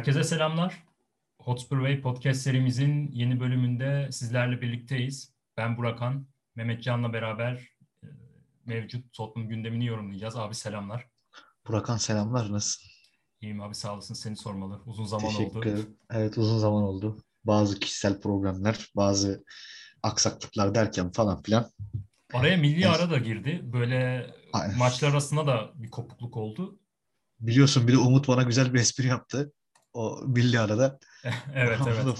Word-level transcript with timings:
Herkese 0.00 0.24
selamlar. 0.24 0.84
Hotspur 1.40 1.76
Way 1.78 2.00
podcast 2.00 2.40
serimizin 2.40 3.10
yeni 3.12 3.40
bölümünde 3.40 4.08
sizlerle 4.12 4.60
birlikteyiz. 4.60 5.32
Ben 5.56 5.76
Burakan, 5.76 6.26
Mehmet 6.54 6.82
Can'la 6.82 7.12
beraber 7.12 7.68
e, 8.02 8.06
mevcut 8.66 9.12
Tottenham 9.12 9.48
gündemini 9.48 9.86
yorumlayacağız. 9.86 10.36
Abi 10.36 10.54
selamlar. 10.54 11.06
Burakan 11.68 11.96
selamlar, 11.96 12.52
nasılsın? 12.52 12.90
İyiyim 13.40 13.60
abi 13.60 13.74
sağ 13.74 13.94
olasın. 13.94 14.14
Seni 14.14 14.36
sormalı. 14.36 14.80
Uzun 14.86 15.04
zaman 15.04 15.26
Teşekkür 15.28 15.58
oldu. 15.58 15.68
ederim. 15.68 15.96
Evet 16.10 16.38
uzun 16.38 16.58
zaman 16.58 16.82
oldu. 16.82 17.18
Bazı 17.44 17.80
kişisel 17.80 18.20
problemler, 18.20 18.90
bazı 18.96 19.44
aksaklıklar 20.02 20.74
derken 20.74 21.12
falan 21.12 21.42
filan. 21.42 21.70
Araya 22.32 22.56
milli 22.56 22.84
Evet. 22.84 22.96
ara 23.00 23.10
da 23.10 23.18
girdi. 23.18 23.60
Böyle 23.62 24.30
Aynen. 24.52 24.78
maçlar 24.78 25.10
arasında 25.10 25.46
da 25.46 25.70
bir 25.74 25.90
kopukluk 25.90 26.36
oldu. 26.36 26.78
Biliyorsun 27.40 27.88
bir 27.88 27.92
de 27.92 27.98
Umut 27.98 28.28
bana 28.28 28.42
güzel 28.42 28.74
bir 28.74 28.78
espri 28.80 29.06
yaptı. 29.06 29.52
O 29.92 30.22
milli 30.26 30.60
arada. 30.60 30.98
evet 31.54 31.80
ona, 31.80 31.90
evet. 31.90 32.06
Da, 32.06 32.14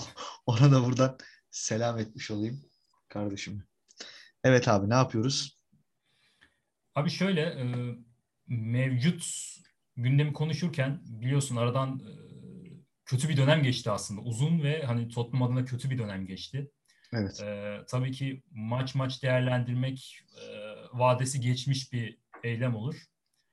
ona 0.46 0.72
da 0.72 0.84
buradan 0.84 1.18
selam 1.50 1.98
etmiş 1.98 2.30
olayım 2.30 2.60
kardeşim. 3.08 3.64
Evet 4.44 4.68
abi 4.68 4.90
ne 4.90 4.94
yapıyoruz? 4.94 5.60
Abi 6.94 7.10
şöyle 7.10 7.40
e, 7.40 7.64
mevcut 8.46 9.24
gündemi 9.96 10.32
konuşurken 10.32 11.00
biliyorsun 11.04 11.56
aradan 11.56 11.98
e, 11.98 12.10
kötü 13.04 13.28
bir 13.28 13.36
dönem 13.36 13.62
geçti 13.62 13.90
aslında. 13.90 14.20
Uzun 14.20 14.62
ve 14.62 14.82
hani 14.82 15.08
Tottenham 15.08 15.42
adına 15.42 15.64
kötü 15.64 15.90
bir 15.90 15.98
dönem 15.98 16.26
geçti. 16.26 16.70
Evet. 17.12 17.40
E, 17.42 17.78
tabii 17.88 18.12
ki 18.12 18.42
maç 18.50 18.94
maç 18.94 19.22
değerlendirmek 19.22 20.20
e, 20.42 20.44
vadesi 20.92 21.40
geçmiş 21.40 21.92
bir 21.92 22.18
eylem 22.42 22.76
olur. 22.76 23.04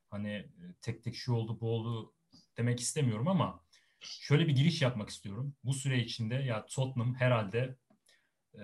Hani 0.09 0.29
e, 0.29 0.73
tek 0.81 1.03
tek 1.03 1.15
şu 1.15 1.33
oldu 1.33 1.61
bu 1.61 1.69
oldu 1.71 2.13
demek 2.57 2.79
istemiyorum 2.79 3.27
ama 3.27 3.63
şöyle 3.99 4.47
bir 4.47 4.55
giriş 4.55 4.81
yapmak 4.81 5.09
istiyorum. 5.09 5.55
Bu 5.63 5.73
süre 5.73 5.99
içinde 5.99 6.35
ya 6.35 6.65
Tottenham 6.65 7.15
herhalde 7.15 7.77
e, 8.55 8.61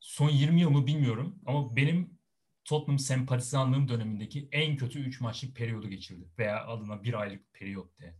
son 0.00 0.28
20 0.28 0.60
yıl 0.60 0.70
mı 0.70 0.86
bilmiyorum 0.86 1.40
ama 1.46 1.76
benim 1.76 2.18
Tottenham 2.64 2.98
sempatizanlığım 2.98 3.88
dönemindeki 3.88 4.48
en 4.52 4.76
kötü 4.76 4.98
3 5.00 5.20
maçlık 5.20 5.56
periyodu 5.56 5.88
geçirdi. 5.88 6.28
Veya 6.38 6.66
adına 6.66 7.02
bir 7.02 7.14
aylık 7.20 7.52
periyot 7.52 7.98
de. 8.00 8.16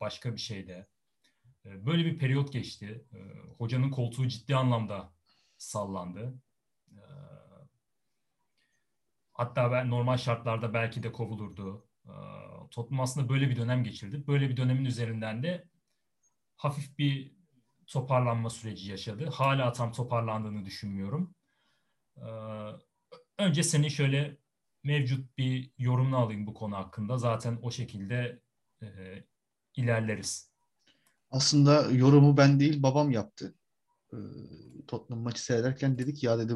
Başka 0.00 0.32
bir 0.32 0.40
şey 0.40 0.68
de. 0.68 0.86
Böyle 1.64 2.04
bir 2.04 2.18
periyot 2.18 2.52
geçti. 2.52 3.04
E, 3.14 3.18
Hocanın 3.58 3.90
koltuğu 3.90 4.28
ciddi 4.28 4.56
anlamda 4.56 5.12
sallandı. 5.58 6.34
E, 6.92 7.00
Hatta 9.32 9.72
ben 9.72 9.90
normal 9.90 10.16
şartlarda 10.16 10.74
belki 10.74 11.02
de 11.02 11.12
kovulurdu. 11.12 11.85
E, 12.06 12.14
Tottenham 12.70 13.00
aslında 13.00 13.28
böyle 13.28 13.50
bir 13.50 13.56
dönem 13.56 13.84
geçirdi. 13.84 14.26
Böyle 14.26 14.48
bir 14.48 14.56
dönemin 14.56 14.84
üzerinden 14.84 15.42
de 15.42 15.68
hafif 16.56 16.98
bir 16.98 17.36
toparlanma 17.86 18.50
süreci 18.50 18.90
yaşadı. 18.90 19.26
Hala 19.32 19.72
tam 19.72 19.92
toparlandığını 19.92 20.64
düşünmüyorum. 20.66 21.34
E, 22.16 22.26
Önce 23.38 23.62
senin 23.62 23.88
şöyle 23.88 24.36
mevcut 24.84 25.38
bir 25.38 25.70
yorumunu 25.78 26.16
alayım 26.16 26.46
bu 26.46 26.54
konu 26.54 26.76
hakkında. 26.76 27.18
Zaten 27.18 27.58
o 27.62 27.70
şekilde 27.70 28.40
e, 28.82 28.86
ilerleriz. 29.76 30.50
Aslında 31.30 31.90
yorumu 31.90 32.36
ben 32.36 32.60
değil 32.60 32.82
babam 32.82 33.10
yaptı. 33.10 33.54
Ee, 34.12 34.16
Tottenham 34.86 35.22
maçı 35.24 35.44
seyrederken 35.44 35.98
dedik 35.98 36.22
ya 36.22 36.38
dedi 36.38 36.54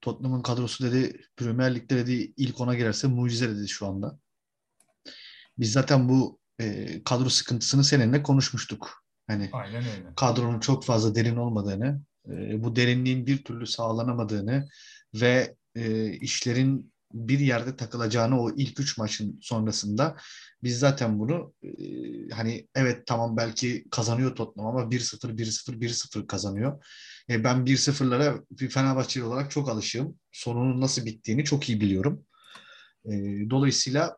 Tottenham'ın 0.00 0.42
kadrosu 0.42 0.84
dedi 0.84 1.20
Premier 1.36 1.74
Lig'de 1.74 1.96
dedi 1.96 2.32
ilk 2.36 2.60
ona 2.60 2.74
girerse 2.74 3.08
mucize 3.08 3.56
dedi 3.56 3.68
şu 3.68 3.86
anda. 3.86 4.18
Biz 5.58 5.72
zaten 5.72 6.08
bu 6.08 6.38
e, 6.60 7.02
kadro 7.04 7.28
sıkıntısını 7.28 7.84
seninle 7.84 8.22
konuşmuştuk. 8.22 9.02
Hani 9.26 9.50
Aynen 9.52 9.82
öyle. 9.82 10.08
kadronun 10.16 10.60
çok 10.60 10.84
fazla 10.84 11.14
derin 11.14 11.36
olmadığını, 11.36 12.00
e, 12.28 12.62
bu 12.62 12.76
derinliğin 12.76 13.26
bir 13.26 13.44
türlü 13.44 13.66
sağlanamadığını 13.66 14.68
ve 15.14 15.54
e, 15.74 16.12
işlerin 16.12 16.92
bir 17.12 17.38
yerde 17.38 17.76
takılacağını 17.76 18.40
o 18.42 18.50
ilk 18.56 18.80
üç 18.80 18.98
maçın 18.98 19.38
sonrasında 19.42 20.16
biz 20.62 20.78
zaten 20.78 21.18
bunu 21.18 21.54
e, 21.62 21.70
hani 22.34 22.68
evet 22.74 23.06
tamam 23.06 23.36
belki 23.36 23.84
kazanıyor 23.90 24.36
Tottenham 24.36 24.76
ama 24.76 24.90
1-0, 24.90 25.38
1-0, 25.38 25.80
1-0 25.80 26.26
kazanıyor. 26.26 26.84
E, 27.30 27.44
ben 27.44 27.66
1-0'lara 27.66 28.40
bir 28.50 28.68
Fenerbahçeli 28.68 29.24
olarak 29.24 29.50
çok 29.50 29.68
alışığım. 29.68 30.18
Sonunun 30.32 30.80
nasıl 30.80 31.04
bittiğini 31.04 31.44
çok 31.44 31.68
iyi 31.68 31.80
biliyorum. 31.80 32.26
E, 33.04 33.10
dolayısıyla 33.50 34.16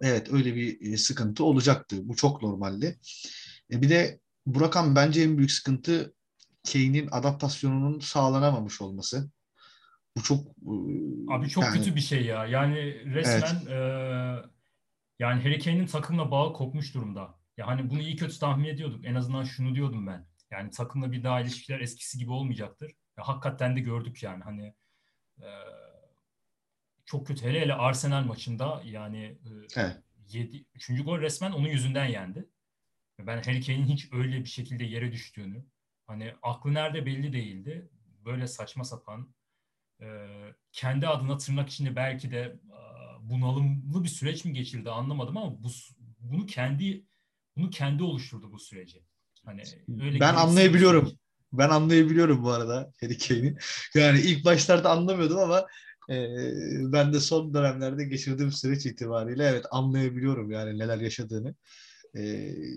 evet 0.00 0.32
öyle 0.32 0.54
bir 0.54 0.92
e, 0.92 0.96
sıkıntı 0.96 1.44
olacaktı. 1.44 2.08
Bu 2.08 2.16
çok 2.16 2.42
normaldi. 2.42 2.98
E, 3.72 3.82
bir 3.82 3.88
de 3.90 4.20
Burakan 4.46 4.96
bence 4.96 5.22
en 5.22 5.38
büyük 5.38 5.52
sıkıntı 5.52 6.14
Kane'in 6.72 7.08
adaptasyonunun 7.10 8.00
sağlanamamış 8.00 8.80
olması. 8.80 9.30
Bu 10.16 10.22
çok 10.22 10.46
e, 10.46 10.72
Abi 11.30 11.48
çok 11.48 11.64
yani- 11.64 11.78
kötü 11.78 11.96
bir 11.96 12.00
şey 12.00 12.24
ya. 12.24 12.46
Yani 12.46 13.04
resmen 13.14 13.66
e, 13.66 13.76
yani 15.18 15.42
Harry 15.42 15.58
Kane'in 15.58 15.86
takımla 15.86 16.30
bağı 16.30 16.52
kopmuş 16.52 16.94
durumda. 16.94 17.38
Ya 17.56 17.66
hani 17.66 17.90
bunu 17.90 18.00
iyi 18.00 18.16
kötü 18.16 18.38
tahmin 18.38 18.68
ediyorduk. 18.68 19.04
En 19.04 19.14
azından 19.14 19.44
şunu 19.44 19.74
diyordum 19.74 20.06
ben. 20.06 20.26
Yani 20.50 20.70
takımla 20.70 21.12
bir 21.12 21.24
daha 21.24 21.40
ilişkiler 21.40 21.80
eskisi 21.80 22.18
gibi 22.18 22.30
olmayacaktır. 22.30 22.92
Ya 23.18 23.28
hakikaten 23.28 23.76
de 23.76 23.80
gördük 23.80 24.22
yani. 24.22 24.44
Hani 24.44 24.74
e, 25.40 25.48
çok 27.12 27.26
kötü. 27.26 27.44
Hele 27.46 27.60
hele 27.60 27.74
Arsenal 27.74 28.24
maçında 28.24 28.82
yani 28.84 29.18
e, 29.24 29.50
Evet. 29.76 29.96
7, 30.28 30.64
3. 30.74 31.04
gol 31.04 31.18
resmen 31.20 31.52
onun 31.52 31.68
yüzünden 31.68 32.06
yendi. 32.06 32.48
Ben 33.18 33.36
Harry 33.42 33.60
Kane'in 33.60 33.86
hiç 33.86 34.12
öyle 34.12 34.40
bir 34.40 34.48
şekilde 34.48 34.84
yere 34.84 35.12
düştüğünü 35.12 35.64
hani 36.06 36.34
aklı 36.42 36.74
nerede 36.74 37.06
belli 37.06 37.32
değildi. 37.32 37.90
Böyle 38.24 38.46
saçma 38.46 38.84
sapan 38.84 39.34
e, 40.00 40.06
kendi 40.72 41.08
adına 41.08 41.38
tırnak 41.38 41.68
içinde 41.68 41.96
belki 41.96 42.30
de 42.30 42.56
bunalımlı 43.20 44.04
bir 44.04 44.08
süreç 44.08 44.44
mi 44.44 44.52
geçirdi 44.52 44.90
anlamadım 44.90 45.36
ama 45.36 45.62
bu 45.62 45.68
bunu 46.20 46.46
kendi 46.46 47.04
bunu 47.56 47.70
kendi 47.70 48.02
oluşturdu 48.02 48.52
bu 48.52 48.58
süreci. 48.58 49.04
Hani 49.44 49.62
öyle 50.02 50.20
Ben 50.20 50.34
anlayabiliyorum. 50.34 51.06
süreç. 51.06 51.18
Ben 51.52 51.68
anlayabiliyorum 51.68 52.44
bu 52.44 52.50
arada 52.50 52.92
Harry 53.00 53.18
Kane'i. 53.18 53.56
Yani 53.94 54.20
ilk 54.20 54.44
başlarda 54.44 54.90
anlamıyordum 54.90 55.38
ama 55.38 55.66
e, 56.12 56.92
ben 56.92 57.12
de 57.12 57.20
son 57.20 57.54
dönemlerde 57.54 58.04
geçirdiğim 58.04 58.52
süreç 58.52 58.86
itibariyle 58.86 59.44
evet 59.46 59.64
anlayabiliyorum 59.70 60.50
yani 60.50 60.78
neler 60.78 60.98
yaşadığını. 60.98 61.54
E, 62.14 62.20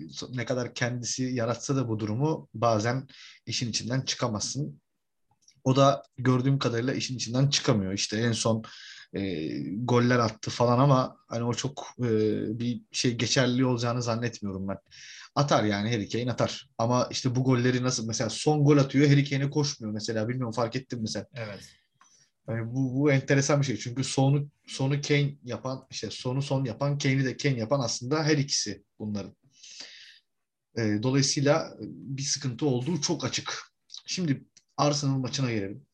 so- 0.08 0.36
ne 0.36 0.44
kadar 0.44 0.74
kendisi 0.74 1.22
yaratsa 1.24 1.76
da 1.76 1.88
bu 1.88 1.98
durumu 1.98 2.48
bazen 2.54 3.06
işin 3.46 3.70
içinden 3.70 4.00
çıkamazsın. 4.00 4.80
O 5.64 5.76
da 5.76 6.02
gördüğüm 6.18 6.58
kadarıyla 6.58 6.94
işin 6.94 7.16
içinden 7.16 7.48
çıkamıyor. 7.48 7.92
İşte 7.92 8.16
en 8.16 8.32
son 8.32 8.62
e, 9.14 9.48
goller 9.76 10.18
attı 10.18 10.50
falan 10.50 10.78
ama 10.78 11.16
hani 11.28 11.44
o 11.44 11.54
çok 11.54 11.86
e, 11.98 12.08
bir 12.58 12.82
şey 12.92 13.14
geçerli 13.14 13.64
olacağını 13.64 14.02
zannetmiyorum 14.02 14.68
ben. 14.68 14.78
Atar 15.34 15.64
yani 15.64 15.92
Harry 15.92 16.08
Kane 16.08 16.32
atar. 16.32 16.68
Ama 16.78 17.08
işte 17.10 17.34
bu 17.34 17.44
golleri 17.44 17.82
nasıl 17.82 18.06
mesela 18.06 18.30
son 18.30 18.64
gol 18.64 18.78
atıyor 18.78 19.08
Harry 19.08 19.30
Kane'e 19.30 19.50
koşmuyor 19.50 19.94
mesela 19.94 20.28
bilmiyorum 20.28 20.52
fark 20.52 20.76
ettin 20.76 21.02
mi 21.02 21.08
sen? 21.08 21.26
Evet. 21.34 21.76
Yani 22.48 22.74
bu, 22.74 22.94
bu 22.94 23.12
enteresan 23.12 23.60
bir 23.60 23.66
şey. 23.66 23.76
Çünkü 23.76 24.04
sonu 24.04 24.50
sonu 24.66 25.00
Kane 25.00 25.36
yapan 25.44 25.86
işte 25.90 26.10
sonu 26.10 26.42
son 26.42 26.64
yapan 26.64 26.98
Kane'i 26.98 27.24
de 27.24 27.36
Kane 27.36 27.58
yapan 27.58 27.80
aslında 27.80 28.24
her 28.24 28.38
ikisi 28.38 28.84
bunların. 28.98 29.36
E, 30.78 31.02
dolayısıyla 31.02 31.76
bir 31.80 32.22
sıkıntı 32.22 32.66
olduğu 32.66 33.00
çok 33.00 33.24
açık. 33.24 33.62
Şimdi 34.06 34.44
Arsenal 34.76 35.18
maçına 35.18 35.52
gelelim. 35.52 35.86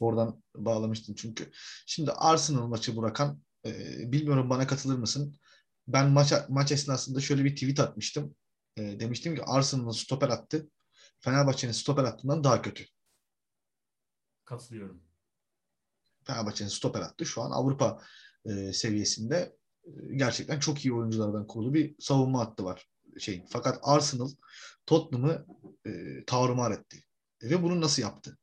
Oradan 0.00 0.42
bağlamıştım 0.56 1.14
çünkü. 1.14 1.50
Şimdi 1.86 2.12
Arsenal 2.12 2.66
maçı 2.66 2.96
bırakan 2.96 3.42
bilmiyorum 4.12 4.50
bana 4.50 4.66
katılır 4.66 4.98
mısın? 4.98 5.38
Ben 5.88 6.10
maç 6.10 6.32
maç 6.48 6.72
esnasında 6.72 7.20
şöyle 7.20 7.44
bir 7.44 7.54
tweet 7.54 7.80
atmıştım. 7.80 8.34
E, 8.76 9.00
demiştim 9.00 9.34
ki 9.34 9.42
Arsenal'ın 9.44 9.90
stoper 9.90 10.28
attı. 10.28 10.70
Fenerbahçe'nin 11.20 11.72
stoper 11.72 12.04
attığından 12.04 12.44
daha 12.44 12.62
kötü. 12.62 12.84
Katılıyorum. 14.44 15.11
Fenerbahçe'nin 16.26 16.68
stoper 16.68 17.00
attı. 17.00 17.26
Şu 17.26 17.42
an 17.42 17.50
Avrupa 17.50 18.02
e, 18.44 18.72
seviyesinde 18.72 19.56
e, 19.84 19.90
gerçekten 20.16 20.58
çok 20.58 20.84
iyi 20.84 20.94
oyunculardan 20.94 21.46
kurulu 21.46 21.74
bir 21.74 21.94
savunma 21.98 22.38
hattı 22.38 22.64
var. 22.64 22.86
Şey, 23.18 23.44
fakat 23.48 23.78
Arsenal 23.82 24.28
Tottenham'ı 24.86 25.46
e, 25.86 26.24
tarumar 26.26 26.70
etti. 26.70 27.04
Ve 27.42 27.62
bunu 27.62 27.80
nasıl 27.80 28.02
yaptı? 28.02 28.38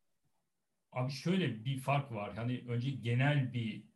Abi 0.91 1.11
şöyle 1.11 1.65
bir 1.65 1.79
fark 1.79 2.11
var. 2.11 2.35
Hani 2.35 2.65
önce 2.67 2.89
genel 2.89 3.53
bir 3.53 3.89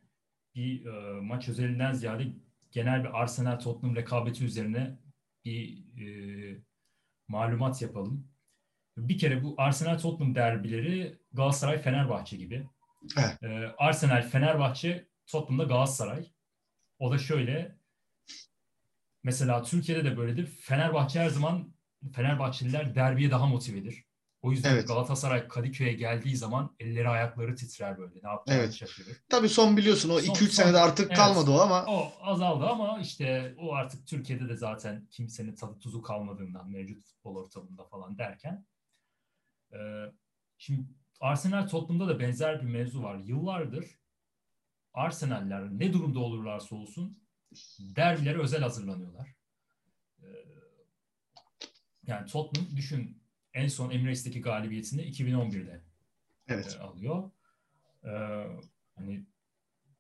bir 0.56 0.85
e, 0.85 1.21
maç 1.21 1.50
özelinden 1.50 1.94
ziyade 1.94 2.27
genel 2.71 3.03
bir 3.03 3.21
Arsenal 3.21 3.59
Tottenham 3.59 3.95
rekabeti 3.95 4.45
üzerine 4.45 4.97
bir 5.45 5.83
e, 6.01 6.07
malumat 7.27 7.81
yapalım. 7.81 8.27
Bir 8.97 9.18
kere 9.18 9.44
bu 9.44 9.56
Arsenal 9.57 9.97
Tottenham 9.97 10.35
derbileri 10.35 11.19
Galatasaray 11.33 11.81
Fenerbahçe 11.81 12.38
gibi. 12.38 12.68
Evet. 13.18 13.44
E, 13.44 13.76
Arsenal 13.78 14.30
Fenerbahçe 14.30 15.08
Tottenham'da 15.28 15.64
Galatasaray. 15.64 16.32
O 17.00 17.12
da 17.12 17.18
şöyle 17.18 17.76
mesela 19.24 19.64
Türkiye'de 19.64 20.04
de 20.06 20.18
böyledir. 20.18 20.46
Fenerbahçe 20.48 21.20
her 21.20 21.30
zaman 21.30 21.74
Fenerbahçeliler 22.16 22.96
derbiye 22.96 23.32
daha 23.32 23.46
motivedir. 23.46 24.06
O 24.42 24.52
yüzden 24.52 24.74
Evet. 24.74 24.88
Galatasaray 24.88 25.48
Kadıköy'e 25.48 25.94
geldiği 25.94 26.38
zaman 26.38 26.76
elleri 26.80 27.10
ayakları 27.10 27.56
titrer 27.56 27.98
böyle. 27.98 28.20
Ne 28.24 28.30
yapacağını 28.30 28.62
Evet. 28.62 28.74
şaşırır. 28.74 29.18
Tabii 29.30 29.50
son 29.50 29.78
biliyorsun 29.78 30.10
o 30.10 30.20
Son- 30.20 30.34
2-3 30.34 30.38
son- 30.54 30.64
senede 30.64 30.78
artık 30.80 31.08
evet. 31.08 31.18
kalmadı 31.18 31.52
o 31.52 31.60
ama 31.60 31.86
O 31.86 32.12
azaldı 32.22 32.66
ama 32.66 33.00
işte 33.02 33.56
o 33.58 33.74
artık 33.74 34.08
Türkiye'de 34.08 34.50
de 34.50 34.56
zaten 34.58 35.08
kimsenin 35.12 35.56
tadı 35.56 35.80
tuzu 35.80 36.02
kalmadığından 36.02 36.70
mevcut 36.70 37.04
futbol 37.06 37.36
ortamında 37.36 37.84
falan 37.84 38.18
derken. 38.18 38.66
e, 39.74 39.78
şimdi 40.58 40.88
Arsenal 41.19 41.68
Tottenham'da 41.68 42.07
da 42.07 42.19
benzer 42.19 42.62
bir 42.62 42.65
mevzu 42.68 43.04
var. 43.04 43.15
Yıllardır 43.15 43.86
Arsenal'ler 44.94 45.69
ne 45.80 45.94
durumda 45.94 46.19
olurlarsa 46.19 46.75
olsun 46.75 47.18
derbilere 47.80 48.38
özel 48.38 48.62
hazırlanıyorlar. 48.62 49.36
E, 50.19 50.27
yani 52.07 52.27
Tottenham 52.27 52.75
düşün 52.75 53.24
en 53.54 53.68
son 53.68 53.89
Emirates'teki 53.92 54.42
galibiyetini 54.42 55.01
2011'de 55.01 55.81
evet 56.48 56.77
e, 56.80 56.83
alıyor. 56.83 57.31
E, 58.04 58.12
hani 58.95 59.25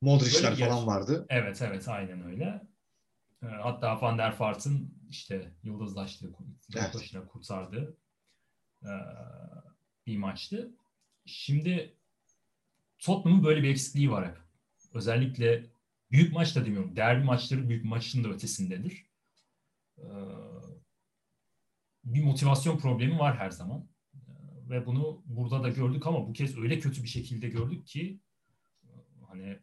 Modric'ler 0.01 0.55
falan 0.55 0.77
yer. 0.77 0.85
vardı. 0.87 1.25
Evet 1.29 1.61
evet 1.61 1.87
aynen 1.87 2.25
öyle. 2.25 2.61
Ee, 3.43 3.47
Hatta 3.47 4.01
Van 4.01 4.17
der 4.17 4.35
Vaart'ın 4.39 4.93
işte 5.09 5.51
yıldızlaştığı, 5.63 6.33
Evet. 6.75 7.13
kurtardığı 7.27 7.97
ee, 8.83 8.87
bir 10.07 10.17
maçtı. 10.17 10.71
Şimdi 11.25 11.97
Tottenham'ın 12.99 13.43
böyle 13.43 13.63
bir 13.63 13.69
eksikliği 13.69 14.11
var 14.11 14.27
hep. 14.29 14.37
Özellikle 14.93 15.65
büyük 16.11 16.33
maç 16.33 16.55
da 16.55 16.65
demiyorum. 16.65 16.95
Derbi 16.95 17.23
maçları 17.23 17.69
büyük 17.69 17.85
maçın 17.85 18.23
da 18.23 18.29
ötesindedir. 18.29 19.05
Ee, 19.97 20.03
Bir 22.03 22.23
motivasyon 22.23 22.77
problemi 22.77 23.19
var 23.19 23.37
her 23.37 23.49
zaman. 23.51 23.87
Ee, 24.13 24.69
Ve 24.69 24.85
bunu 24.85 25.23
burada 25.25 25.63
da 25.63 25.69
gördük 25.69 26.07
ama 26.07 26.27
bu 26.27 26.33
kez 26.33 26.57
öyle 26.57 26.79
kötü 26.79 27.03
bir 27.03 27.07
şekilde 27.07 27.49
gördük 27.49 27.87
ki 27.87 28.19
hani 29.27 29.59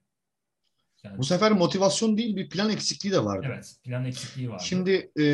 yani 1.05 1.19
Bu 1.19 1.25
sefer 1.25 1.53
motivasyon 1.53 2.17
değil 2.17 2.37
bir 2.37 2.49
plan 2.49 2.71
eksikliği 2.71 3.15
de 3.15 3.25
vardı. 3.25 3.47
Evet, 3.51 3.77
plan 3.85 4.05
eksikliği 4.05 4.51
vardı. 4.51 4.63
Şimdi 4.67 5.13
e, 5.21 5.25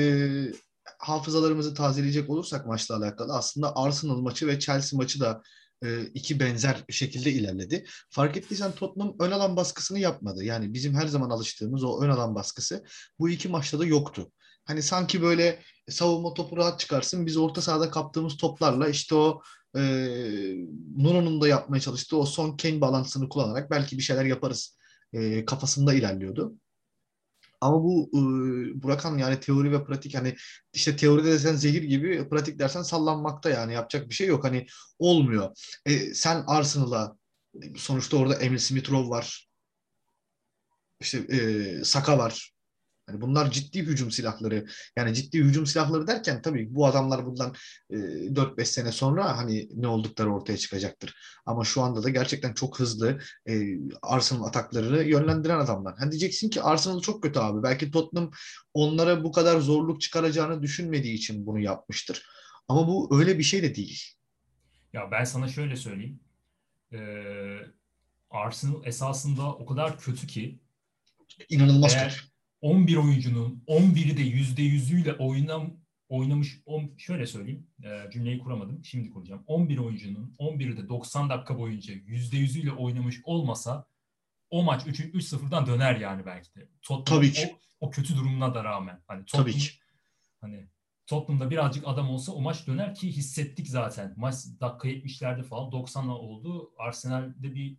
hafızalarımızı 0.99 1.75
tazeleyecek 1.75 2.31
olursak 2.31 2.67
maçla 2.67 2.97
alakalı 2.97 3.33
aslında 3.35 3.77
Arsenal 3.77 4.21
maçı 4.21 4.47
ve 4.47 4.59
Chelsea 4.59 4.97
maçı 4.97 5.21
da 5.21 5.31
e, 5.33 5.43
iki 6.15 6.41
benzer 6.41 6.85
şekilde 6.91 7.33
ilerledi. 7.33 7.85
Fark 8.11 8.37
ettiysen 8.37 8.73
Tottenham 8.73 9.17
ön 9.21 9.31
alan 9.31 9.57
baskısını 9.57 9.99
yapmadı. 9.99 10.45
Yani 10.45 10.75
bizim 10.75 10.95
her 10.95 11.07
zaman 11.07 11.31
alıştığımız 11.31 11.85
o 11.85 12.03
ön 12.03 12.11
alan 12.11 12.35
baskısı 12.35 12.85
bu 13.19 13.29
iki 13.29 13.49
maçta 13.49 13.79
da 13.79 13.85
yoktu. 13.85 14.33
Hani 14.65 14.83
sanki 14.83 15.23
böyle 15.23 15.63
savunma 15.89 16.35
topu 16.35 16.57
rahat 16.57 16.81
çıkarsın. 16.81 17.27
Biz 17.27 17.37
orta 17.37 17.61
sahada 17.61 17.91
kaptığımız 17.91 18.37
toplarla 18.37 18.89
işte 18.89 19.15
o 19.15 19.43
e, 19.77 19.81
Nuno'nun 20.97 21.41
da 21.41 21.49
yapmaya 21.49 21.81
çalıştığı 21.81 22.17
o 22.17 22.27
son 22.27 22.57
Kane 22.57 22.81
balansını 22.81 23.29
kullanarak 23.29 23.71
belki 23.71 23.99
bir 23.99 24.03
şeyler 24.03 24.25
yaparız 24.25 24.79
e, 25.13 25.45
kafasında 25.45 25.95
ilerliyordu. 25.95 26.55
Ama 27.61 27.83
bu 27.85 28.11
e, 28.15 28.21
Burakan 28.83 29.19
yani 29.19 29.41
teori 29.41 29.73
ve 29.73 29.85
pratik 29.85 30.15
hani 30.15 30.37
işte 30.73 30.97
teoride 30.97 31.33
desen 31.33 31.55
zehir 31.55 31.83
gibi 31.83 32.29
pratik 32.29 32.59
dersen 32.59 32.83
sallanmakta 32.83 33.51
yani 33.51 33.75
yapacak 33.75 34.09
bir 34.09 34.15
şey 34.15 34.27
yok. 34.27 34.45
Hani 34.45 34.67
olmuyor. 34.99 35.51
E, 35.87 36.15
sen 36.15 36.45
Arsenal'a 36.47 37.17
sonuçta 37.77 38.17
orada 38.17 38.35
Emil 38.35 38.59
Smith 38.59 38.91
Rowe 38.91 39.11
var. 39.11 39.49
İşte 41.01 41.19
e, 41.19 41.85
Saka 41.85 42.19
var. 42.19 42.56
Yani 43.09 43.21
bunlar 43.21 43.51
ciddi 43.51 43.83
hücum 43.83 44.11
silahları. 44.11 44.67
Yani 44.97 45.15
ciddi 45.15 45.39
hücum 45.39 45.67
silahları 45.67 46.07
derken 46.07 46.43
tabii 46.43 46.75
bu 46.75 46.87
adamlar 46.87 47.27
bundan 47.27 47.55
e, 47.91 47.97
4-5 47.97 48.65
sene 48.65 48.93
sonra 48.93 49.37
hani 49.39 49.69
ne 49.75 49.89
oldukları 49.89 50.35
ortaya 50.35 50.57
çıkacaktır. 50.57 51.15
Ama 51.47 51.65
şu 51.65 51.83
anda 51.83 52.03
da 52.03 52.11
gerçekten 52.11 52.55
çok 52.55 52.81
hızlı 52.81 53.21
e, 53.49 53.63
Arsenal 54.03 54.45
ataklarını 54.45 55.03
yönlendiren 55.03 55.59
adamlar. 55.59 55.95
Hani 55.99 56.11
diyeceksin 56.11 56.51
ki 56.51 56.63
Arsenal 56.63 57.01
çok 57.01 57.23
kötü 57.23 57.39
abi. 57.39 57.63
Belki 57.63 57.91
Tottenham 57.91 58.31
onlara 58.75 59.25
bu 59.25 59.33
kadar 59.33 59.61
zorluk 59.61 60.01
çıkaracağını 60.01 60.63
düşünmediği 60.63 61.15
için 61.15 61.47
bunu 61.47 61.61
yapmıştır. 61.61 62.27
Ama 62.69 62.89
bu 62.89 63.19
öyle 63.19 63.39
bir 63.39 63.45
şey 63.45 63.63
de 63.63 63.75
değil. 63.75 64.03
Ya 64.93 65.11
ben 65.11 65.25
sana 65.25 65.49
şöyle 65.49 65.77
söyleyeyim. 65.77 66.21
Ee, 66.93 67.59
Arsenal 68.31 68.87
esasında 68.87 69.53
o 69.55 69.67
kadar 69.67 69.99
kötü 69.99 70.27
ki 70.27 70.61
İnanılmaz 71.49 71.95
Eğer- 71.95 72.11
kötü. 72.11 72.36
11 72.61 72.97
oyuncunun 72.97 73.65
11'i 73.67 74.17
de 74.17 74.23
%100'üyle 74.23 75.17
oynam, 75.17 75.77
oynamış 76.09 76.61
on, 76.67 76.97
şöyle 76.97 77.27
söyleyeyim 77.27 77.67
e, 77.85 78.11
cümleyi 78.11 78.39
kuramadım 78.39 78.85
şimdi 78.85 79.11
kuracağım 79.11 79.45
11 79.47 79.79
oyuncunun 79.79 80.35
11'i 80.39 80.77
de 80.77 80.89
90 80.89 81.31
dakika 81.31 81.59
boyunca 81.59 81.95
%100'üyle 81.95 82.71
oynamış 82.71 83.21
olmasa 83.25 83.87
o 84.51 84.63
maç 84.63 84.83
3 84.87 85.01
3-0'dan 85.01 85.67
döner 85.67 85.97
yani 85.97 86.27
belki 86.27 86.55
de. 86.55 86.69
Tottenham 86.83 87.21
Tabii 87.21 87.33
ki. 87.33 87.57
O, 87.81 87.87
o 87.87 87.91
kötü 87.91 88.17
durumuna 88.17 88.55
da 88.55 88.65
rağmen 88.65 89.03
hani 89.07 89.25
Tabii 89.33 89.53
ki. 89.53 89.71
hani 90.41 90.69
Tottenham'da 91.07 91.51
birazcık 91.51 91.85
adam 91.87 92.11
olsa 92.11 92.33
o 92.33 92.41
maç 92.41 92.67
döner 92.67 92.95
ki 92.95 93.09
hissettik 93.09 93.69
zaten. 93.69 94.15
Maç 94.17 94.35
dakika 94.61 94.89
70'lerde 94.89 95.43
falan 95.43 95.71
90'la 95.71 96.13
oldu. 96.13 96.73
Arsenal'de 96.79 97.55
bir 97.55 97.77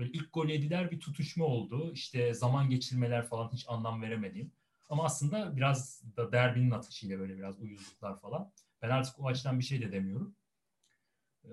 böyle 0.00 0.12
ilk 0.12 0.32
gol 0.32 0.48
yediler 0.48 0.90
bir 0.90 1.00
tutuşma 1.00 1.44
oldu. 1.44 1.92
İşte 1.92 2.34
zaman 2.34 2.70
geçirmeler 2.70 3.26
falan 3.26 3.52
hiç 3.52 3.64
anlam 3.68 4.02
veremediğim. 4.02 4.52
Ama 4.88 5.04
aslında 5.04 5.56
biraz 5.56 6.02
da 6.16 6.32
derbinin 6.32 6.70
atışıyla 6.70 7.18
böyle 7.18 7.36
biraz 7.36 7.60
uyuzluklar 7.60 8.20
falan. 8.20 8.52
Ben 8.82 8.90
artık 8.90 9.20
o 9.20 9.26
açıdan 9.26 9.58
bir 9.58 9.64
şey 9.64 9.82
de 9.82 9.92
demiyorum. 9.92 10.36
Ee, 11.44 11.48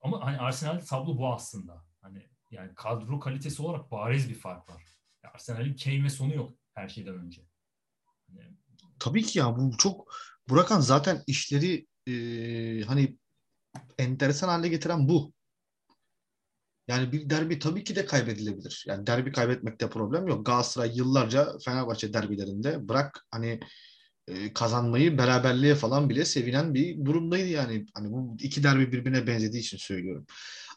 ama 0.00 0.26
hani 0.26 0.38
Arsenal 0.38 0.80
tablo 0.80 1.18
bu 1.18 1.32
aslında. 1.32 1.84
Hani 2.00 2.26
yani 2.50 2.74
kadro 2.74 3.20
kalitesi 3.20 3.62
olarak 3.62 3.90
bariz 3.90 4.28
bir 4.30 4.34
fark 4.34 4.68
var. 4.68 4.82
Ya 5.24 5.30
Arsenal'in 5.32 6.04
ve 6.04 6.10
sonu 6.10 6.34
yok 6.34 6.50
her 6.74 6.88
şeyden 6.88 7.14
önce. 7.14 7.42
Hani 8.26 8.56
Tabii 8.98 9.22
ki 9.22 9.38
ya 9.38 9.56
bu 9.56 9.76
çok 9.78 10.08
Burakan 10.48 10.80
zaten 10.80 11.22
işleri 11.26 11.86
e, 12.06 12.12
hani 12.84 13.18
enteresan 13.98 14.48
hale 14.48 14.68
getiren 14.68 15.08
bu. 15.08 15.32
Yani 16.88 17.12
bir 17.12 17.30
derbi 17.30 17.58
tabii 17.58 17.84
ki 17.84 17.96
de 17.96 18.06
kaybedilebilir. 18.06 18.84
Yani 18.88 19.06
derbi 19.06 19.32
kaybetmekte 19.32 19.90
problem 19.90 20.28
yok. 20.28 20.46
Galatasaray 20.46 20.96
yıllarca 20.96 21.58
Fenerbahçe 21.64 22.12
derbilerinde 22.12 22.88
bırak 22.88 23.26
hani 23.30 23.60
e, 24.28 24.52
kazanmayı 24.52 25.18
beraberliğe 25.18 25.74
falan 25.74 26.08
bile 26.10 26.24
sevinen 26.24 26.74
bir 26.74 27.04
durumdaydı 27.04 27.48
yani. 27.48 27.86
Hani 27.94 28.12
bu 28.12 28.36
iki 28.40 28.62
derbi 28.62 28.92
birbirine 28.92 29.26
benzediği 29.26 29.62
için 29.62 29.76
söylüyorum. 29.76 30.26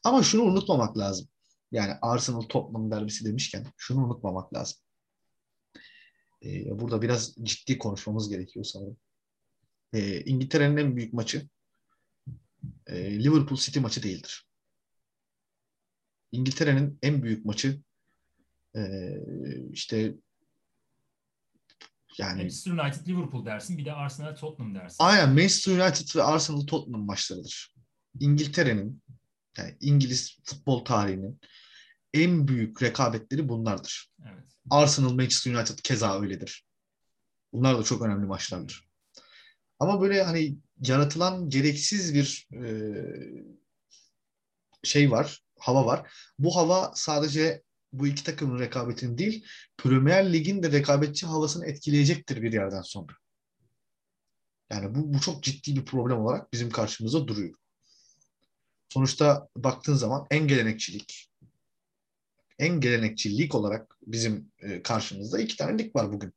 Ama 0.04 0.24
şunu 0.24 0.42
unutmamak 0.42 0.98
lazım. 0.98 1.28
Yani 1.72 1.94
Arsenal 2.02 2.42
Tottenham 2.42 2.92
derbisi 2.92 3.26
demişken 3.26 3.66
şunu 3.78 4.06
unutmamak 4.06 4.54
lazım. 4.54 4.78
E, 6.46 6.80
burada 6.80 7.02
biraz 7.02 7.36
ciddi 7.44 7.78
konuşmamız 7.78 8.30
gerekiyor 8.30 8.66
sanırım. 8.66 8.98
E, 9.94 10.22
İngiltere'nin 10.22 10.78
en 10.78 10.96
büyük 10.96 11.14
maçı 11.14 11.48
e, 12.88 13.24
Liverpool 13.24 13.58
City 13.58 13.80
maçı 13.80 14.04
değildir. 14.04 14.51
İngiltere'nin 16.32 17.00
en 17.02 17.24
büyük 17.24 17.46
maçı 17.46 17.82
e, 18.76 18.82
işte 19.72 20.16
yani 22.18 22.42
Manchester 22.42 22.72
United 22.72 23.08
Liverpool 23.08 23.46
dersin 23.46 23.78
bir 23.78 23.86
de 23.86 23.94
Arsenal 23.94 24.36
Tottenham 24.36 24.76
dersin. 24.76 24.98
aynen 25.00 25.30
Manchester 25.30 25.80
United 25.80 26.16
ve 26.16 26.24
Arsenal 26.24 26.62
Tottenham 26.62 27.06
maçlarıdır. 27.06 27.74
İngiltere'nin 28.20 29.04
yani 29.58 29.78
İngiliz 29.80 30.40
futbol 30.44 30.86
tarihinin 30.86 31.40
en 32.14 32.48
büyük 32.48 32.84
rekabetleri 32.84 33.50
bunlardır. 33.50 34.12
Evet. 34.26 34.48
Arsenal 34.70 35.14
Manchester 35.14 35.54
United 35.56 35.80
keza 35.80 36.22
öyledir. 36.22 36.66
Bunlar 37.54 37.78
da 37.78 37.84
çok 37.84 38.02
önemli 38.02 38.26
maçlardır. 38.26 38.88
Ama 39.80 40.02
böyle 40.02 40.24
hani 40.24 40.58
yaratılan 40.82 41.50
gereksiz 41.50 42.14
bir 42.14 42.48
e, 42.54 42.64
şey 44.84 45.12
var, 45.12 45.44
hava 45.62 45.86
var. 45.86 46.12
Bu 46.40 46.56
hava 46.56 46.92
sadece 46.96 47.62
bu 47.94 48.08
iki 48.08 48.24
takımın 48.24 48.60
rekabetini 48.60 49.18
değil, 49.18 49.46
Premier 49.78 50.34
Lig'in 50.34 50.64
de 50.64 50.72
rekabetçi 50.72 51.26
havasını 51.26 51.66
etkileyecektir 51.66 52.42
bir 52.42 52.54
yerden 52.54 52.82
sonra. 52.82 53.14
Yani 54.72 54.96
bu, 54.96 55.14
bu 55.14 55.20
çok 55.20 55.44
ciddi 55.44 55.76
bir 55.76 55.86
problem 55.86 56.20
olarak 56.20 56.54
bizim 56.54 56.70
karşımızda 56.70 57.28
duruyor. 57.28 57.56
Sonuçta 58.90 59.48
baktığın 59.56 59.96
zaman 59.96 60.28
en 60.32 60.48
gelenekçilik, 60.48 61.32
en 62.60 62.80
gelenekçi 62.80 63.38
lig 63.38 63.56
olarak 63.56 63.98
bizim 64.02 64.52
e, 64.60 64.82
karşımızda 64.82 65.40
iki 65.40 65.58
tane 65.58 65.78
lig 65.78 65.96
var 65.96 66.14
bugün. 66.14 66.34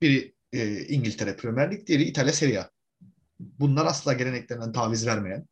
Biri 0.00 0.34
e, 0.52 0.86
İngiltere 0.86 1.36
Premier 1.36 1.72
Lig, 1.72 1.86
diğeri 1.86 2.02
İtalya 2.02 2.32
Serie 2.32 2.58
A. 2.58 2.70
Bunlar 3.40 3.86
asla 3.86 4.12
geleneklerinden 4.12 4.72
taviz 4.72 5.06
vermeyen 5.06 5.46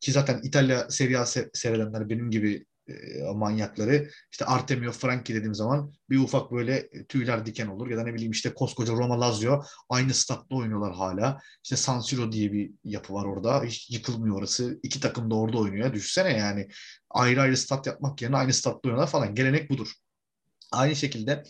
ki 0.00 0.12
zaten 0.12 0.40
İtalya 0.42 0.90
Serie 0.90 1.16
A 1.16 1.22
se- 1.22 1.50
seyredenler 1.54 2.08
benim 2.08 2.30
gibi 2.30 2.66
e, 2.88 3.22
manyakları. 3.34 4.10
İşte 4.32 4.44
Artemio 4.44 4.92
Franki 4.92 5.34
dediğim 5.34 5.54
zaman 5.54 5.92
bir 6.10 6.18
ufak 6.18 6.52
böyle 6.52 6.88
tüyler 7.08 7.46
diken 7.46 7.66
olur. 7.66 7.90
Ya 7.90 7.96
da 7.96 8.02
ne 8.02 8.14
bileyim 8.14 8.32
işte 8.32 8.54
koskoca 8.54 8.92
Roma 8.92 9.20
Lazio 9.20 9.64
aynı 9.88 10.14
statta 10.14 10.56
oynuyorlar 10.56 10.94
hala. 10.94 11.40
İşte 11.64 11.76
San 11.76 12.00
Siro 12.00 12.32
diye 12.32 12.52
bir 12.52 12.70
yapı 12.84 13.14
var 13.14 13.24
orada. 13.24 13.64
Hiç 13.64 13.90
yıkılmıyor 13.90 14.38
orası. 14.38 14.80
İki 14.82 15.00
takım 15.00 15.30
da 15.30 15.34
orada 15.34 15.58
oynuyor. 15.58 15.92
Düşünsene 15.92 16.38
yani 16.38 16.68
ayrı 17.10 17.40
ayrı 17.40 17.56
stat 17.56 17.86
yapmak 17.86 18.22
yerine 18.22 18.36
aynı 18.36 18.52
statta 18.52 18.80
oynuyorlar 18.88 19.10
falan. 19.10 19.34
Gelenek 19.34 19.70
budur. 19.70 19.92
Aynı 20.72 20.96
şekilde 20.96 21.44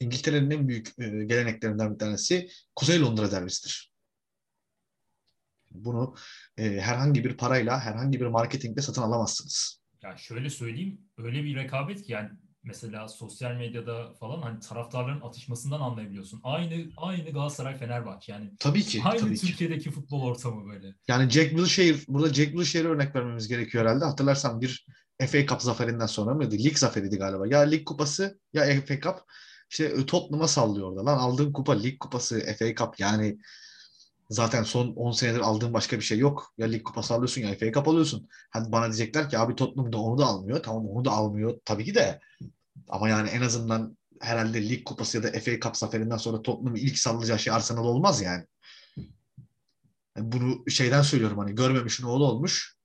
İngiltere'nin 0.00 0.50
en 0.50 0.68
büyük 0.68 0.88
e, 0.98 1.04
geleneklerinden 1.24 1.94
bir 1.94 1.98
tanesi 1.98 2.48
Kuzey 2.74 3.00
Londra 3.00 3.32
derbisidir. 3.32 3.93
Bunu 5.74 6.14
e, 6.56 6.80
herhangi 6.80 7.24
bir 7.24 7.36
parayla, 7.36 7.80
herhangi 7.80 8.20
bir 8.20 8.26
marketingle 8.26 8.82
satın 8.82 9.02
alamazsınız. 9.02 9.80
Ya 10.02 10.16
şöyle 10.16 10.50
söyleyeyim, 10.50 11.00
öyle 11.18 11.44
bir 11.44 11.56
rekabet 11.56 12.02
ki 12.02 12.12
yani 12.12 12.30
mesela 12.64 13.08
sosyal 13.08 13.54
medyada 13.54 14.12
falan 14.20 14.42
hani 14.42 14.60
taraftarların 14.60 15.20
atışmasından 15.20 15.80
anlayabiliyorsun. 15.80 16.40
Aynı 16.42 16.84
aynı 16.96 17.30
Galatasaray 17.30 17.76
Fenerbahçe 17.76 18.32
yani. 18.32 18.50
Tabii 18.58 18.82
ki. 18.82 19.02
Aynı 19.04 19.20
tabii 19.20 19.36
Türkiye'deki 19.36 19.84
ki. 19.84 19.90
futbol 19.90 20.22
ortamı 20.22 20.72
böyle. 20.72 20.94
Yani 21.08 21.30
Jack 21.30 21.50
Wilshere, 21.50 21.96
burada 22.08 22.34
Jack 22.34 22.50
Wilshere'e 22.50 22.88
örnek 22.88 23.16
vermemiz 23.16 23.48
gerekiyor 23.48 23.84
herhalde. 23.84 24.04
Hatırlarsan 24.04 24.60
bir 24.60 24.86
FA 25.26 25.46
Cup 25.46 25.62
zaferinden 25.62 26.06
sonra 26.06 26.34
mıydı? 26.34 26.54
Lig 26.58 26.76
zaferiydi 26.76 27.16
galiba. 27.16 27.46
Ya 27.46 27.60
lig 27.60 27.84
kupası 27.84 28.40
ya 28.52 28.80
FA 28.80 29.00
Cup. 29.00 29.16
İşte 29.70 30.06
Tottenham'a 30.06 30.48
sallıyor 30.48 30.90
orada. 30.90 31.04
Lan 31.06 31.18
aldığın 31.18 31.52
kupa 31.52 31.72
lig 31.72 31.98
kupası, 31.98 32.40
FA 32.58 32.74
Cup 32.74 33.00
yani 33.00 33.38
zaten 34.34 34.62
son 34.62 34.92
10 34.92 35.12
senedir 35.12 35.40
aldığın 35.40 35.74
başka 35.74 35.96
bir 35.96 36.04
şey 36.04 36.18
yok. 36.18 36.54
Ya 36.58 36.66
lig 36.66 36.84
kupası 36.84 37.14
alıyorsun 37.14 37.40
ya 37.40 37.54
FA 37.58 37.72
Cup 37.72 37.88
alıyorsun. 37.88 38.28
Hani 38.50 38.72
bana 38.72 38.84
diyecekler 38.84 39.30
ki 39.30 39.38
abi 39.38 39.56
Tottenham 39.56 39.92
da 39.92 39.98
onu 39.98 40.18
da 40.18 40.26
almıyor. 40.26 40.62
Tamam 40.62 40.86
onu 40.88 41.04
da 41.04 41.10
almıyor. 41.10 41.60
Tabii 41.64 41.84
ki 41.84 41.94
de. 41.94 42.20
Ama 42.88 43.08
yani 43.08 43.28
en 43.28 43.40
azından 43.40 43.96
herhalde 44.20 44.68
lig 44.68 44.84
kupası 44.84 45.16
ya 45.16 45.22
da 45.22 45.40
FA 45.40 45.60
Cup 45.60 45.76
zaferinden 45.76 46.16
sonra 46.16 46.42
Tottenham'ın 46.42 46.76
ilk 46.76 46.98
sallayacağı 46.98 47.38
şey 47.38 47.52
Arsenal 47.52 47.84
olmaz 47.84 48.22
yani. 48.22 48.44
yani. 50.16 50.32
Bunu 50.32 50.70
şeyden 50.70 51.02
söylüyorum 51.02 51.38
hani 51.38 51.54
görmemişin 51.54 52.04
oğlu 52.04 52.24
olmuş. 52.26 52.76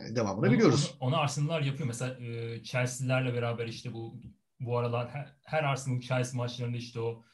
Yani 0.00 0.16
devamını 0.16 0.46
Onu, 0.46 0.52
biliyoruz. 0.52 0.94
Onu, 1.00 1.08
onu 1.08 1.20
Arsenal'lar 1.20 1.60
yapıyor. 1.60 1.86
Mesela 1.86 2.14
e, 2.20 2.62
Chelsea'lerle 2.62 3.34
beraber 3.34 3.66
işte 3.66 3.92
bu 3.92 4.20
bu 4.60 4.78
aralar 4.78 5.10
her, 5.10 5.36
her 5.44 5.64
Arsenal 5.64 6.00
Chelsea 6.00 6.36
maçlarında 6.36 6.76
işte 6.76 7.00
o 7.00 7.24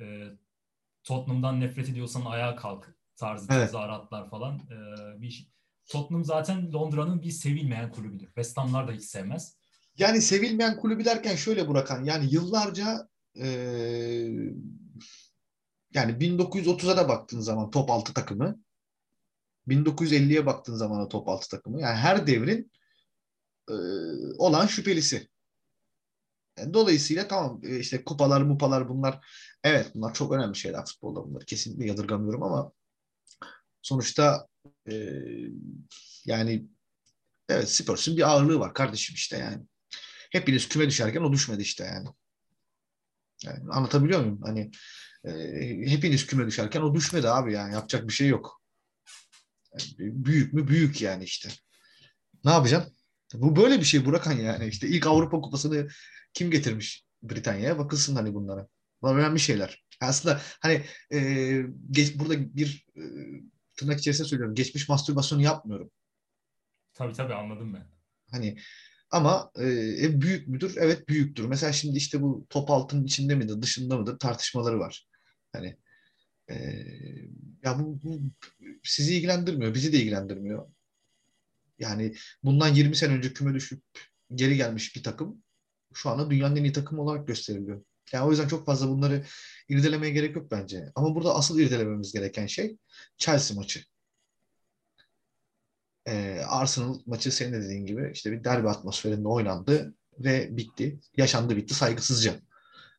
e, 0.00 0.24
Tottenham'dan 1.04 1.60
nefret 1.60 1.88
ediyorsan 1.88 2.24
ayağa 2.24 2.56
kalk 2.56 2.97
tarzı 3.18 3.46
Evet. 3.50 3.66
tezahüratlar 3.66 4.30
falan. 4.30 4.54
E, 4.58 4.76
bir 5.20 5.48
Tottenham 5.86 6.24
zaten 6.24 6.72
Londra'nın 6.72 7.22
bir 7.22 7.30
sevilmeyen 7.30 7.92
kulübüdür. 7.92 8.26
West 8.26 8.56
Ham'lar 8.56 8.88
da 8.88 8.92
hiç 8.92 9.04
sevmez. 9.04 9.56
Yani 9.98 10.20
sevilmeyen 10.22 10.76
kulübü 10.76 11.04
derken 11.04 11.36
şöyle 11.36 11.68
Burakan 11.68 12.04
yani 12.04 12.34
yıllarca 12.34 13.08
eee, 13.34 14.54
yani 15.94 16.12
1930'a 16.20 16.96
da 16.96 17.08
baktığın 17.08 17.40
zaman 17.40 17.70
top 17.70 17.90
6 17.90 18.14
takımı 18.14 18.60
1950'ye 19.68 20.46
baktığın 20.46 20.74
zaman 20.74 21.04
da 21.04 21.08
top 21.08 21.28
6 21.28 21.48
takımı 21.48 21.80
yani 21.80 21.96
her 21.96 22.26
devrin 22.26 22.72
eee, 23.70 23.76
olan 24.38 24.66
şüphelisi. 24.66 25.28
Yani 26.58 26.74
dolayısıyla 26.74 27.28
tamam 27.28 27.60
e, 27.64 27.78
işte 27.78 28.04
kupalar 28.04 28.40
mupalar 28.40 28.88
bunlar 28.88 29.26
evet 29.64 29.90
bunlar 29.94 30.14
çok 30.14 30.32
önemli 30.32 30.56
şeyler 30.56 30.84
futbolda 30.84 31.24
bunları 31.24 31.44
kesinlikle 31.44 31.86
yadırgamıyorum 31.86 32.42
ama 32.42 32.72
sonuçta 33.88 34.46
eee, 34.86 35.50
yani 36.24 36.66
evet 37.48 37.70
Spurs'un 37.70 38.16
bir 38.16 38.28
ağırlığı 38.28 38.60
var 38.60 38.74
kardeşim 38.74 39.14
işte 39.14 39.38
yani 39.38 39.62
hepiniz 40.32 40.68
küme 40.68 40.86
düşerken 40.88 41.20
o 41.20 41.32
düşmedi 41.32 41.62
işte 41.62 41.84
yani. 41.84 42.08
Yani 43.44 43.70
anlatabiliyor 43.70 44.20
muyum? 44.20 44.40
Hani 44.42 44.70
e, 45.24 45.30
hepiniz 45.90 46.26
küme 46.26 46.46
düşerken 46.46 46.80
o 46.80 46.94
düşmedi 46.94 47.28
abi 47.28 47.52
yani 47.52 47.74
yapacak 47.74 48.08
bir 48.08 48.12
şey 48.12 48.28
yok. 48.28 48.62
Yani 49.72 49.96
büyük 49.98 50.52
mü? 50.52 50.68
Büyük 50.68 51.02
yani 51.02 51.24
işte. 51.24 51.48
Ne 52.44 52.50
yapacaksın? 52.50 52.94
Bu 53.34 53.56
böyle 53.56 53.78
bir 53.80 53.84
şey 53.84 54.04
Burakan 54.04 54.32
yani. 54.32 54.66
İşte 54.66 54.88
ilk 54.88 55.06
Avrupa 55.06 55.40
Kupası'nı 55.40 55.88
kim 56.32 56.50
getirmiş 56.50 57.04
Britanya'ya? 57.22 57.78
Bakılsın 57.78 58.16
hani 58.16 58.34
bunlara. 58.34 58.68
Bunlar 59.02 59.16
önemli 59.16 59.40
şeyler. 59.40 59.84
Aslında 60.00 60.40
hani 60.60 60.84
e, 61.12 61.62
geç, 61.90 62.18
burada 62.18 62.56
bir 62.56 62.86
e, 62.96 63.02
tırnak 63.78 63.98
içerisinde 63.98 64.28
söylüyorum. 64.28 64.54
Geçmiş 64.54 64.88
mastürbasyonu 64.88 65.42
yapmıyorum. 65.42 65.90
Tabii 66.94 67.12
tabii 67.12 67.34
anladım 67.34 67.74
ben. 67.74 67.86
Hani 68.30 68.58
ama 69.10 69.50
e, 69.58 70.20
büyük 70.20 70.48
müdür? 70.48 70.76
Evet 70.78 71.08
büyüktür. 71.08 71.44
Mesela 71.44 71.72
şimdi 71.72 71.98
işte 71.98 72.22
bu 72.22 72.46
top 72.50 72.70
altının 72.70 73.04
içinde 73.04 73.34
midir, 73.34 73.62
dışında 73.62 73.98
mıdır 73.98 74.18
tartışmaları 74.18 74.78
var. 74.78 75.06
Hani 75.52 75.78
e, 76.50 76.54
ya 77.64 77.78
bu, 77.78 78.02
bu 78.02 78.22
sizi 78.82 79.16
ilgilendirmiyor, 79.16 79.74
bizi 79.74 79.92
de 79.92 79.96
ilgilendirmiyor. 79.96 80.68
Yani 81.78 82.14
bundan 82.42 82.74
20 82.74 82.96
sene 82.96 83.12
önce 83.12 83.32
küme 83.32 83.54
düşüp 83.54 83.82
geri 84.34 84.56
gelmiş 84.56 84.96
bir 84.96 85.02
takım 85.02 85.42
şu 85.94 86.10
anda 86.10 86.30
dünyanın 86.30 86.56
en 86.56 86.64
iyi 86.64 86.72
takımı 86.72 87.02
olarak 87.02 87.26
gösteriliyor. 87.26 87.84
Yani 88.12 88.26
o 88.26 88.30
yüzden 88.30 88.48
çok 88.48 88.66
fazla 88.66 88.88
bunları 88.88 89.24
irdelemeye 89.68 90.12
gerek 90.12 90.36
yok 90.36 90.50
bence. 90.50 90.92
Ama 90.94 91.14
burada 91.14 91.34
asıl 91.34 91.58
irdelememiz 91.58 92.12
gereken 92.12 92.46
şey 92.46 92.76
Chelsea 93.18 93.56
maçı. 93.56 93.84
Ee, 96.06 96.42
Arsenal 96.48 96.98
maçı 97.06 97.32
senin 97.32 97.52
de 97.52 97.62
dediğin 97.62 97.86
gibi 97.86 98.10
işte 98.14 98.32
bir 98.32 98.44
derbi 98.44 98.68
atmosferinde 98.68 99.28
oynandı 99.28 99.94
ve 100.18 100.56
bitti. 100.56 101.00
Yaşandı 101.16 101.56
bitti 101.56 101.74
saygısızca 101.74 102.40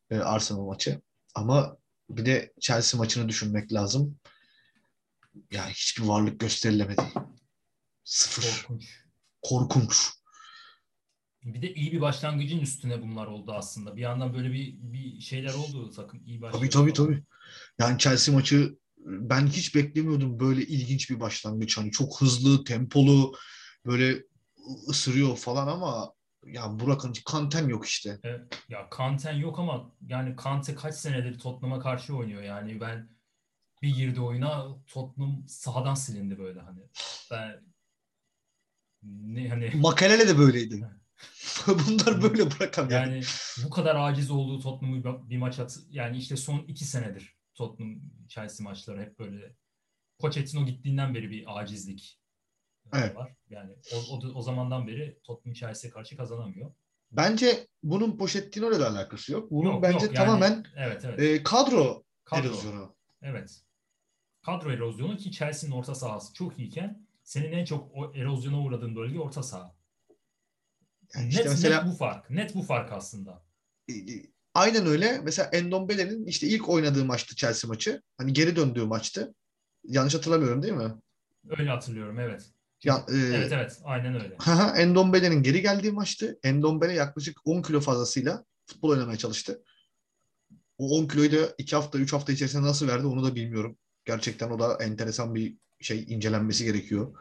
e, 0.10 0.18
Arsenal 0.18 0.66
maçı. 0.66 1.02
Ama 1.36 1.78
bir 2.10 2.26
de 2.26 2.54
Chelsea 2.60 2.98
maçını 2.98 3.30
düşünmek 3.30 3.74
lazım. 3.74 4.20
Yani 5.52 5.72
hiçbir 5.72 6.04
varlık 6.04 6.40
gösterilemedi. 6.40 7.02
Sıfır. 8.04 8.44
Korkunç. 8.44 9.04
Korkunç. 9.42 10.19
Bir 11.44 11.62
de 11.62 11.74
iyi 11.74 11.92
bir 11.92 12.02
başlangıcın 12.02 12.60
üstüne 12.60 13.02
bunlar 13.02 13.28
oldu 13.28 13.54
aslında. 13.54 13.96
Bir 13.96 14.02
yandan 14.02 14.34
böyle 14.34 14.52
bir 14.52 14.76
bir 14.82 15.20
şeyler 15.22 15.54
oldu 15.54 15.92
takım 15.92 16.22
iyi 16.26 16.42
başladı. 16.42 16.58
Tabii 16.60 16.70
tabii 16.70 16.94
falan. 16.94 17.08
tabii. 17.08 17.24
Yani 17.80 17.98
Chelsea 17.98 18.36
maçı 18.36 18.78
ben 18.98 19.48
hiç 19.48 19.76
beklemiyordum 19.76 20.40
böyle 20.40 20.62
ilginç 20.62 21.10
bir 21.10 21.20
başlangıç. 21.20 21.78
Hani 21.78 21.92
çok 21.92 22.22
hızlı, 22.22 22.64
tempolu, 22.64 23.36
böyle 23.86 24.24
ısırıyor 24.90 25.38
falan 25.38 25.68
ama 25.68 26.14
ya 26.46 26.80
Burak'ın 26.80 27.14
Kanten 27.26 27.68
yok 27.68 27.86
işte. 27.86 28.20
Evet. 28.24 28.42
Ya 28.70 28.90
Kanten 28.90 29.34
yok 29.34 29.60
ama 29.60 29.92
yani 30.08 30.36
Kante 30.36 30.76
kaç 30.76 30.96
senedir 30.96 31.40
Tottenham'a 31.40 31.80
karşı 31.80 32.16
oynuyor 32.16 32.42
yani 32.42 32.82
ben 32.82 33.10
bir 33.82 33.96
girdi 33.96 34.22
oyuna 34.22 34.68
Tottenham 34.88 35.48
sahadan 35.48 35.96
silindi 35.96 36.40
böyle 36.40 36.60
hani. 36.60 36.82
Ben 37.32 37.64
ne 39.04 39.50
hani 39.50 39.72
Makalele 39.76 40.28
de 40.28 40.38
böyleydi. 40.38 40.88
Bunlar 41.68 42.22
böyle 42.24 42.52
Burak'ım 42.52 42.90
yani. 42.90 43.14
yani 43.14 43.24
bu 43.66 43.70
kadar 43.70 43.96
aciz 43.96 44.32
olduğu 44.32 44.60
Tottenham'ı 44.60 45.30
bir- 45.30 45.38
maç 45.38 45.60
at 45.60 45.80
yani 45.90 46.18
işte 46.18 46.38
son 46.38 46.60
iki 46.60 46.86
senedir 46.86 47.36
Tottenham 47.56 47.96
Chelsea 48.28 48.64
maçları 48.64 49.02
hep 49.02 49.20
böyle 49.20 49.56
Pochettino 50.20 50.66
gittiğinden 50.66 51.16
beri 51.16 51.30
bir 51.32 51.60
acizlik 51.60 52.20
Evet. 52.94 53.16
var. 53.16 53.34
Yani 53.50 53.72
o, 53.96 54.16
o, 54.16 54.28
o 54.34 54.42
zamandan 54.42 54.88
beri 54.88 55.20
Tottenham 55.24 55.54
Chelsea'ye 55.54 55.94
karşı 55.94 56.18
kazanamıyor. 56.18 56.72
Bence 57.12 57.68
bunun 57.84 58.18
Pochettino'yla 58.18 58.80
da 58.80 58.90
alakası 58.90 59.32
yok. 59.32 59.52
Bunun 59.52 59.72
Yok, 59.72 59.84
bence 59.84 60.06
yok 60.06 60.16
yani- 60.16 60.26
tamamen 60.26 60.66
Evet 60.76 61.06
evet. 61.06 61.20
e, 61.20 61.44
kadro, 61.44 62.04
Kadro. 62.24 62.48
erozyonu. 62.48 62.96
Evet. 63.22 63.62
Kadro 64.42 64.72
erozyonu 64.72 65.18
ki 65.18 65.32
Chelsea'nin 65.32 65.76
orta 65.76 65.96
sahası 65.96 66.34
çok 66.34 66.60
iyiken 66.60 67.08
senin 67.24 67.52
en 67.52 67.66
çok 67.66 67.92
o 67.96 68.14
erozyona 68.16 68.60
uğradığın 68.62 68.96
bölge 68.96 69.20
orta 69.20 69.44
saha. 69.44 69.76
Yani 71.16 71.26
net, 71.26 71.34
işte 71.34 71.50
mesela 71.50 71.84
net 71.84 71.92
bu 71.92 71.96
fark. 71.98 72.30
Net 72.30 72.56
bu 72.56 72.62
fark 72.64 72.92
aslında. 72.92 73.44
e, 73.88 73.94
e, 73.94 74.32
aynen 74.54 74.86
öyle. 74.86 75.22
Mesela 75.24 75.50
Endombele'nin 75.54 76.26
işte 76.26 76.48
ilk 76.48 76.70
oynadığı 76.70 77.06
maçtı 77.06 77.36
Chelsea 77.36 77.68
maçı. 77.68 78.02
Hani 78.18 78.34
geri 78.34 78.56
döndüğü 78.56 78.86
maçtı. 78.86 79.34
Yanlış 79.84 80.16
hatırlamıyorum 80.16 80.64
değil 80.64 80.74
mi? 80.74 80.94
Öyle 81.50 81.70
hatırlıyorum 81.70 82.20
evet. 82.20 82.46
Ya, 82.84 83.06
e, 83.10 83.16
Evet 83.16 83.52
evet 83.52 83.80
aynen 83.84 84.14
öyle. 84.14 84.38
Endombele'nin 84.82 85.44
geri 85.44 85.62
geldiği 85.62 85.92
maçtı. 85.92 86.40
Endombele 86.44 86.94
yaklaşık 86.94 87.38
10 87.46 87.62
kilo 87.62 87.80
fazlasıyla 87.80 88.46
futbol 88.66 88.90
oynamaya 88.90 89.18
çalıştı. 89.18 89.64
O 90.78 90.98
10 90.98 91.08
kiloyu 91.08 91.32
da 91.32 91.56
2 91.58 91.76
hafta 91.76 91.98
3 91.98 92.14
hafta 92.14 92.32
içerisinde 92.32 92.62
nasıl 92.62 92.88
verdi 92.88 93.08
onu 93.08 93.24
da 93.24 93.36
bilmiyorum. 93.36 93.78
Gerçekten 94.06 94.50
o 94.50 94.60
da 94.60 94.84
enteresan 94.84 95.36
bir 95.36 95.58
şey 95.82 96.06
incelenmesi 96.08 96.66
gerekiyor. 96.66 97.16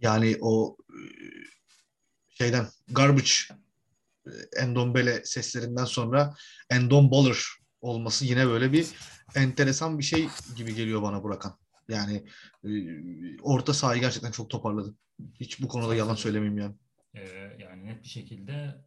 Yani 0.00 0.36
o 0.40 0.76
e, 0.90 0.98
şeyden 2.40 2.66
garbage 2.88 3.30
e, 4.26 4.30
Endombele 4.62 5.24
seslerinden 5.24 5.84
sonra 5.84 6.34
Endomballer 6.70 7.44
olması 7.80 8.24
yine 8.24 8.46
böyle 8.46 8.72
bir 8.72 8.86
enteresan 9.34 9.98
bir 9.98 10.04
şey 10.04 10.28
gibi 10.56 10.74
geliyor 10.74 11.02
bana 11.02 11.22
Burakan. 11.22 11.58
Yani 11.88 12.26
e, 12.64 12.70
orta 13.42 13.74
sahayı 13.74 14.00
gerçekten 14.00 14.30
çok 14.30 14.50
toparladı. 14.50 14.94
Hiç 15.40 15.62
bu 15.62 15.68
konuda 15.68 15.94
yalan 15.94 16.14
söylemeyeyim 16.14 16.58
yani. 16.58 16.74
Ee, 17.14 17.56
yani 17.58 17.86
net 17.86 18.02
bir 18.02 18.08
şekilde 18.08 18.84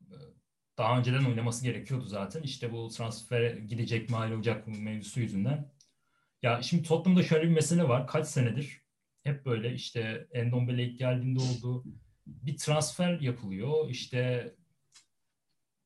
e, 0.00 0.14
daha 0.78 0.98
önceden 0.98 1.24
oynaması 1.24 1.64
gerekiyordu 1.64 2.04
zaten. 2.04 2.42
İşte 2.42 2.72
bu 2.72 2.88
transfer 2.88 3.56
gidecek 3.56 4.10
mi 4.10 4.16
ayrılacak 4.16 4.66
mı 4.66 4.78
mevzusu 4.78 5.20
yüzünden. 5.20 5.72
Ya 6.42 6.62
şimdi 6.62 6.82
Tottenham'da 6.82 7.22
şöyle 7.22 7.44
bir 7.44 7.54
mesele 7.54 7.88
var. 7.88 8.06
Kaç 8.06 8.26
senedir 8.26 8.80
hep 9.22 9.46
böyle 9.46 9.74
işte 9.74 10.26
Endombele 10.32 10.84
ilk 10.84 10.98
geldiğinde 10.98 11.40
oldu. 11.40 11.84
Bir 12.26 12.56
transfer 12.56 13.20
yapılıyor. 13.20 13.90
İşte 13.90 14.54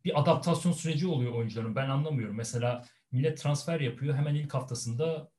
bir 0.04 0.20
adaptasyon 0.20 0.73
süreci 0.73 1.06
oluyor 1.06 1.32
oyuncuların. 1.32 1.76
Ben 1.76 1.88
anlamıyorum. 1.88 2.37
Mesela 2.37 2.85
millet 3.12 3.38
transfer 3.38 3.80
yapıyor. 3.80 4.14
Hemen 4.14 4.35
ilk 4.35 4.54
haftasında 4.54 5.30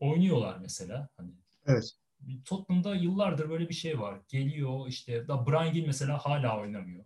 oynuyorlar 0.00 0.58
mesela. 0.58 1.08
Hani 1.16 1.30
Evet. 1.66 1.92
Tottenham'da 2.44 2.94
yıllardır 2.94 3.50
böyle 3.50 3.68
bir 3.68 3.74
şey 3.74 4.00
var. 4.00 4.20
Geliyor 4.28 4.88
işte 4.88 5.28
da 5.28 5.46
Brian 5.46 5.72
Gill 5.72 5.86
mesela 5.86 6.18
hala 6.18 6.60
oynamıyor. 6.60 7.04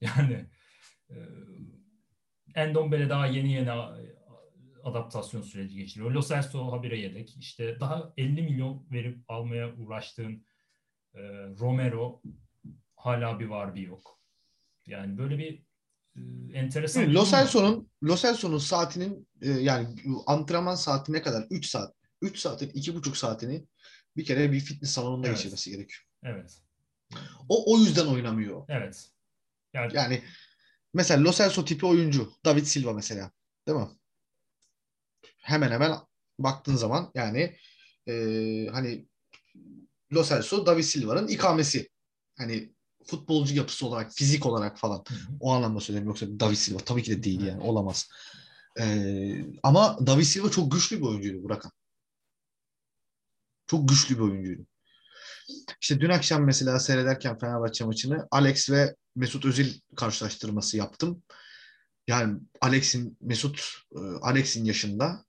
Yani 0.00 0.46
e, 1.10 1.16
Endombele 2.54 3.08
daha 3.08 3.26
yeni 3.26 3.52
yeni 3.52 3.70
adaptasyon 4.84 5.42
süreci 5.42 5.76
geçiriyor. 5.76 6.10
Lo 6.10 6.22
Celso 6.22 6.72
habire 6.72 6.98
yedek. 6.98 7.36
İşte 7.36 7.80
daha 7.80 8.12
50 8.16 8.42
milyon 8.42 8.86
verip 8.90 9.18
almaya 9.28 9.74
uğraştığın 9.76 10.46
e, 11.18 11.22
Romero 11.60 12.22
hala 12.96 13.40
bir 13.40 13.46
var 13.46 13.74
bir 13.74 13.86
yok. 13.86 14.18
Yani 14.86 15.18
böyle 15.18 15.38
bir 15.38 15.62
e, 16.16 16.20
enteresan. 16.58 17.14
Lo 17.14 17.24
Celso'nun 17.24 17.90
Lo 18.02 18.16
Celso'nun 18.16 18.58
saatinin 18.58 19.28
e, 19.42 19.50
yani 19.50 19.88
antrenman 20.26 20.74
saati 20.74 21.12
ne 21.12 21.22
kadar? 21.22 21.46
3 21.50 21.66
saat. 21.66 21.94
3 22.22 22.38
saatin 22.38 22.70
2,5 22.70 23.16
saatini 23.16 23.64
bir 24.16 24.24
kere 24.24 24.52
bir 24.52 24.60
fitness 24.60 24.92
salonunda 24.92 25.26
evet. 25.26 25.36
geçirmesi 25.36 25.70
gerekiyor. 25.70 26.02
Evet. 26.22 26.58
O 27.48 27.74
o 27.74 27.78
yüzden 27.78 28.06
oynamıyor. 28.06 28.64
Evet. 28.68 29.10
Yani, 29.74 29.96
yani 29.96 30.22
mesela 30.94 31.24
Lo 31.24 31.32
Celso 31.32 31.64
tipi 31.64 31.86
oyuncu. 31.86 32.32
David 32.44 32.64
Silva 32.64 32.92
mesela. 32.92 33.30
Değil 33.68 33.78
mi? 33.78 33.88
Hemen 35.36 35.70
hemen 35.70 35.92
baktığın 36.38 36.76
zaman 36.76 37.10
yani 37.14 37.56
e, 38.08 38.12
hani 38.72 39.08
Lo 40.12 40.24
Celso 40.24 40.66
David 40.66 40.82
Silva'nın 40.82 41.28
ikamesi. 41.28 41.88
Hani 42.38 42.72
futbolcu 43.06 43.54
yapısı 43.54 43.86
olarak, 43.86 44.12
fizik 44.12 44.46
olarak 44.46 44.78
falan. 44.78 45.04
Hı 45.08 45.14
hı. 45.14 45.32
O 45.40 45.52
anlamda 45.52 45.80
söylüyorum. 45.80 46.08
Yoksa 46.08 46.26
David 46.40 46.56
Silva 46.56 46.78
tabii 46.78 47.02
ki 47.02 47.10
de 47.10 47.22
değil 47.22 47.40
yani. 47.40 47.62
Olamaz. 47.62 48.08
Ee, 48.80 49.44
ama 49.62 50.06
David 50.06 50.24
Silva 50.24 50.50
çok 50.50 50.72
güçlü 50.72 50.96
bir 50.96 51.02
oyuncuydu 51.02 51.42
Burakan. 51.42 51.72
Çok 53.66 53.88
güçlü 53.88 54.14
bir 54.14 54.20
oyuncuydu. 54.20 54.66
İşte 55.80 56.00
dün 56.00 56.10
akşam 56.10 56.44
mesela 56.44 56.80
seyrederken 56.80 57.38
Fenerbahçe 57.38 57.84
maçını 57.84 58.28
Alex 58.30 58.70
ve 58.70 58.96
Mesut 59.16 59.44
Özil 59.44 59.80
karşılaştırması 59.96 60.76
yaptım. 60.76 61.22
Yani 62.06 62.40
Alex'in 62.60 63.18
Mesut 63.20 63.60
e, 63.92 63.98
Alex'in 64.22 64.64
yaşında 64.64 65.24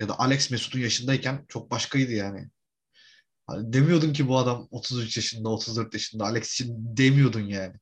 ya 0.00 0.08
da 0.08 0.18
Alex 0.18 0.50
Mesut'un 0.50 0.78
yaşındayken 0.78 1.44
çok 1.48 1.70
başkaydı 1.70 2.12
yani. 2.12 2.50
Hani 3.46 3.72
demiyordun 3.72 4.12
ki 4.12 4.28
bu 4.28 4.38
adam 4.38 4.68
33 4.70 5.16
yaşında, 5.16 5.48
34 5.48 5.94
yaşında 5.94 6.24
Alex 6.24 6.52
için 6.52 6.74
demiyordun 6.96 7.40
yani. 7.40 7.74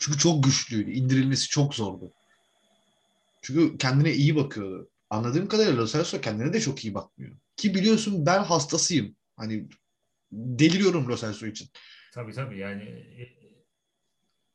Çünkü 0.00 0.18
çok 0.18 0.44
güçlüydü. 0.44 0.90
İndirilmesi 0.90 1.48
çok 1.48 1.74
zordu. 1.74 2.12
Çünkü 3.42 3.78
kendine 3.78 4.12
iyi 4.12 4.36
bakıyordu. 4.36 4.90
Anladığım 5.10 5.48
kadarıyla 5.48 5.82
Lo 5.82 5.86
Celso 5.86 6.20
kendine 6.20 6.52
de 6.52 6.60
çok 6.60 6.84
iyi 6.84 6.94
bakmıyor. 6.94 7.36
Ki 7.56 7.74
biliyorsun 7.74 8.26
ben 8.26 8.44
hastasıyım. 8.44 9.16
Hani 9.36 9.68
deliriyorum 10.32 11.08
Lo 11.08 11.16
Celso 11.16 11.46
için. 11.46 11.68
Tabii 12.14 12.32
tabii 12.32 12.58
yani 12.58 12.82
e, 12.82 13.28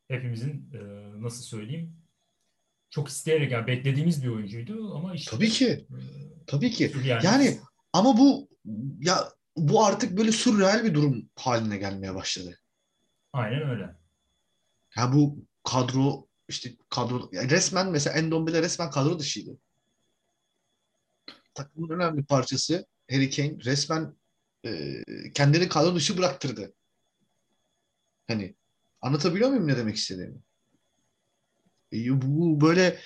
hepimizin 0.08 0.70
e, 0.74 0.80
nasıl 1.22 1.43
söyleyeyim 1.43 1.98
çok 2.89 3.10
isteyerek 3.10 3.52
yani 3.52 3.67
beklediğimiz 3.67 4.24
bir 4.24 4.28
oyuncuydu 4.28 4.96
ama 4.96 5.13
işte 5.13 5.32
Tabii 5.32 5.50
ki. 5.50 5.65
E, 5.65 6.00
tabii 6.48 6.72
ki. 6.72 6.91
Yani, 7.06 7.26
yani 7.26 7.58
ama 7.93 8.17
bu 8.17 8.50
ya 9.00 9.30
bu 9.58 9.86
artık 9.86 10.17
böyle 10.17 10.32
sürreal 10.32 10.84
bir 10.84 10.93
durum 10.93 11.30
haline 11.36 11.78
gelmeye 11.78 12.15
başladı. 12.15 12.60
Aynen 13.34 13.70
öyle. 13.70 13.96
Ya 14.98 15.13
bu 15.13 15.46
kadro 15.63 16.28
işte 16.48 16.76
kadro 16.89 17.30
yani 17.32 17.50
resmen 17.50 17.91
mesela 17.91 18.17
Endombele 18.17 18.62
resmen 18.62 18.91
kadro 18.91 19.20
dışıydı. 19.20 19.58
Takımın 21.54 21.89
önemli 21.89 22.26
parçası 22.26 22.86
Harry 23.12 23.30
Kane 23.30 23.58
resmen 23.65 24.15
e, 24.65 25.04
kendini 25.34 25.70
kadro 25.70 25.96
dışı 25.96 26.17
bıraktırdı. 26.17 26.74
Hani 28.28 28.56
anlatabiliyor 29.02 29.50
muyum 29.50 29.67
ne 29.67 29.78
demek 29.78 29.96
istediğimi? 29.96 30.38
E, 31.93 32.22
bu 32.22 32.62
böyle 32.62 33.00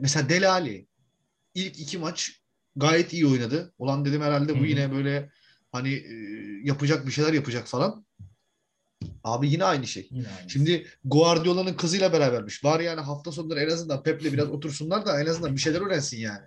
mesela 0.00 0.28
Delali 0.28 0.86
ilk 1.54 1.80
iki 1.80 1.98
maç 1.98 2.42
gayet 2.76 3.12
iyi 3.12 3.26
oynadı. 3.26 3.74
Olan 3.78 4.04
dedim 4.04 4.22
herhalde 4.22 4.60
bu 4.60 4.64
yine 4.64 4.92
böyle 4.92 5.30
hani 5.72 5.92
e, 5.94 6.14
yapacak 6.64 7.06
bir 7.06 7.12
şeyler 7.12 7.32
yapacak 7.32 7.68
falan. 7.68 8.06
Abi 9.24 9.50
yine 9.50 9.64
aynı 9.64 9.86
şey. 9.86 10.08
Yine 10.10 10.28
Şimdi 10.48 10.86
Guardiola'nın 11.04 11.74
kızıyla 11.74 12.12
berabermiş. 12.12 12.64
Var 12.64 12.80
yani 12.80 13.00
hafta 13.00 13.32
sonları 13.32 13.60
en 13.60 13.68
azından 13.70 14.02
Pep'le 14.02 14.24
biraz 14.24 14.48
otursunlar 14.48 15.06
da 15.06 15.20
en 15.20 15.26
azından 15.26 15.54
bir 15.54 15.60
şeyler 15.60 15.80
öğrensin 15.80 16.18
yani. 16.18 16.46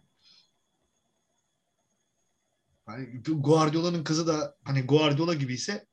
Hani 2.85 3.21
Guardiola'nın 3.23 4.03
kızı 4.03 4.27
da 4.27 4.57
hani 4.63 4.81
Guardiola 4.81 5.33
gibi 5.33 5.53
ise 5.53 5.87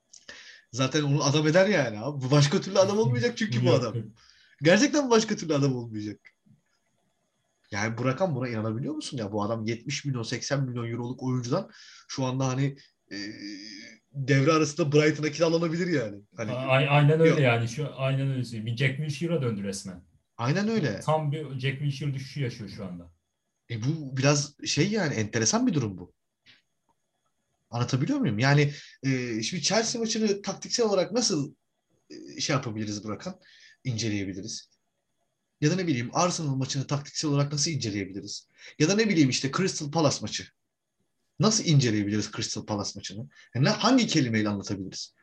zaten 0.72 1.02
onu 1.02 1.24
adam 1.24 1.46
eder 1.46 1.66
yani 1.66 1.98
abi. 1.98 2.30
Başka 2.30 2.60
türlü 2.60 2.78
adam 2.78 2.98
olmayacak 2.98 3.38
çünkü 3.38 3.66
bu 3.66 3.72
adam. 3.72 3.94
Gerçekten 4.62 5.10
başka 5.10 5.36
türlü 5.36 5.54
adam 5.54 5.76
olmayacak. 5.76 6.35
Yani 7.70 7.98
bu 7.98 8.04
rakam 8.04 8.34
buna 8.34 8.48
inanabiliyor 8.48 8.94
musun 8.94 9.16
ya? 9.18 9.32
Bu 9.32 9.42
adam 9.42 9.64
70 9.66 10.04
milyon 10.04 10.22
80 10.22 10.64
milyon 10.64 10.90
euroluk 10.90 11.22
oyuncudan 11.22 11.70
şu 12.08 12.24
anda 12.24 12.48
hani 12.48 12.76
e, 13.12 13.16
devre 14.12 14.52
arasında 14.52 14.92
Brighton'a 14.92 15.30
kiralanabilir 15.30 15.86
yani. 15.86 16.22
Hani, 16.36 16.52
A- 16.52 16.66
aynen 16.68 17.20
öyle 17.20 17.30
yok. 17.30 17.40
yani. 17.40 17.68
Şu 17.68 17.88
aynen 17.96 18.30
öyle. 18.30 18.66
Bir 18.66 18.76
Jack 18.76 18.96
Wilshere'a 18.96 19.42
döndü 19.42 19.62
resmen. 19.62 20.04
Aynen 20.36 20.68
öyle. 20.68 21.00
Tam 21.00 21.32
bir 21.32 21.44
Jack 21.60 21.78
Wilshere 21.78 22.14
düşüşü 22.14 22.42
yaşıyor 22.42 22.70
şu 22.70 22.84
anda. 22.84 23.12
E 23.70 23.82
bu 23.82 24.16
biraz 24.16 24.54
şey 24.66 24.90
yani 24.90 25.14
enteresan 25.14 25.66
bir 25.66 25.74
durum 25.74 25.98
bu. 25.98 26.14
Anlatabiliyor 27.70 28.18
muyum? 28.18 28.38
Yani 28.38 28.72
e, 29.02 29.42
şimdi 29.42 29.62
Chelsea 29.62 30.00
maçını 30.00 30.42
taktiksel 30.42 30.86
olarak 30.86 31.12
nasıl 31.12 31.54
e, 32.10 32.40
şey 32.40 32.56
yapabiliriz 32.56 33.04
Burakan? 33.04 33.40
İnceleyebiliriz. 33.84 34.75
Ya 35.60 35.70
da 35.70 35.76
ne 35.76 35.86
bileyim 35.86 36.10
Arsenal 36.12 36.54
maçını 36.54 36.86
taktiksel 36.86 37.30
olarak 37.30 37.52
nasıl 37.52 37.70
inceleyebiliriz? 37.70 38.48
Ya 38.78 38.88
da 38.88 38.94
ne 38.94 39.08
bileyim 39.08 39.30
işte 39.30 39.52
Crystal 39.56 39.90
Palace 39.90 40.18
maçı. 40.20 40.48
Nasıl 41.38 41.64
inceleyebiliriz 41.64 42.32
Crystal 42.32 42.66
Palace 42.66 42.90
maçını? 42.94 43.28
Yani 43.54 43.68
hangi 43.68 44.06
kelimeyle 44.06 44.48
anlatabiliriz? 44.48 45.14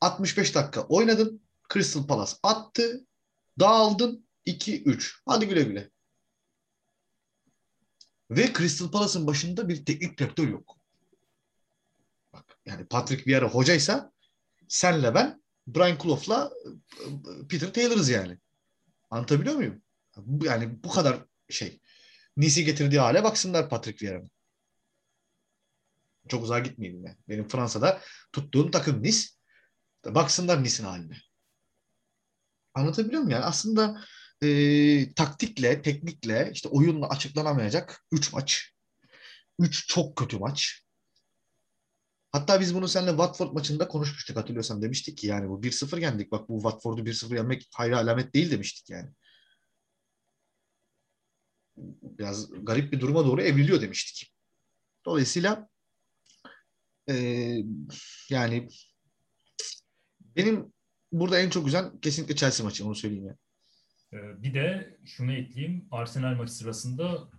65 0.00 0.54
dakika 0.54 0.82
oynadın. 0.82 1.42
Crystal 1.72 2.06
Palace 2.06 2.32
attı. 2.42 3.06
Dağıldın. 3.60 4.26
2-3. 4.46 5.12
Hadi 5.26 5.48
güle 5.48 5.62
güle. 5.62 5.90
Ve 8.30 8.52
Crystal 8.52 8.90
Palace'ın 8.90 9.26
başında 9.26 9.68
bir 9.68 9.84
teknik 9.84 10.18
direktör 10.18 10.48
yok. 10.48 10.78
Bak 12.32 12.44
yani 12.66 12.86
Patrick 12.86 13.30
Vieira 13.30 13.48
hocaysa 13.48 14.12
senle 14.68 15.14
ben 15.14 15.42
Brian 15.66 15.98
Clough'la 16.02 16.52
Peter 17.48 17.72
Taylor'ız 17.72 18.08
yani. 18.08 18.38
Anlatabiliyor 19.12 19.54
muyum? 19.56 19.82
Yani 20.42 20.82
bu 20.84 20.90
kadar 20.90 21.24
şey. 21.50 21.80
Nice'i 22.36 22.64
getirdiği 22.64 23.00
hale 23.00 23.24
baksınlar 23.24 23.68
Patrick 23.68 24.06
Vieira'nın. 24.06 24.30
Çok 26.28 26.42
uzağa 26.42 26.58
gitmeyeyim 26.58 27.04
yani. 27.04 27.16
Benim 27.28 27.48
Fransa'da 27.48 28.00
tuttuğum 28.32 28.70
takım 28.70 29.02
Nice. 29.02 29.28
Baksınlar 30.04 30.62
Nice'in 30.62 30.86
haline. 30.86 31.16
Anlatabiliyor 32.74 33.22
muyum 33.22 33.30
yani? 33.30 33.44
Aslında 33.44 34.04
e, 34.42 35.14
taktikle, 35.14 35.82
teknikle, 35.82 36.50
işte 36.52 36.68
oyunla 36.68 37.08
açıklanamayacak 37.08 38.06
3 38.12 38.32
maç. 38.32 38.74
3 39.58 39.88
çok 39.88 40.16
kötü 40.16 40.38
maç. 40.38 40.81
Hatta 42.32 42.60
biz 42.60 42.74
bunu 42.74 42.88
seninle 42.88 43.10
Watford 43.10 43.52
maçında 43.52 43.88
konuşmuştuk 43.88 44.36
hatırlıyorsan 44.36 44.82
demiştik 44.82 45.18
ki 45.18 45.26
yani 45.26 45.48
bu 45.48 45.62
1-0 45.62 46.00
yendik. 46.00 46.32
Bak 46.32 46.48
bu 46.48 46.60
Watford'u 46.62 47.02
1-0 47.02 47.36
yenmek 47.36 47.68
hayra 47.74 47.98
alamet 47.98 48.34
değil 48.34 48.50
demiştik 48.50 48.90
yani. 48.90 49.10
Biraz 52.02 52.50
garip 52.64 52.92
bir 52.92 53.00
duruma 53.00 53.24
doğru 53.26 53.42
evriliyor 53.42 53.80
demiştik. 53.80 54.34
Dolayısıyla 55.04 55.68
e, 57.08 57.14
yani 58.30 58.68
benim 60.20 60.72
burada 61.12 61.40
en 61.40 61.50
çok 61.50 61.64
güzel 61.64 61.90
kesinlikle 62.02 62.36
Chelsea 62.36 62.66
maçı 62.66 62.86
onu 62.86 62.94
söyleyeyim 62.94 63.26
ya. 63.26 63.36
Yani. 64.12 64.42
Bir 64.42 64.54
de 64.54 64.96
şunu 65.04 65.32
ekleyeyim. 65.32 65.88
Arsenal 65.90 66.34
maçı 66.34 66.52
sırasında 66.52 67.30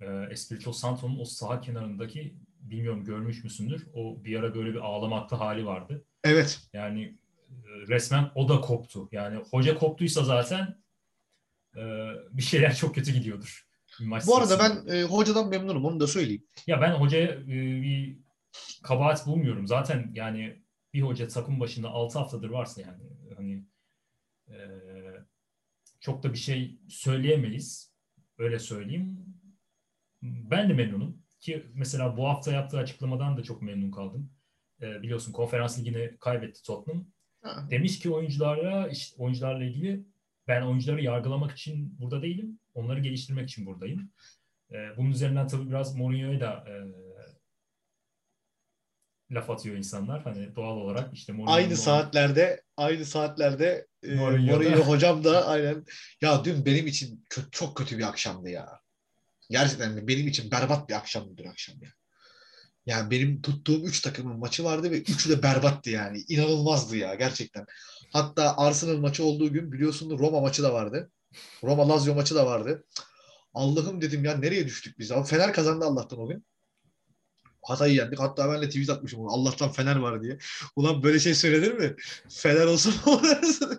e, 0.00 0.06
Espirito 0.30 0.72
Santo'nun 0.72 1.18
o 1.20 1.24
sağ 1.24 1.60
kenarındaki 1.60 2.36
bilmiyorum 2.70 3.04
görmüş 3.04 3.44
müsündür. 3.44 3.86
O 3.94 4.24
bir 4.24 4.38
ara 4.38 4.54
böyle 4.54 4.74
bir 4.74 4.78
ağlamaklı 4.78 5.36
hali 5.36 5.66
vardı. 5.66 6.04
Evet. 6.24 6.60
Yani 6.72 7.02
e, 7.50 7.68
resmen 7.88 8.30
o 8.34 8.48
da 8.48 8.60
koptu. 8.60 9.08
Yani 9.12 9.36
hoca 9.50 9.78
koptuysa 9.78 10.24
zaten 10.24 10.82
e, 11.76 11.82
bir 12.30 12.42
şeyler 12.42 12.74
çok 12.74 12.94
kötü 12.94 13.12
gidiyordur. 13.12 13.66
Maç 14.00 14.26
Bu 14.26 14.36
arada 14.36 14.58
ben 14.58 14.94
e, 14.94 15.02
hocadan 15.02 15.48
memnunum 15.48 15.84
onu 15.84 16.00
da 16.00 16.06
söyleyeyim. 16.06 16.44
Ya 16.66 16.80
ben 16.80 16.94
hocaya 16.94 17.28
e, 17.28 17.46
bir 17.82 18.18
kabahat 18.82 19.26
bulmuyorum. 19.26 19.66
Zaten 19.66 20.10
yani 20.14 20.62
bir 20.94 21.02
hoca 21.02 21.28
takım 21.28 21.60
başında 21.60 21.88
6 21.88 22.18
haftadır 22.18 22.50
varsa 22.50 22.80
yani 22.80 23.02
hani 23.36 23.64
e, 24.48 24.56
çok 26.00 26.22
da 26.22 26.32
bir 26.32 26.38
şey 26.38 26.78
söyleyemeyiz. 26.88 27.94
Öyle 28.38 28.58
söyleyeyim. 28.58 29.18
Ben 30.22 30.68
de 30.68 30.72
memnunum. 30.72 31.23
Ki 31.44 31.66
mesela 31.74 32.16
bu 32.16 32.28
hafta 32.28 32.52
yaptığı 32.52 32.78
açıklamadan 32.78 33.36
da 33.36 33.42
çok 33.42 33.62
memnun 33.62 33.90
kaldım. 33.90 34.30
E, 34.82 35.02
biliyorsun 35.02 35.32
konferans 35.32 35.78
ligini 35.78 36.16
kaybetti 36.20 36.62
Tottenham. 36.62 37.06
Ha. 37.42 37.66
Demiş 37.70 37.98
ki 37.98 38.10
oyunculara 38.10 38.88
işte 38.88 39.22
oyuncularla 39.22 39.64
ilgili 39.64 40.04
ben 40.48 40.62
oyuncuları 40.62 41.02
yargılamak 41.02 41.52
için 41.52 42.00
burada 42.00 42.22
değilim. 42.22 42.58
Onları 42.74 43.00
geliştirmek 43.00 43.48
için 43.50 43.66
buradayım. 43.66 44.10
E, 44.72 44.96
bunun 44.96 45.10
üzerinden 45.10 45.46
tabii 45.46 45.70
biraz 45.70 45.96
Mourinho'ya 45.96 46.40
da 46.40 46.64
e, 46.68 46.74
laf 49.34 49.50
atıyor 49.50 49.76
insanlar. 49.76 50.22
Hani 50.22 50.56
doğal 50.56 50.76
olarak 50.76 51.14
işte 51.14 51.32
Mourinho 51.32 51.56
aynı 51.56 51.76
saatlerde 51.76 52.62
aynı 52.76 53.04
saatlerde 53.04 53.86
e, 54.02 54.14
Mourinho 54.14 54.80
hocam 54.80 55.24
da 55.24 55.46
aynen 55.46 55.84
ya 56.20 56.44
dün 56.44 56.66
benim 56.66 56.86
için 56.86 57.24
kötü, 57.30 57.50
çok 57.50 57.76
kötü 57.76 57.98
bir 57.98 58.08
akşamdı 58.08 58.50
ya. 58.50 58.83
Gerçekten 59.50 60.08
benim 60.08 60.28
için 60.28 60.50
berbat 60.50 60.88
bir 60.88 60.94
akşamdı 60.94 61.36
dün 61.36 61.48
akşam 61.48 61.76
ya. 61.82 61.90
Yani 62.86 63.10
benim 63.10 63.42
tuttuğum 63.42 63.84
3 63.84 64.00
takımın 64.00 64.38
maçı 64.38 64.64
vardı 64.64 64.90
ve 64.90 65.00
üçü 65.00 65.30
de 65.30 65.42
berbattı 65.42 65.90
yani. 65.90 66.24
İnanılmazdı 66.28 66.96
ya 66.96 67.14
gerçekten. 67.14 67.66
Hatta 68.12 68.56
Arsenal 68.56 68.96
maçı 68.96 69.24
olduğu 69.24 69.52
gün 69.52 69.72
biliyorsun 69.72 70.18
Roma 70.18 70.40
maçı 70.40 70.62
da 70.62 70.72
vardı. 70.74 71.10
Roma 71.64 71.88
Lazio 71.88 72.14
maçı 72.14 72.34
da 72.34 72.46
vardı. 72.46 72.84
Allah'ım 73.54 74.00
dedim 74.00 74.24
ya 74.24 74.36
nereye 74.36 74.66
düştük 74.66 74.98
biz? 74.98 75.12
Ama 75.12 75.24
Fener 75.24 75.52
kazandı 75.52 75.84
Allah'tan 75.84 76.18
o 76.18 76.28
gün. 76.28 76.44
Hatay'ı 77.62 77.94
yendik. 77.94 78.18
Hatta 78.18 78.52
ben 78.52 78.62
de 78.62 78.68
tweet 78.68 78.90
atmışım. 78.90 79.28
Allah'tan 79.28 79.72
Fener 79.72 79.96
var 79.96 80.22
diye. 80.22 80.38
Ulan 80.76 81.02
böyle 81.02 81.18
şey 81.18 81.34
söylenir 81.34 81.72
mi? 81.72 81.96
Fener 82.28 82.66
olsun 82.66 82.94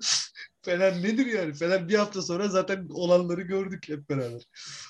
Fener 0.66 1.04
nedir 1.04 1.26
yani? 1.26 1.54
Fener 1.54 1.90
bir 1.90 1.96
hafta 1.96 2.22
sonra 2.22 2.48
zaten 2.48 2.88
olanları 2.90 3.42
gördük 3.42 3.90
hep 3.90 4.10
beraber. 4.10 4.42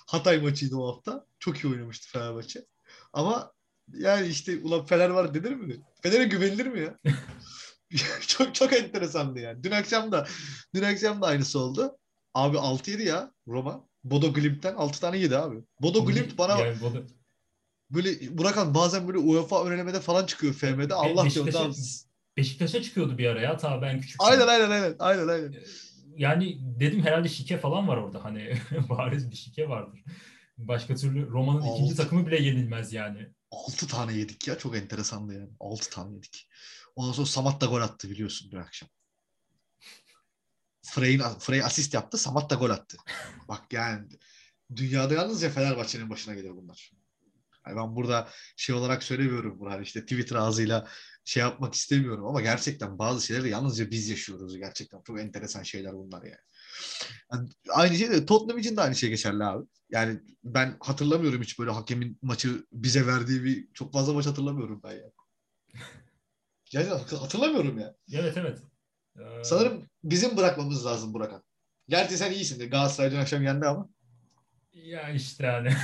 Hatay 0.08 0.42
maçıydı 0.42 0.76
o 0.76 0.88
hafta. 0.88 1.26
Çok 1.40 1.58
iyi 1.58 1.74
oynamıştı 1.74 2.08
Fenerbahçe. 2.10 2.66
Ama 3.14 3.54
yani 3.94 4.28
işte 4.28 4.58
ulan 4.64 4.86
Fener 4.86 5.10
var 5.10 5.34
denir 5.34 5.56
mi? 5.56 5.82
Fener'e 6.02 6.24
güvenilir 6.24 6.66
mi 6.66 6.80
ya? 6.80 7.00
çok 8.28 8.56
çok 8.56 8.74
enteresandı 8.74 9.40
yani. 9.40 9.64
Dün 9.64 9.72
akşam 9.72 10.12
da 10.12 10.28
dün 10.76 10.84
akşam 10.84 11.22
da 11.22 11.26
aynısı 11.26 11.60
oldu. 11.60 11.98
Abi 12.34 12.58
6 12.60 12.92
yedi 12.92 13.04
ya 13.04 13.32
Roma. 13.48 13.88
Bodo 14.04 14.34
Glimt'ten 14.34 14.76
6 14.76 15.00
tane 15.00 15.18
yedi 15.18 15.38
abi. 15.38 15.64
Bodo 15.82 16.06
Glimt 16.06 16.38
bana 16.38 16.60
yani 16.60 16.82
Bodo... 16.82 16.98
böyle 17.90 18.38
Burakan 18.38 18.74
bazen 18.74 19.08
böyle 19.08 19.18
UEFA 19.18 19.66
önelemede 19.66 20.00
falan 20.00 20.26
çıkıyor 20.26 20.54
FM'de. 20.54 20.94
Allah 20.94 21.30
diyor 21.30 21.52
tamam. 21.52 21.74
Beşiktaş'a 22.38 22.82
çıkıyordu 22.82 23.18
bir 23.18 23.26
ara 23.26 23.42
ya 23.42 23.58
ta 23.58 23.82
ben 23.82 24.02
küçük. 24.02 24.24
Aynen 24.24 24.48
aynen 24.48 24.70
aynen. 24.70 24.96
Aynen 25.00 25.28
aynen. 25.28 25.54
Ee, 25.54 25.64
yani 26.18 26.58
dedim 26.62 27.04
herhalde 27.04 27.30
şike 27.30 27.58
falan 27.58 27.88
var 27.88 27.98
orada 27.98 28.24
hani 28.24 28.58
bariz 28.90 29.32
bir 29.32 29.36
şike 29.36 29.70
vardır. 29.70 30.04
Başka 30.58 30.96
türlü 30.96 31.30
Roma'nın 31.30 31.62
Altı. 31.62 31.76
ikinci 31.76 31.96
takımı 31.96 32.28
bile 32.28 32.42
yenilmez 32.44 32.94
yani. 32.94 33.30
6 33.52 33.88
tane 33.88 34.14
yedik 34.14 34.48
ya 34.48 34.58
çok 34.58 34.78
enteresandı 34.78 35.34
yani. 35.34 35.50
6 35.60 35.90
tane 35.90 36.16
yedik. 36.16 36.50
Ondan 36.96 37.12
sonra 37.12 37.28
Samat 37.28 37.62
da 37.62 37.66
gol 37.66 37.82
attı 37.82 38.10
biliyorsun 38.10 38.52
bir 38.52 38.58
akşam. 38.58 38.90
Frey'in 40.84 41.20
Frey 41.40 41.64
asist 41.64 41.94
yaptı, 41.94 42.18
Samat 42.18 42.50
da 42.50 42.56
gol 42.56 42.70
attı. 42.70 42.98
Bak 43.48 43.74
yani 43.74 44.08
dünyada 44.76 45.14
yalnızca 45.14 45.50
Fenerbahçe'nin 45.50 46.10
başına 46.10 46.34
gelir 46.34 46.52
bunlar. 46.56 46.92
Yani 47.68 47.78
ben 47.78 47.96
burada 47.96 48.30
şey 48.56 48.76
olarak 48.76 49.04
söylemiyorum 49.04 49.60
bunu 49.60 49.72
hani 49.72 49.84
işte 49.84 50.02
Twitter 50.02 50.36
ağzıyla 50.36 50.88
şey 51.26 51.42
yapmak 51.42 51.74
istemiyorum 51.74 52.26
ama 52.26 52.42
gerçekten 52.42 53.00
bazı 53.00 53.26
şeyleri 53.26 53.50
yalnızca 53.50 53.92
biz 53.92 54.10
yaşıyoruz 54.10 54.58
gerçekten. 54.58 55.02
Çok 55.02 55.20
enteresan 55.20 55.64
şeyler 55.64 55.94
bunlar 55.94 56.24
yani. 56.24 56.36
yani 57.34 57.50
aynı 57.70 57.96
şey 57.96 58.12
de 58.12 58.26
Tottenham 58.26 58.58
için 58.58 58.78
de 58.78 58.82
aynı 58.82 58.96
şey 58.96 59.10
geçerli 59.10 59.44
abi. 59.44 59.66
Yani 59.90 60.20
ben 60.44 60.78
hatırlamıyorum 60.80 61.42
hiç 61.42 61.60
böyle 61.60 61.72
hakemin 61.72 62.18
maçı 62.22 62.66
bize 62.72 63.08
verdiği 63.08 63.44
bir 63.44 63.68
çok 63.74 63.94
fazla 63.94 64.14
maç 64.14 64.26
hatırlamıyorum 64.26 64.82
ben 64.84 64.92
yani. 64.92 65.12
Yani 66.72 66.90
hatırlamıyorum 66.90 67.80
ya. 67.80 67.96
Evet 68.14 68.38
evet. 68.38 68.60
Ee... 69.20 69.44
Sanırım 69.44 69.84
bizim 70.04 70.38
bırakmamız 70.38 70.86
lazım 70.86 71.14
Burakan. 71.14 71.44
Gerçi 71.90 72.18
sen 72.18 72.32
iyisin 72.32 72.60
de 72.60 72.66
Galatasaray'dan 72.66 73.20
akşam 73.20 73.44
yendi 73.44 73.66
ama. 73.66 73.90
Ya 74.74 75.10
işte 75.10 75.46
yani. 75.46 75.74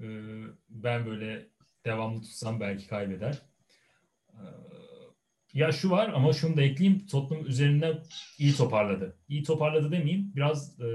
Ee, 0.00 0.04
ben 0.68 1.06
böyle 1.06 1.48
devamlı 1.86 2.22
tutsam 2.22 2.60
belki 2.60 2.86
kaybeder. 2.86 3.42
Ee, 4.36 4.44
ya 5.52 5.72
şu 5.72 5.90
var 5.90 6.08
ama 6.08 6.32
şunu 6.32 6.56
da 6.56 6.62
ekleyeyim. 6.62 7.06
Tottenham 7.06 7.46
üzerinden 7.46 8.02
iyi 8.38 8.54
toparladı. 8.54 9.18
İyi 9.28 9.42
toparladı 9.42 9.92
demeyeyim. 9.92 10.32
Biraz 10.36 10.80
e, 10.80 10.86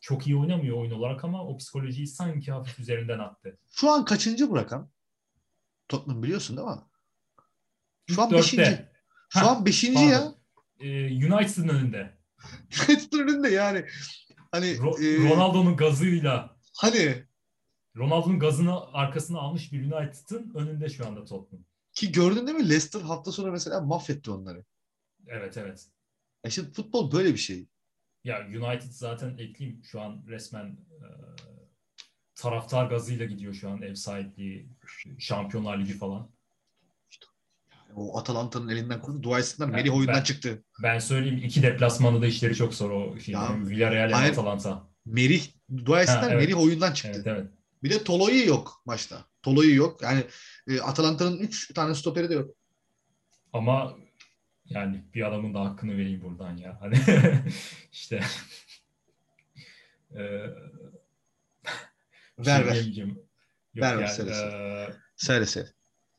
çok 0.00 0.26
iyi 0.26 0.36
oynamıyor 0.36 0.76
oyun 0.76 0.90
olarak 0.90 1.24
ama 1.24 1.46
o 1.46 1.56
psikolojiyi 1.56 2.06
sanki 2.06 2.52
hafif 2.52 2.78
üzerinden 2.78 3.18
attı. 3.18 3.58
Şu 3.70 3.90
an 3.90 4.04
kaçıncı 4.04 4.50
bırakan? 4.50 4.90
Tottenham 5.88 6.22
biliyorsun 6.22 6.56
değil 6.56 6.68
mi? 6.68 6.74
Şu 8.06 8.22
an 8.22 8.30
beşinci. 8.32 8.86
Şu 9.28 9.48
an 9.48 9.66
beşinci 9.66 10.04
ya. 10.04 10.34
Ee, 10.80 11.26
United'ın 11.34 11.68
önünde. 11.68 12.18
United'ın 12.88 13.18
önünde 13.18 13.48
yani. 13.48 13.84
Hani 14.52 14.66
Ro- 14.66 15.26
e, 15.26 15.30
Ronaldo'nun 15.30 15.76
gazıyla. 15.76 16.56
Hani 16.76 17.24
Ronaldo'nun 17.96 18.38
gazını 18.38 18.92
arkasına 18.92 19.38
almış 19.38 19.72
bir 19.72 19.92
United'ın 19.92 20.54
önünde 20.54 20.88
şu 20.88 21.06
anda 21.06 21.24
Tottenham. 21.24 21.64
Ki 22.00 22.12
gördün 22.12 22.46
değil 22.46 22.58
mi? 22.58 22.68
Leicester 22.68 23.00
hafta 23.00 23.32
sonu 23.32 23.52
mesela 23.52 23.80
mahvetti 23.80 24.30
onları. 24.30 24.64
Evet 25.26 25.56
evet. 25.56 25.86
E 26.44 26.48
işte 26.48 26.62
futbol 26.72 27.12
böyle 27.12 27.32
bir 27.32 27.38
şey. 27.38 27.68
Ya 28.24 28.46
United 28.46 28.90
zaten 28.90 29.38
ekleyeyim 29.38 29.84
şu 29.84 30.00
an 30.00 30.22
resmen 30.28 30.66
e, 30.66 31.06
taraftar 32.34 32.86
gazıyla 32.86 33.26
gidiyor 33.26 33.54
şu 33.54 33.70
an 33.70 33.82
ev 33.82 33.94
sahipliği, 33.94 34.68
Şampiyonlar 35.18 35.78
Ligi 35.78 35.92
falan. 35.92 36.30
o 37.94 38.18
Atalanta'nın 38.18 38.68
elinden 38.68 39.00
kurdu. 39.00 39.22
Dua 39.22 39.38
etsinler. 39.38 39.66
Yani 39.66 39.76
Melih 39.76 39.94
oyundan 39.94 40.16
ben, 40.16 40.22
çıktı. 40.22 40.64
Ben 40.82 40.98
söyleyeyim 40.98 41.38
iki 41.44 41.62
deplasmanda 41.62 42.22
da 42.22 42.26
işleri 42.26 42.54
çok 42.54 42.74
zor 42.74 42.90
o 42.90 43.18
şey. 43.18 43.34
Villarreal 43.34 44.28
Atalanta. 44.28 44.88
Merih 45.06 45.48
dua 45.86 46.02
etsinler. 46.02 46.30
Evet. 46.32 46.42
Merih 46.42 46.60
oyundan 46.60 46.92
çıktı. 46.92 47.22
Evet, 47.24 47.26
evet. 47.26 47.59
Bir 47.82 47.90
de 47.90 48.04
Tolo'yu 48.04 48.46
yok 48.46 48.82
maçta. 48.86 49.24
Tolo'yu 49.42 49.76
yok. 49.76 50.02
Yani 50.02 50.24
e, 50.68 50.80
Atalanta'nın 50.80 51.38
3 51.38 51.74
tane 51.74 51.94
stoperi 51.94 52.30
de 52.30 52.34
yok. 52.34 52.54
Ama 53.52 53.96
yani 54.64 55.04
bir 55.14 55.28
adamın 55.28 55.54
da 55.54 55.60
hakkını 55.60 55.96
vereyim 55.96 56.22
buradan 56.22 56.56
ya. 56.56 56.80
Hani 56.80 56.94
işte 57.92 58.20
e, 60.14 60.22
ver 62.38 62.66
ver. 62.66 62.84
Yok 62.96 63.16
ver 63.76 63.98
ver 63.98 64.06
söyle. 64.06 64.30
E, 64.30 64.88
söyle 65.16 65.46
söyle. 65.46 65.68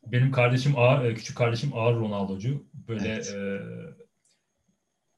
Benim 0.05 0.31
kardeşim 0.31 0.77
ağır, 0.77 1.05
e, 1.05 1.15
küçük 1.15 1.37
kardeşim 1.37 1.73
ağır 1.73 1.95
Ronaldo'cu. 1.95 2.65
Böyle 2.73 3.07
evet. 3.07 3.35
e, 3.35 3.61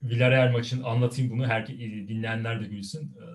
Villarreal 0.03 0.51
maçını 0.51 0.88
anlatayım 0.88 1.32
bunu. 1.32 1.47
Her, 1.47 1.67
dinleyenler 1.67 2.62
de 2.62 2.65
gülsün. 2.65 3.15
E, 3.15 3.25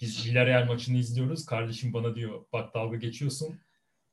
biz 0.00 0.26
Villarreal 0.26 0.66
maçını 0.66 0.96
izliyoruz. 0.96 1.46
Kardeşim 1.46 1.92
bana 1.92 2.14
diyor 2.14 2.44
bak 2.52 2.74
dalga 2.74 2.96
geçiyorsun. 2.96 3.60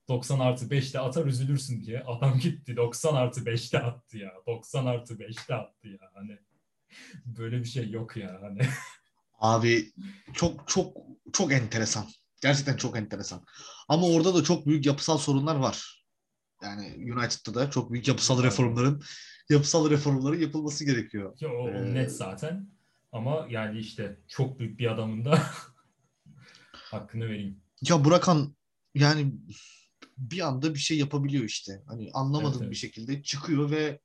90 0.07 0.39
artı 0.39 0.65
5'te 0.65 0.99
atar 0.99 1.25
üzülürsün 1.25 1.83
diye. 1.83 2.03
Adam 2.03 2.39
gitti 2.39 2.75
90 2.75 3.15
artı 3.15 3.41
5'te 3.41 3.79
attı 3.79 4.17
ya. 4.17 4.31
90 4.47 4.85
artı 4.85 5.13
5'te 5.13 5.55
attı 5.55 5.87
ya. 5.87 6.11
Hani 6.13 6.39
böyle 7.25 7.59
bir 7.59 7.65
şey 7.65 7.89
yok 7.89 8.17
ya. 8.17 8.39
Hani. 8.41 8.61
Abi 9.39 9.91
çok 10.33 10.67
çok 10.67 10.97
çok 11.33 11.51
enteresan. 11.51 12.05
Gerçekten 12.41 12.77
çok 12.77 12.97
enteresan. 12.97 13.45
Ama 13.87 14.07
orada 14.07 14.35
da 14.35 14.43
çok 14.43 14.67
büyük 14.67 14.85
yapısal 14.85 15.17
sorunlar 15.17 15.55
var. 15.55 16.05
Yani 16.63 17.13
United'da 17.13 17.55
da 17.55 17.71
çok 17.71 17.91
büyük 17.91 18.07
yapısal 18.07 18.43
reformların 18.43 19.03
yapısal 19.49 19.89
reformların 19.89 20.41
yapılması 20.41 20.85
gerekiyor. 20.85 21.37
Ya, 21.39 21.49
o, 21.49 21.69
ee, 21.69 21.93
net 21.93 22.11
zaten. 22.11 22.69
Ama 23.11 23.47
yani 23.49 23.79
işte 23.79 24.19
çok 24.27 24.59
büyük 24.59 24.79
bir 24.79 24.91
adamın 24.91 25.25
da 25.25 25.41
hakkını 26.91 27.25
vereyim. 27.25 27.61
Ya 27.81 28.05
Burakan 28.05 28.55
yani 28.95 29.33
bir 30.17 30.47
anda 30.47 30.73
bir 30.73 30.79
şey 30.79 30.97
yapabiliyor 30.97 31.43
işte. 31.43 31.83
Hani 31.87 32.09
anlamadığım 32.13 32.51
evet, 32.51 32.61
evet. 32.61 32.71
bir 32.71 32.75
şekilde 32.75 33.23
çıkıyor 33.23 33.71
ve 33.71 33.99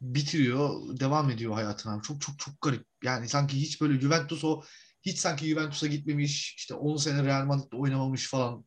bitiriyor, 0.00 0.70
devam 1.00 1.30
ediyor 1.30 1.54
hayatına. 1.54 2.02
Çok 2.02 2.20
çok 2.20 2.38
çok 2.38 2.60
garip. 2.60 2.86
Yani 3.04 3.28
sanki 3.28 3.60
hiç 3.60 3.80
böyle 3.80 4.00
Juventus 4.00 4.44
o 4.44 4.62
hiç 5.02 5.18
sanki 5.18 5.48
Juventus'a 5.48 5.86
gitmemiş, 5.86 6.54
işte 6.58 6.74
10 6.74 6.96
sene 6.96 7.24
Real 7.24 7.46
Madrid'de 7.46 7.76
oynamamış 7.76 8.28
falan. 8.28 8.64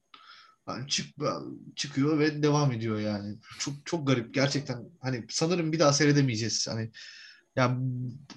Yani 0.67 0.87
çık, 0.87 1.15
çıkıyor 1.75 2.19
ve 2.19 2.43
devam 2.43 2.71
ediyor 2.71 2.99
yani. 2.99 3.37
Çok 3.59 3.73
çok 3.85 4.07
garip 4.07 4.33
gerçekten. 4.33 4.89
Hani 5.01 5.25
sanırım 5.29 5.71
bir 5.71 5.79
daha 5.79 5.93
seyredemeyeceğiz. 5.93 6.67
Hani 6.67 6.91
yani 7.55 7.77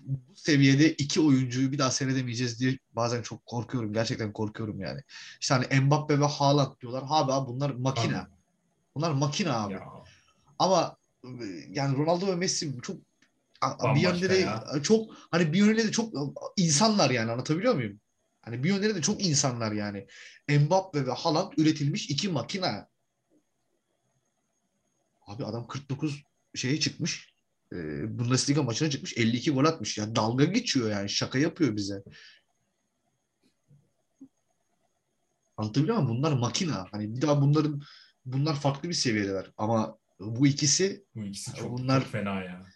bu 0.05 0.37
seviyede 0.37 0.92
iki 0.92 1.20
oyuncuyu 1.20 1.72
bir 1.72 1.79
daha 1.79 1.90
seyredemeyeceğiz 1.90 2.61
diye 2.61 2.79
bazen 2.92 3.22
çok 3.22 3.46
korkuyorum. 3.46 3.92
Gerçekten 3.92 4.33
korkuyorum 4.33 4.81
yani. 4.81 5.01
İşte 5.40 5.55
hani 5.55 5.81
Mbappe 5.81 6.20
ve 6.20 6.25
Haaland 6.25 6.81
diyorlar. 6.81 7.05
Abi, 7.09 7.33
abi 7.33 7.48
bunlar 7.48 7.70
makine. 7.70 8.18
Abi. 8.18 8.31
Bunlar 8.94 9.11
makine 9.11 9.53
abi. 9.53 9.72
Ya. 9.72 9.88
Ama 10.59 10.96
yani 11.68 11.96
Ronaldo 11.96 12.27
ve 12.27 12.35
Messi 12.35 12.81
çok 12.83 12.96
Bambaşka 13.62 13.94
bir 13.94 14.01
yönde 14.01 14.31
de 14.31 14.48
çok 14.83 15.14
hani 15.31 15.53
bir 15.53 15.59
yönde 15.59 15.85
de 15.87 15.92
çok 15.92 16.14
insanlar 16.57 17.11
yani 17.11 17.31
anlatabiliyor 17.31 17.75
muyum? 17.75 18.01
Hani 18.42 18.64
bir 18.64 18.68
yönde 18.68 18.94
de 18.94 19.03
çok 19.03 19.27
insanlar 19.27 19.72
yani. 19.72 20.07
Mbappe 20.48 21.07
ve 21.07 21.12
Haaland 21.12 21.53
üretilmiş 21.57 22.11
iki 22.11 22.29
makine. 22.29 22.87
Abi 25.27 25.44
adam 25.44 25.66
49 25.66 26.22
şeye 26.55 26.81
çıkmış. 26.81 27.32
E, 27.73 28.19
Bundesliga 28.19 28.63
maçına 28.63 28.91
çıkmış. 28.91 29.19
52 29.19 29.51
gol 29.51 29.65
atmış. 29.65 29.99
Yani 29.99 30.17
dalga 30.17 30.45
geçiyor 30.45 30.91
yani. 30.91 31.09
Şaka 31.09 31.39
yapıyor 31.39 31.77
bize. 31.77 32.03
Anlatabiliyor 35.57 35.97
muyum? 35.97 36.09
Bunlar 36.09 36.33
makina. 36.33 36.87
Hani 36.91 37.17
bir 37.17 37.23
daha 37.23 37.43
bunların 37.43 37.83
bunlar 38.25 38.55
farklı 38.55 38.89
bir 38.89 38.95
seviyedeler. 38.95 39.51
Ama 39.57 39.99
bu 40.21 40.47
ikisi 40.47 41.05
bu 41.15 41.23
ikisi 41.23 41.55
çok, 41.55 41.79
bunlar, 41.79 42.01
çok 42.01 42.13
fena 42.13 42.43
ya. 42.43 42.67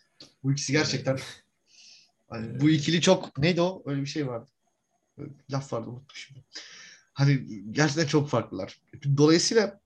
Bu 0.43 0.53
ikisi 0.53 0.73
gerçekten 0.73 1.19
hani 2.29 2.61
bu 2.61 2.71
ikili 2.71 3.01
çok 3.01 3.39
neydi 3.39 3.61
o? 3.61 3.83
Öyle 3.87 4.01
bir 4.01 4.07
şey 4.07 4.27
vardı. 4.27 4.51
Laf 5.51 5.73
vardı 5.73 5.91
unutmuşum. 5.91 6.37
Hani 7.13 7.47
gerçekten 7.73 8.07
çok 8.07 8.31
farklılar. 8.31 8.81
Dolayısıyla 9.17 9.81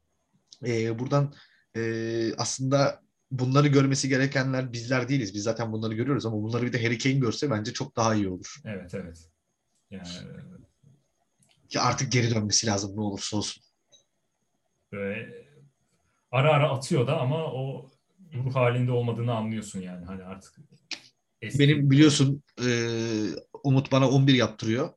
e, 0.67 0.99
buradan 0.99 1.35
e, 1.77 2.35
aslında 2.37 3.03
bunları 3.31 3.69
görmesi 3.69 4.09
gerekenler 4.09 4.73
bizler 4.73 5.09
değiliz. 5.09 5.35
Biz 5.35 5.43
zaten 5.43 5.73
bunları 5.73 5.95
görüyoruz 5.95 6.27
ama 6.27 6.43
bunları 6.43 6.67
bir 6.67 6.73
de 6.73 6.85
Harry 6.85 6.99
Kane 6.99 7.15
görse 7.15 7.51
bence 7.51 7.73
çok 7.73 7.97
daha 7.97 8.15
iyi 8.15 8.29
olur. 8.29 8.57
Evet 8.65 8.95
evet. 8.95 9.31
Yani 9.91 10.09
ya 11.75 11.83
artık 11.83 12.13
geri 12.13 12.35
dönmesi 12.35 12.67
lazım 12.67 12.97
ne 12.97 13.01
olursa 13.01 13.37
olsun. 13.37 13.63
Böyle 14.93 15.49
ara 16.31 16.53
ara 16.53 16.71
atıyor 16.71 17.07
da 17.07 17.21
ama 17.21 17.53
o 17.53 17.91
ruh 18.35 18.55
halinde 18.55 18.93
olmadığını 18.93 19.35
anlıyorsun 19.35 19.81
yani. 19.81 20.07
Hani 20.07 20.23
artık 20.25 20.57
eski... 21.43 21.59
Benim 21.59 21.91
biliyorsun 21.91 22.43
e, 22.65 22.69
Umut 23.65 23.93
bana 23.93 24.11
11 24.11 24.35
yaptırıyor. 24.35 24.91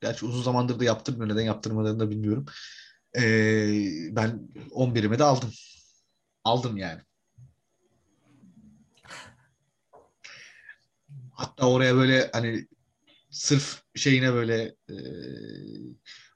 Gerçi 0.00 0.26
uzun 0.26 0.42
zamandır 0.42 0.80
da 0.80 0.84
yaptırmıyor. 0.84 1.28
Neden 1.28 1.44
yaptırmadığını 1.44 2.00
da 2.00 2.10
bilmiyorum. 2.10 2.46
E, 3.16 3.22
ben 4.16 4.48
11'imi 4.70 5.18
de 5.18 5.24
aldım. 5.24 5.50
Aldım 6.44 6.76
yani. 6.76 7.00
Hatta 11.38 11.70
oraya 11.70 11.94
böyle 11.94 12.30
hani 12.32 12.68
sırf 13.30 13.82
şeyine 13.94 14.32
böyle 14.32 14.62
e, 14.90 14.96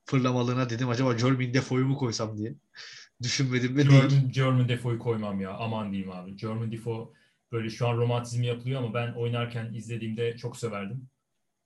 fırlamalığına 0.04 0.70
dedim 0.70 0.88
acaba 0.88 1.18
Jermaine 1.18 1.54
Defoe'yu 1.54 1.86
mu 1.86 1.96
koysam 1.96 2.38
diye 2.38 2.54
düşünmedim 3.22 3.76
ve 3.76 3.82
German, 3.82 4.10
değil. 4.10 4.22
German 4.30 4.68
Defoe'yu 4.68 4.98
koymam 4.98 5.40
ya. 5.40 5.52
Aman 5.52 5.92
diyeyim 5.92 6.12
abi. 6.12 6.36
German 6.36 6.72
Defoe 6.72 7.08
böyle 7.52 7.70
şu 7.70 7.88
an 7.88 7.96
romantizmi 7.96 8.46
yapılıyor 8.46 8.82
ama 8.82 8.94
ben 8.94 9.12
oynarken 9.12 9.74
izlediğimde 9.74 10.36
çok 10.36 10.56
söverdim. 10.56 11.08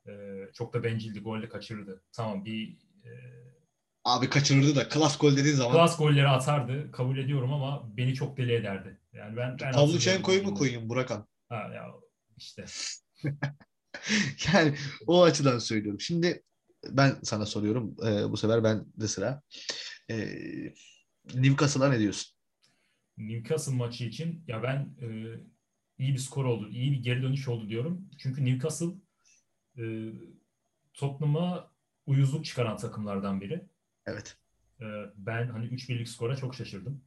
Ee, 0.09 0.13
çok 0.55 0.75
da 0.75 0.85
bencildi. 0.85 1.21
Gol 1.21 1.43
de 1.43 1.49
kaçırırdı. 1.49 2.03
Tamam 2.13 2.45
bir 2.45 2.77
e... 3.05 3.11
Abi 4.05 4.31
kaçırırdı 4.31 4.77
da 4.77 4.89
klas 4.89 5.19
gol 5.19 5.37
dediğin 5.37 5.55
zaman. 5.55 5.73
Klas 5.73 5.99
golleri 5.99 6.29
atardı. 6.29 6.93
Kabul 6.93 7.19
ediyorum 7.19 7.53
ama 7.53 7.97
beni 7.97 8.15
çok 8.15 8.37
deli 8.37 8.53
ederdi. 8.53 8.99
Yani 9.13 9.37
ben, 9.37 9.57
ben 9.61 9.73
Pavluchenko'yu 9.73 10.43
mu 10.43 10.55
koyayım 10.55 10.89
Burakan? 10.89 11.27
Ha 11.49 11.71
ya 11.75 11.87
işte. 12.37 12.65
yani 14.53 14.75
o 15.07 15.23
açıdan 15.23 15.59
söylüyorum. 15.59 16.01
Şimdi 16.01 16.43
ben 16.91 17.17
sana 17.23 17.47
soruyorum. 17.47 17.97
Ee, 18.07 18.31
bu 18.31 18.37
sefer 18.37 18.65
ben 18.65 18.85
de 18.97 19.09
sıra. 19.09 19.43
Ee, 20.11 20.75
Newcastle'a 21.35 21.89
ne 21.89 21.99
diyorsun? 21.99 22.37
Newcastle 23.19 23.73
maçı 23.73 24.05
için 24.05 24.45
ya 24.49 24.63
ben 24.63 24.97
e, 25.03 25.07
iyi 25.99 26.13
bir 26.13 26.19
skor 26.19 26.45
oldu, 26.45 26.69
iyi 26.69 26.93
bir 26.93 27.03
geri 27.03 27.23
dönüş 27.23 27.49
oldu 27.49 27.69
diyorum. 27.69 28.09
Çünkü 28.19 28.45
Newcastle 28.45 28.87
e, 29.79 29.85
Tottenham'a 30.95 31.73
uyuzluk 32.07 32.45
çıkaran 32.45 32.77
takımlardan 32.77 33.41
biri. 33.41 33.67
Evet. 34.07 34.37
E, 34.81 34.85
ben 35.17 35.49
hani 35.49 35.67
3 35.67 35.89
birlik 35.89 36.09
skora 36.09 36.37
çok 36.37 36.55
şaşırdım. 36.55 37.05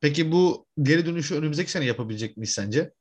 Peki 0.00 0.32
bu 0.32 0.66
geri 0.82 1.06
dönüşü 1.06 1.34
önümüzdeki 1.34 1.70
sene 1.70 1.84
yapabilecek 1.84 2.36
miyiz 2.36 2.50
sence? 2.50 2.92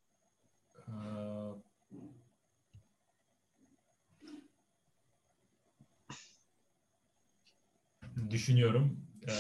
Düşünüyorum. 8.32 9.00
E, 9.28 9.34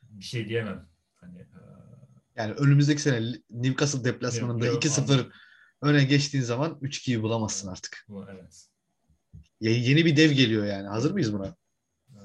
bir 0.00 0.24
şey 0.24 0.48
diyemem. 0.48 0.88
Hani 1.14 1.38
e, 1.38 1.60
yani 2.36 2.52
önümüzdeki 2.52 3.02
sene 3.02 3.36
Newcastle 3.50 4.04
deplasmanında 4.04 4.68
2-0 4.68 5.32
öne 5.82 6.04
geçtiğin 6.04 6.44
zaman 6.44 6.78
3-2'yi 6.82 7.22
bulamazsın 7.22 7.68
artık. 7.68 8.04
Bu, 8.08 8.26
evet. 8.30 8.68
Yeni 9.60 10.04
bir 10.04 10.16
dev 10.16 10.32
geliyor 10.32 10.66
yani. 10.66 10.88
Hazır 10.88 11.10
mıyız 11.10 11.32
buna? 11.32 11.56
E, 12.08 12.20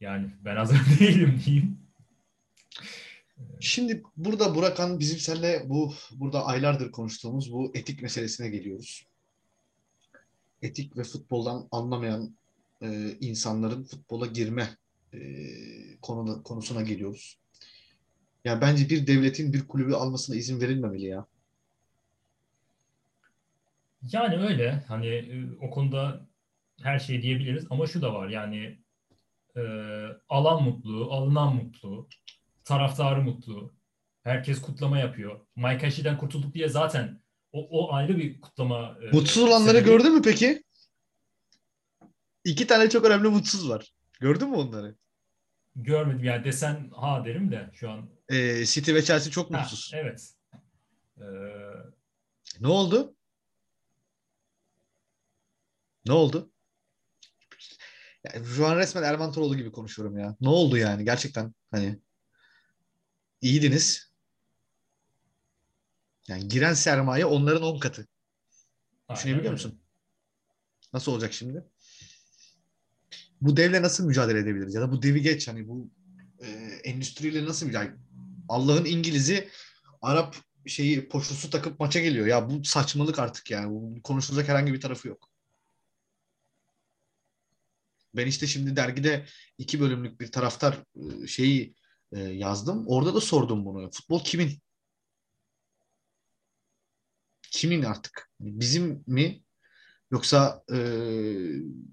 yani 0.00 0.30
ben 0.40 0.56
hazır 0.56 0.78
değilim 1.00 1.42
diyeyim. 1.46 1.80
Şimdi 3.60 4.02
burada 4.16 4.54
Burakan 4.54 4.98
bizim 4.98 5.18
seninle 5.18 5.62
bu 5.68 5.94
burada 6.12 6.46
aylardır 6.46 6.92
konuştuğumuz 6.92 7.52
bu 7.52 7.72
etik 7.74 8.02
meselesine 8.02 8.48
geliyoruz. 8.48 9.09
Etik 10.62 10.96
ve 10.96 11.04
futboldan 11.04 11.68
anlamayan 11.72 12.36
e, 12.82 13.16
insanların 13.20 13.84
futbola 13.84 14.26
girme 14.26 14.76
e, 15.12 15.20
konuda, 16.02 16.42
konusuna 16.42 16.82
geliyoruz. 16.82 17.38
Yani 18.44 18.60
bence 18.60 18.88
bir 18.90 19.06
devletin 19.06 19.52
bir 19.52 19.68
kulübü 19.68 19.94
almasına 19.94 20.36
izin 20.36 20.60
verilmemeli 20.60 21.04
ya. 21.04 21.26
Yani 24.02 24.36
öyle. 24.36 24.84
Hani 24.88 25.06
e, 25.06 25.46
o 25.60 25.70
konuda 25.70 26.26
her 26.82 26.98
şey 26.98 27.22
diyebiliriz 27.22 27.66
ama 27.70 27.86
şu 27.86 28.02
da 28.02 28.14
var 28.14 28.28
yani 28.28 28.78
e, 29.56 29.62
alan 30.28 30.62
mutlu, 30.62 31.12
alınan 31.12 31.56
mutlu, 31.56 32.08
taraftarı 32.64 33.22
mutlu. 33.22 33.72
Herkes 34.22 34.60
kutlama 34.60 34.98
yapıyor. 34.98 35.40
Mike 35.56 35.86
Ashley'den 35.86 36.18
kurtulduk 36.18 36.54
diye 36.54 36.68
zaten 36.68 37.20
o, 37.52 37.68
o 37.70 37.92
ayrı 37.92 38.16
bir 38.16 38.40
kutlama. 38.40 38.98
E, 39.02 39.16
mutsuz 39.16 39.42
olanları 39.42 39.78
sebebi. 39.78 39.90
gördün 39.90 40.14
mü 40.14 40.22
peki? 40.22 40.64
İki 42.44 42.66
tane 42.66 42.90
çok 42.90 43.04
önemli 43.04 43.28
mutsuz 43.28 43.68
var. 43.68 43.94
Gördün 44.20 44.48
mü 44.48 44.56
onları? 44.56 44.96
Görmedim 45.76 46.24
yani 46.24 46.44
desen 46.44 46.90
ha 46.94 47.24
derim 47.24 47.52
de 47.52 47.70
şu 47.74 47.90
an. 47.90 48.10
Ee, 48.28 48.64
City 48.64 48.94
ve 48.94 49.02
Chelsea 49.02 49.32
çok 49.32 49.50
mutsuz. 49.50 49.92
Ha, 49.92 49.98
evet. 49.98 50.34
Ee... 51.18 51.24
Ne 52.60 52.68
oldu? 52.68 53.14
Ne 56.06 56.12
oldu? 56.12 56.50
Yani 58.24 58.46
şu 58.46 58.66
an 58.66 58.76
resmen 58.76 59.02
Erman 59.02 59.32
Toroğlu 59.32 59.56
gibi 59.56 59.72
konuşuyorum 59.72 60.18
ya. 60.18 60.36
Ne 60.40 60.48
oldu 60.48 60.76
yani 60.76 61.04
gerçekten 61.04 61.54
hani 61.70 61.98
iyiydiniz. 63.40 64.09
Yani 66.30 66.48
giren 66.48 66.74
sermaye 66.74 67.26
onların 67.26 67.62
10 67.62 67.78
katı. 67.78 68.06
Düşünebiliyor 69.10 69.52
musun? 69.52 69.80
Nasıl 70.92 71.12
olacak 71.12 71.32
şimdi? 71.32 71.64
bu 73.40 73.56
devle 73.56 73.82
nasıl 73.82 74.06
mücadele 74.06 74.38
edebiliriz? 74.38 74.74
Ya 74.74 74.80
da 74.80 74.92
bu 74.92 75.02
devi 75.02 75.22
geç 75.22 75.48
hani 75.48 75.68
bu 75.68 75.90
e, 76.40 76.46
endüstriyle 76.84 77.44
nasıl 77.44 77.66
mücadele 77.66 77.96
Allah'ın 78.48 78.84
İngiliz'i 78.84 79.48
Arap 80.02 80.36
şeyi 80.66 81.08
poşusu 81.08 81.50
takıp 81.50 81.80
maça 81.80 82.00
geliyor. 82.00 82.26
Ya 82.26 82.50
bu 82.50 82.64
saçmalık 82.64 83.18
artık 83.18 83.50
yani. 83.50 83.70
Bu 83.70 84.02
konuşulacak 84.02 84.48
herhangi 84.48 84.72
bir 84.72 84.80
tarafı 84.80 85.08
yok. 85.08 85.28
Ben 88.14 88.26
işte 88.26 88.46
şimdi 88.46 88.76
dergide 88.76 89.26
iki 89.58 89.80
bölümlük 89.80 90.20
bir 90.20 90.32
taraftar 90.32 90.76
e, 90.96 91.26
şeyi 91.26 91.74
e, 92.12 92.20
yazdım. 92.20 92.84
Orada 92.86 93.14
da 93.14 93.20
sordum 93.20 93.64
bunu. 93.64 93.90
Futbol 93.90 94.24
kimin? 94.24 94.58
Kimin 97.50 97.82
artık? 97.82 98.30
Bizim 98.40 99.04
mi? 99.06 99.42
Yoksa 100.10 100.64
e, 100.72 100.78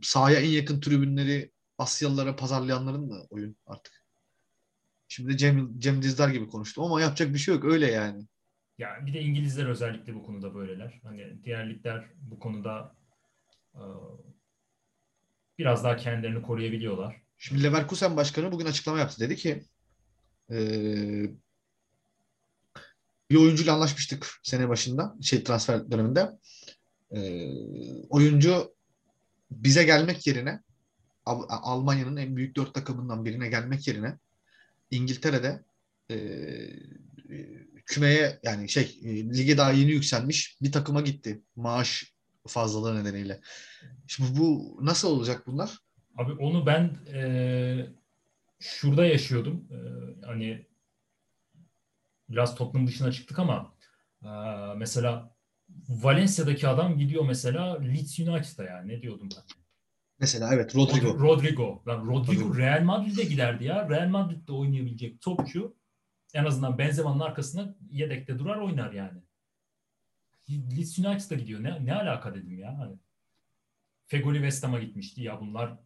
sahaya 0.01 0.39
en 0.39 0.49
yakın 0.49 0.79
tribünleri 0.79 1.51
Asyalılara 1.77 2.35
pazarlayanların 2.35 3.01
mı 3.01 3.27
oyun 3.29 3.55
artık? 3.65 4.03
Şimdi 5.07 5.37
Cem, 5.37 5.79
Cem 5.79 6.01
Dizdar 6.01 6.29
gibi 6.29 6.47
konuştum 6.47 6.83
ama 6.83 7.01
yapacak 7.01 7.33
bir 7.33 7.39
şey 7.39 7.55
yok. 7.55 7.65
Öyle 7.65 7.91
yani. 7.91 8.27
Ya 8.77 9.05
bir 9.05 9.13
de 9.13 9.21
İngilizler 9.21 9.65
özellikle 9.65 10.15
bu 10.15 10.23
konuda 10.23 10.55
böyleler. 10.55 10.99
Hani 11.03 11.43
diğer 11.43 11.69
ligler 11.69 12.05
bu 12.21 12.39
konuda 12.39 12.95
e, 13.75 13.83
biraz 15.57 15.83
daha 15.83 15.97
kendilerini 15.97 16.41
koruyabiliyorlar. 16.41 17.21
Şimdi 17.37 17.63
Leverkusen 17.63 18.17
başkanı 18.17 18.51
bugün 18.51 18.65
açıklama 18.65 18.99
yaptı. 18.99 19.19
Dedi 19.19 19.35
ki 19.35 19.63
e, 20.51 20.57
bir 23.29 23.35
oyuncuyla 23.35 23.73
anlaşmıştık 23.73 24.39
sene 24.43 24.69
başında, 24.69 25.15
şey 25.21 25.43
transfer 25.43 25.91
döneminde. 25.91 26.31
E, 27.11 27.19
oyuncu 28.09 28.73
bize 29.51 29.83
gelmek 29.83 30.27
yerine 30.27 30.61
Al- 31.25 31.45
Almanya'nın 31.49 32.17
en 32.17 32.35
büyük 32.35 32.55
dört 32.55 32.73
takımından 32.73 33.25
birine 33.25 33.49
gelmek 33.49 33.87
yerine 33.87 34.17
İngiltere'de 34.91 35.63
e, 36.11 36.17
kümeye 37.85 38.39
yani 38.43 38.69
şey 38.69 38.99
e, 39.03 39.29
lige 39.29 39.57
daha 39.57 39.71
yeni 39.71 39.91
yükselmiş 39.91 40.57
bir 40.61 40.71
takıma 40.71 41.01
gitti 41.01 41.41
maaş 41.55 42.13
fazlalığı 42.47 43.03
nedeniyle. 43.03 43.41
Şimdi 44.07 44.39
bu 44.39 44.79
nasıl 44.81 45.07
olacak 45.11 45.47
bunlar? 45.47 45.77
Abi 46.17 46.31
onu 46.31 46.65
ben 46.65 46.97
e, 47.13 47.87
şurada 48.59 49.05
yaşıyordum. 49.05 49.67
E, 49.71 49.77
hani 50.25 50.66
biraz 52.29 52.55
toplum 52.55 52.87
dışına 52.87 53.11
çıktık 53.11 53.39
ama 53.39 53.73
e, 54.23 54.29
mesela 54.77 55.35
Valencia'daki 55.89 56.67
adam 56.67 56.97
gidiyor 56.97 57.25
mesela 57.25 57.79
Leeds 57.79 58.19
United'a 58.19 58.63
yani 58.63 58.87
ne 58.87 59.01
diyordum 59.01 59.29
ben? 59.35 59.43
Mesela 60.19 60.53
evet 60.53 60.75
Rodrigo. 60.75 61.07
Rod- 61.07 61.19
Rodrigo. 61.19 61.83
Lan 61.87 61.97
Rodrigo 62.07 62.41
Rodrigo. 62.41 62.57
Real 62.57 62.81
Madrid'e 62.83 63.23
giderdi 63.23 63.63
ya. 63.65 63.89
Real 63.89 64.07
Madrid'de 64.07 64.51
oynayabilecek 64.51 65.21
topçu 65.21 65.75
en 66.33 66.45
azından 66.45 66.77
Benzema'nın 66.77 67.19
arkasında 67.19 67.75
yedekte 67.91 68.39
durar 68.39 68.57
oynar 68.57 68.91
yani. 68.91 69.21
Leeds 70.49 70.99
United'a 70.99 71.35
gidiyor. 71.35 71.63
Ne, 71.63 71.85
ne 71.85 71.93
alaka 71.93 72.35
dedim 72.35 72.59
ya. 72.59 72.77
Hani 72.77 72.95
Fegoli 74.05 74.37
West 74.37 74.63
Ham'a 74.63 74.79
gitmişti. 74.79 75.21
Ya 75.21 75.41
bunlar 75.41 75.77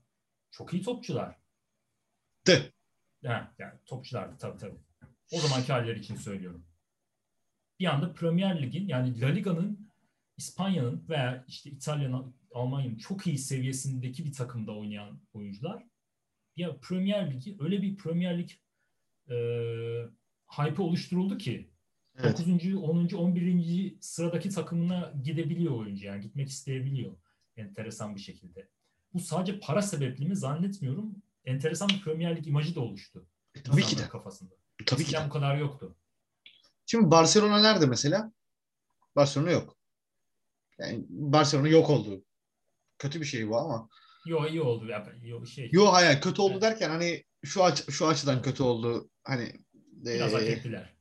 çok 0.52 0.74
iyi 0.74 0.84
topçular. 0.84 1.36
Tı. 2.46 2.74
Ha, 3.26 3.54
yani 3.60 3.74
topçulardı 3.86 4.38
tabii 4.38 4.58
tabii. 4.58 4.80
O 5.32 5.40
zamanki 5.40 5.72
halleri 5.72 6.00
için 6.00 6.16
söylüyorum. 6.16 6.66
Bir 7.80 7.86
anda 7.86 8.14
Premier 8.14 8.62
Lig'in 8.62 8.88
yani 8.88 9.22
La 9.22 9.28
Liga'nın 9.28 9.90
İspanya'nın 10.38 11.06
veya 11.10 11.46
işte 11.48 11.70
İtalya'nın, 11.70 12.36
Almanya'nın 12.54 12.98
çok 12.98 13.28
iyi 13.28 13.38
seviyesindeki 13.38 14.26
bir 14.26 14.34
takımda 14.34 14.78
oynayan 14.78 15.22
oyuncular 15.34 15.84
ya 16.56 16.80
Premier 16.80 17.34
Lig'i 17.34 17.58
öyle 17.60 17.82
bir 17.82 17.98
Premier 17.98 18.40
Lig 18.40 18.50
e, 19.30 19.36
hype 20.48 20.82
oluşturuldu 20.82 21.38
ki 21.38 21.72
Evet. 22.18 22.40
9. 22.40 22.76
10. 22.76 23.10
11. 23.10 23.96
sıradaki 24.00 24.50
takımına 24.50 25.14
gidebiliyor 25.24 25.74
oyuncu 25.74 26.06
yani 26.06 26.22
gitmek 26.22 26.50
isteyebiliyor 26.50 27.12
enteresan 27.56 28.16
bir 28.16 28.22
şekilde. 28.22 28.70
Bu 29.14 29.20
sadece 29.20 29.60
para 29.60 29.82
sebepli 29.82 30.26
mi 30.26 30.36
zannetmiyorum. 30.36 31.16
Enteresan 31.46 31.90
bir 31.90 32.02
Premier 32.02 32.36
Lig 32.38 32.48
imajı 32.48 32.76
da 32.76 32.80
oluştu. 32.80 33.28
E, 33.56 33.64
tabii 33.64 33.82
ki 33.82 33.98
de. 33.98 34.10
Kafasında. 34.10 34.56
Tabii 34.86 35.04
ki 35.04 35.18
bu 35.26 35.30
kadar 35.30 35.58
yoktu. 35.58 35.96
Şimdi 36.86 37.12
Barcelona 37.12 37.62
nerede 37.62 37.86
mesela? 37.86 38.32
Barcelona 39.16 39.52
yok. 39.52 39.78
Yani 40.80 41.06
Barcelona 41.10 41.68
yok 41.68 41.90
oldu. 41.90 42.24
Kötü 42.98 43.22
bir 43.22 43.26
şey 43.26 43.50
bu 43.50 43.58
ama. 43.58 43.90
Yo 44.26 44.48
iyi 44.48 44.62
oldu. 44.62 44.88
Ya, 44.88 45.14
yo, 45.24 45.46
şey, 45.46 45.70
Yo 45.72 45.86
hayır 45.86 46.22
kötü 46.22 46.42
oldu 46.42 46.54
Evet. 46.54 46.62
derken 46.62 46.90
hani 46.90 47.24
şu 47.44 47.64
aç 47.64 47.90
şu 47.90 48.08
açıdan 48.08 48.42
kötü 48.42 48.64
oldu. 48.64 49.10
Hani 49.24 49.54
biraz 49.74 50.34
hak 50.34 50.44
e, 50.44 50.46
ettiler. 50.46 50.94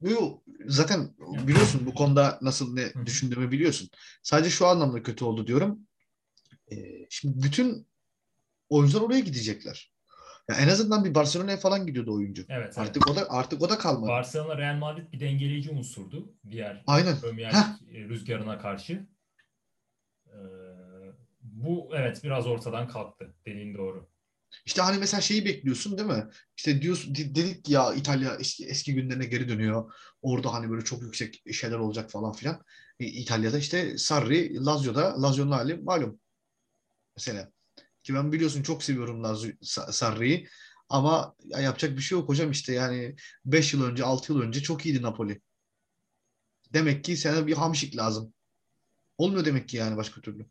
bu 0.00 0.42
zaten 0.66 1.14
biliyorsun 1.18 1.86
bu 1.86 1.94
konuda 1.94 2.38
nasıl 2.42 2.74
ne 2.74 2.82
hı. 2.82 3.06
düşündüğümü 3.06 3.50
biliyorsun. 3.50 3.88
Sadece 4.22 4.50
şu 4.50 4.66
anlamda 4.66 5.02
kötü 5.02 5.24
oldu 5.24 5.46
diyorum. 5.46 5.80
E, 6.70 6.76
şimdi 7.10 7.42
bütün 7.42 7.86
oyuncular 8.68 9.02
oraya 9.02 9.20
gidecekler. 9.20 9.92
Ya 10.48 10.56
en 10.56 10.68
azından 10.68 11.04
bir 11.04 11.14
Barcelona'ya 11.14 11.56
falan 11.56 11.86
gidiyordu 11.86 12.14
oyuncu. 12.14 12.44
Evet, 12.48 12.64
evet. 12.64 12.78
Artık 12.78 13.10
o 13.10 13.16
da 13.16 13.30
artık 13.30 13.62
o 13.62 13.68
da 13.68 13.78
kalmadı. 13.78 14.10
Barcelona 14.10 14.58
Real 14.58 14.76
Madrid 14.76 15.12
bir 15.12 15.20
dengeleyici 15.20 15.70
unsurdu. 15.70 16.34
Diğer 16.50 16.84
Aynen. 16.86 17.20
Premier 17.20 17.50
e, 17.50 18.04
rüzgarına 18.08 18.58
karşı. 18.58 19.06
Ee, 20.26 20.38
bu 21.42 21.90
evet 21.94 22.24
biraz 22.24 22.46
ortadan 22.46 22.88
kalktı. 22.88 23.34
Dediğin 23.46 23.74
doğru. 23.74 24.08
İşte 24.66 24.82
hani 24.82 24.98
mesela 24.98 25.20
şeyi 25.20 25.44
bekliyorsun 25.44 25.98
değil 25.98 26.08
mi? 26.08 26.26
İşte 26.56 26.82
diyorsun 26.82 27.14
de- 27.14 27.34
dedik 27.34 27.68
ya 27.68 27.94
İtalya 27.94 28.34
eski, 28.34 28.66
eski 28.66 28.94
günlerine 28.94 29.24
geri 29.24 29.48
dönüyor. 29.48 29.92
Orada 30.22 30.52
hani 30.52 30.70
böyle 30.70 30.84
çok 30.84 31.02
yüksek 31.02 31.42
şeyler 31.54 31.78
olacak 31.78 32.10
falan 32.10 32.32
filan. 32.32 32.64
E, 33.00 33.06
İtalya'da 33.06 33.58
işte 33.58 33.98
Sarri, 33.98 34.64
Lazio'da 34.64 35.22
Lazio'nun 35.22 35.50
hali 35.50 35.74
malum. 35.76 36.20
Mesela. 37.16 37.52
Ki 38.08 38.14
ben 38.14 38.32
biliyorsun 38.32 38.62
çok 38.62 38.82
seviyorum 38.82 39.24
Lazio, 39.24 39.50
Sa- 39.50 39.92
Sarri'yi. 39.92 40.48
Ama 40.88 41.34
ya 41.44 41.60
yapacak 41.60 41.96
bir 41.96 42.02
şey 42.02 42.18
yok 42.18 42.28
hocam 42.28 42.50
işte 42.50 42.72
yani 42.72 43.16
5 43.44 43.74
yıl 43.74 43.84
önce 43.84 44.04
6 44.04 44.32
yıl 44.32 44.40
önce 44.40 44.62
çok 44.62 44.86
iyiydi 44.86 45.02
Napoli. 45.02 45.40
Demek 46.72 47.04
ki 47.04 47.16
sana 47.16 47.46
bir 47.46 47.52
hamşik 47.52 47.96
lazım. 47.96 48.34
Olmuyor 49.18 49.44
demek 49.44 49.68
ki 49.68 49.76
yani 49.76 49.96
başka 49.96 50.20
türlü. 50.20 50.46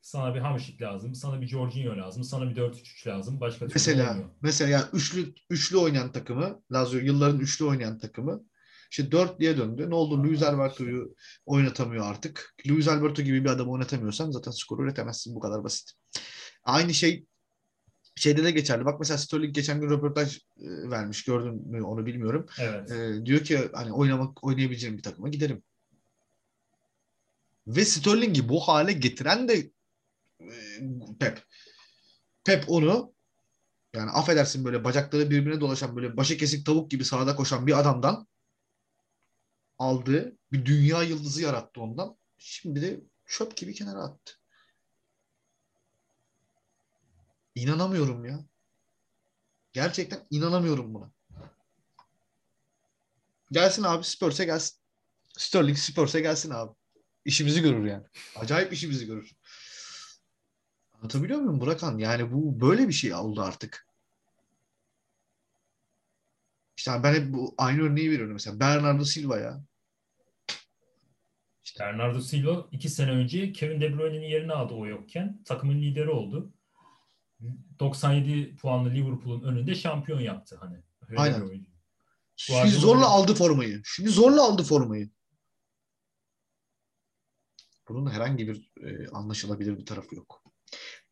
Sana 0.00 0.34
bir 0.34 0.40
Hamşik 0.40 0.82
lazım. 0.82 1.14
Sana 1.14 1.40
bir 1.40 1.46
Jorginho 1.46 1.96
lazım. 1.96 2.24
Sana 2.24 2.50
bir 2.50 2.56
4-3-3 2.56 3.06
lazım. 3.06 3.40
Başka 3.40 3.58
türlü 3.58 3.72
Mesela 3.74 4.10
olmuyor. 4.10 4.28
mesela 4.40 4.70
ya 4.70 4.88
üçlü 4.92 5.34
üçlü 5.50 5.76
oynayan 5.76 6.12
takımı 6.12 6.62
Lazio 6.72 6.98
yılların 6.98 7.40
üçlü 7.40 7.64
oynayan 7.64 7.98
takımı 7.98 8.44
işte 8.90 9.12
dörtlüye 9.12 9.56
döndü. 9.56 9.90
Ne 9.90 9.94
oldu? 9.94 10.22
Luis 10.24 10.42
Alberto'yu 10.42 11.14
oynatamıyor 11.46 12.06
artık. 12.06 12.54
Luis 12.68 12.88
Alberto 12.88 13.22
gibi 13.22 13.44
bir 13.44 13.50
adamı 13.50 13.70
oynatamıyorsan 13.70 14.30
zaten 14.30 14.50
skor 14.50 14.84
üretemezsin. 14.84 15.34
Bu 15.34 15.40
kadar 15.40 15.64
basit. 15.64 15.92
Aynı 16.64 16.94
şey 16.94 17.26
şeyde 18.16 18.44
de 18.44 18.50
geçerli. 18.50 18.84
Bak 18.84 19.00
mesela 19.00 19.18
Sterling 19.18 19.54
geçen 19.54 19.80
gün 19.80 19.90
röportaj 19.90 20.36
e, 20.36 20.90
vermiş. 20.90 21.24
Gördün 21.24 21.68
mü 21.68 21.82
onu 21.82 22.06
bilmiyorum. 22.06 22.46
Evet. 22.58 22.90
E, 22.90 23.26
diyor 23.26 23.44
ki 23.44 23.68
hani 23.72 23.92
oynamak 23.92 24.44
oynayabileceğim 24.44 24.96
bir 24.98 25.02
takıma 25.02 25.28
giderim. 25.28 25.62
Ve 27.66 27.84
Sterling'i 27.84 28.48
bu 28.48 28.60
hale 28.60 28.92
getiren 28.92 29.48
de 29.48 29.70
e, 30.40 30.50
Pep. 31.20 31.42
Pep 32.44 32.64
onu 32.68 33.14
yani 33.94 34.10
affedersin 34.10 34.64
böyle 34.64 34.84
bacakları 34.84 35.30
birbirine 35.30 35.60
dolaşan 35.60 35.96
böyle 35.96 36.16
başı 36.16 36.36
kesik 36.36 36.66
tavuk 36.66 36.90
gibi 36.90 37.04
sahada 37.04 37.36
koşan 37.36 37.66
bir 37.66 37.78
adamdan 37.80 38.26
aldığı 39.78 40.36
bir 40.52 40.66
dünya 40.66 41.02
yıldızı 41.02 41.42
yarattı 41.42 41.80
ondan. 41.80 42.16
Şimdi 42.38 42.82
de 42.82 43.00
çöp 43.26 43.56
gibi 43.56 43.74
kenara 43.74 44.02
attı. 44.02 44.39
İnanamıyorum 47.54 48.24
ya. 48.24 48.44
Gerçekten 49.72 50.26
inanamıyorum 50.30 50.94
buna. 50.94 51.10
Gelsin 53.52 53.82
abi 53.82 54.04
Spurs'e 54.04 54.44
gelsin. 54.44 54.80
Sterling 55.38 55.78
Spurs'e 55.78 56.20
gelsin 56.20 56.50
abi. 56.50 56.72
İşimizi 57.24 57.62
görür 57.62 57.84
yani. 57.84 58.06
Acayip 58.36 58.72
işimizi 58.72 59.06
görür. 59.06 59.32
Anlatabiliyor 60.92 61.40
muyum 61.40 61.60
Burakan? 61.60 61.98
Yani 61.98 62.32
bu 62.32 62.60
böyle 62.60 62.88
bir 62.88 62.92
şey 62.92 63.14
oldu 63.14 63.42
artık. 63.42 63.86
İşte 66.76 67.00
ben 67.02 67.14
hep 67.14 67.32
bu 67.32 67.54
aynı 67.58 67.82
örneği 67.82 68.10
veriyorum 68.10 68.32
mesela. 68.32 68.60
Bernardo 68.60 69.04
Silva 69.04 69.38
ya. 69.38 69.64
Bernardo 71.80 72.20
Silva 72.20 72.68
iki 72.72 72.88
sene 72.88 73.10
önce 73.10 73.52
Kevin 73.52 73.80
De 73.80 73.98
Bruyne'nin 73.98 74.26
yerini 74.26 74.52
aldı 74.52 74.74
o 74.74 74.86
yokken. 74.86 75.42
Takımın 75.44 75.82
lideri 75.82 76.10
oldu. 76.10 76.52
97 77.78 78.56
puanlı 78.56 78.90
Liverpool'un 78.90 79.42
önünde 79.42 79.74
şampiyon 79.74 80.20
yaptı 80.20 80.56
hani. 80.60 80.82
Öyle 81.08 81.20
Aynen. 81.20 81.40
oyuncu. 81.40 81.70
Şimdi 82.36 82.58
Guardiola- 82.58 82.80
zorla 82.80 83.06
aldı 83.06 83.34
formayı. 83.34 83.82
Şimdi 83.84 84.10
zorla 84.10 84.42
aldı 84.42 84.62
formayı. 84.62 85.10
Bunun 87.88 88.10
herhangi 88.10 88.48
bir 88.48 88.70
e, 88.82 89.08
anlaşılabilir 89.08 89.78
bir 89.78 89.86
tarafı 89.86 90.14
yok. 90.14 90.44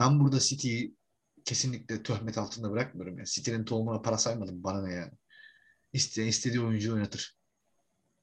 Ben 0.01 0.21
burada 0.21 0.41
City'yi 0.41 0.97
kesinlikle 1.45 2.03
töhmet 2.03 2.39
altında 2.39 2.71
bırakmıyorum. 2.71 3.19
Yani 3.19 3.27
City'nin 3.27 3.65
tohumuna 3.65 4.03
para 4.03 4.19
saymadım. 4.19 4.65
Bana 4.65 4.83
ne 4.87 4.93
yani. 4.95 5.13
İsteyen 5.93 6.27
istediği 6.27 6.61
oyuncuyu 6.61 6.95
oynatır. 6.95 7.39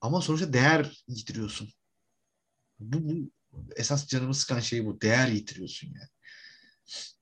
Ama 0.02 0.22
sonuçta 0.22 0.54
değer 0.54 1.04
yitiriyorsun. 1.08 1.70
Bu, 2.80 3.10
bu 3.10 3.32
esas 3.76 4.08
canımı 4.08 4.34
sıkan 4.34 4.60
şey 4.60 4.86
bu. 4.86 5.02
Değer 5.02 5.28
yitiriyorsun 5.28 5.88
yani. 5.88 6.10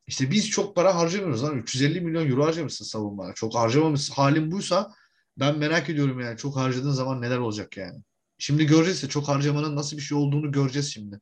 İşte 0.08 0.32
biz 0.32 0.50
çok 0.50 0.76
para 0.76 0.96
harcamıyoruz 0.96 1.44
lan. 1.44 1.58
350 1.58 2.02
milyon 2.02 2.30
euro 2.30 2.46
harcamışsın 2.46 2.86
savunmaya. 2.86 3.34
Çok 3.34 3.56
harcamamışsın. 3.56 4.14
Halin 4.14 4.52
buysa 4.52 4.94
ben 5.38 5.58
merak 5.58 5.90
ediyorum 5.90 6.20
yani. 6.20 6.38
Çok 6.38 6.56
harcadığın 6.56 6.92
zaman 6.92 7.22
neler 7.22 7.38
olacak 7.38 7.78
yani. 7.78 8.04
Şimdi 8.38 8.66
göreceğiz 8.66 9.04
ya 9.04 9.10
çok 9.10 9.28
harcamanın 9.28 9.76
nasıl 9.76 9.98
bir 9.98 10.02
şey 10.02 10.18
olduğunu 10.18 10.52
göreceğiz 10.52 10.94
şimdi. 10.94 11.20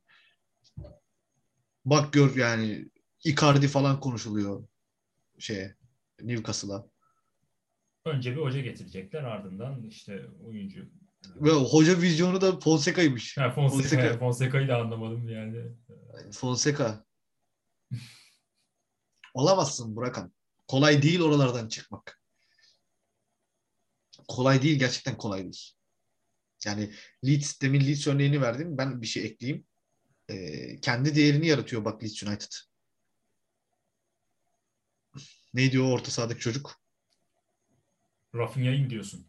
Bak 1.84 2.12
gör 2.12 2.36
yani 2.36 2.88
Icardi 3.24 3.68
falan 3.68 4.00
konuşuluyor 4.00 4.64
şeye 5.38 5.76
Newcastle'a. 6.22 6.86
Önce 8.04 8.36
bir 8.36 8.40
hoca 8.40 8.60
getirecekler 8.60 9.24
ardından 9.24 9.82
işte 9.82 10.26
oyuncu. 10.46 10.88
Ve 11.36 11.50
hoca 11.50 12.00
vizyonu 12.00 12.40
da 12.40 12.60
Fonseca'ymış. 12.60 13.38
Ha, 13.38 13.50
Fonseca, 13.50 13.88
Fonseca. 13.88 14.18
Fonseca'yı 14.18 14.68
da 14.68 14.76
anlamadım 14.76 15.28
yani. 15.28 15.62
Fonseca. 16.32 17.04
Olamazsın 19.34 19.96
Burakan. 19.96 20.32
Kolay 20.68 21.02
değil 21.02 21.20
oralardan 21.20 21.68
çıkmak. 21.68 22.20
Kolay 24.28 24.62
değil 24.62 24.78
gerçekten 24.78 25.16
kolay 25.16 25.42
değil. 25.42 25.72
Yani 26.66 26.94
Leeds, 27.26 27.60
demin 27.60 27.80
Leeds 27.86 28.06
örneğini 28.06 28.40
verdim. 28.40 28.78
Ben 28.78 29.02
bir 29.02 29.06
şey 29.06 29.24
ekleyeyim. 29.24 29.66
Ee, 30.30 30.80
kendi 30.80 31.14
değerini 31.14 31.46
yaratıyor 31.46 31.84
bak 31.84 32.02
Leeds 32.02 32.22
United. 32.22 32.52
Neydi 35.54 35.80
o 35.80 35.84
orta 35.84 36.10
sahadaki 36.10 36.40
çocuk? 36.40 36.82
Rafinha'yı 38.34 38.80
mı 38.84 38.90
diyorsun? 38.90 39.26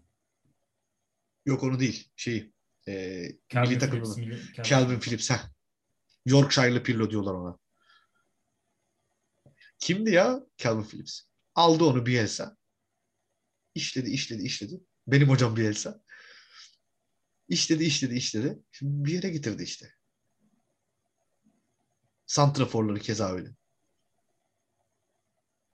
Yok 1.46 1.64
onu 1.64 1.80
değil. 1.80 2.10
Şeyi. 2.16 2.54
E, 2.88 3.26
Calvin 3.50 3.78
milli 3.78 3.92
milli- 3.92 4.54
Calvin 4.54 4.70
Calvin 4.70 5.00
Phillips. 5.00 5.30
Heh. 5.30 5.50
Yorkshire'lı 6.26 6.84
Pirlo 6.84 7.10
diyorlar 7.10 7.34
ona. 7.34 7.60
Kimdi 9.84 10.12
ya 10.12 10.44
Calvin 10.58 10.84
Phillips? 10.84 11.22
Aldı 11.56 11.84
onu 11.84 12.06
Bielsa. 12.06 12.58
İşledi, 13.76 14.10
işledi, 14.10 14.44
işledi. 14.44 14.82
Benim 15.08 15.30
hocam 15.30 15.56
Bielsa. 15.56 16.02
İşledi, 17.48 17.84
işledi, 17.84 18.16
işledi. 18.16 18.60
Şimdi 18.72 19.06
bir 19.06 19.14
yere 19.14 19.30
getirdi 19.30 19.64
işte. 19.64 19.94
Santraforları 22.26 23.00
keza 23.00 23.32
öyle. 23.32 23.50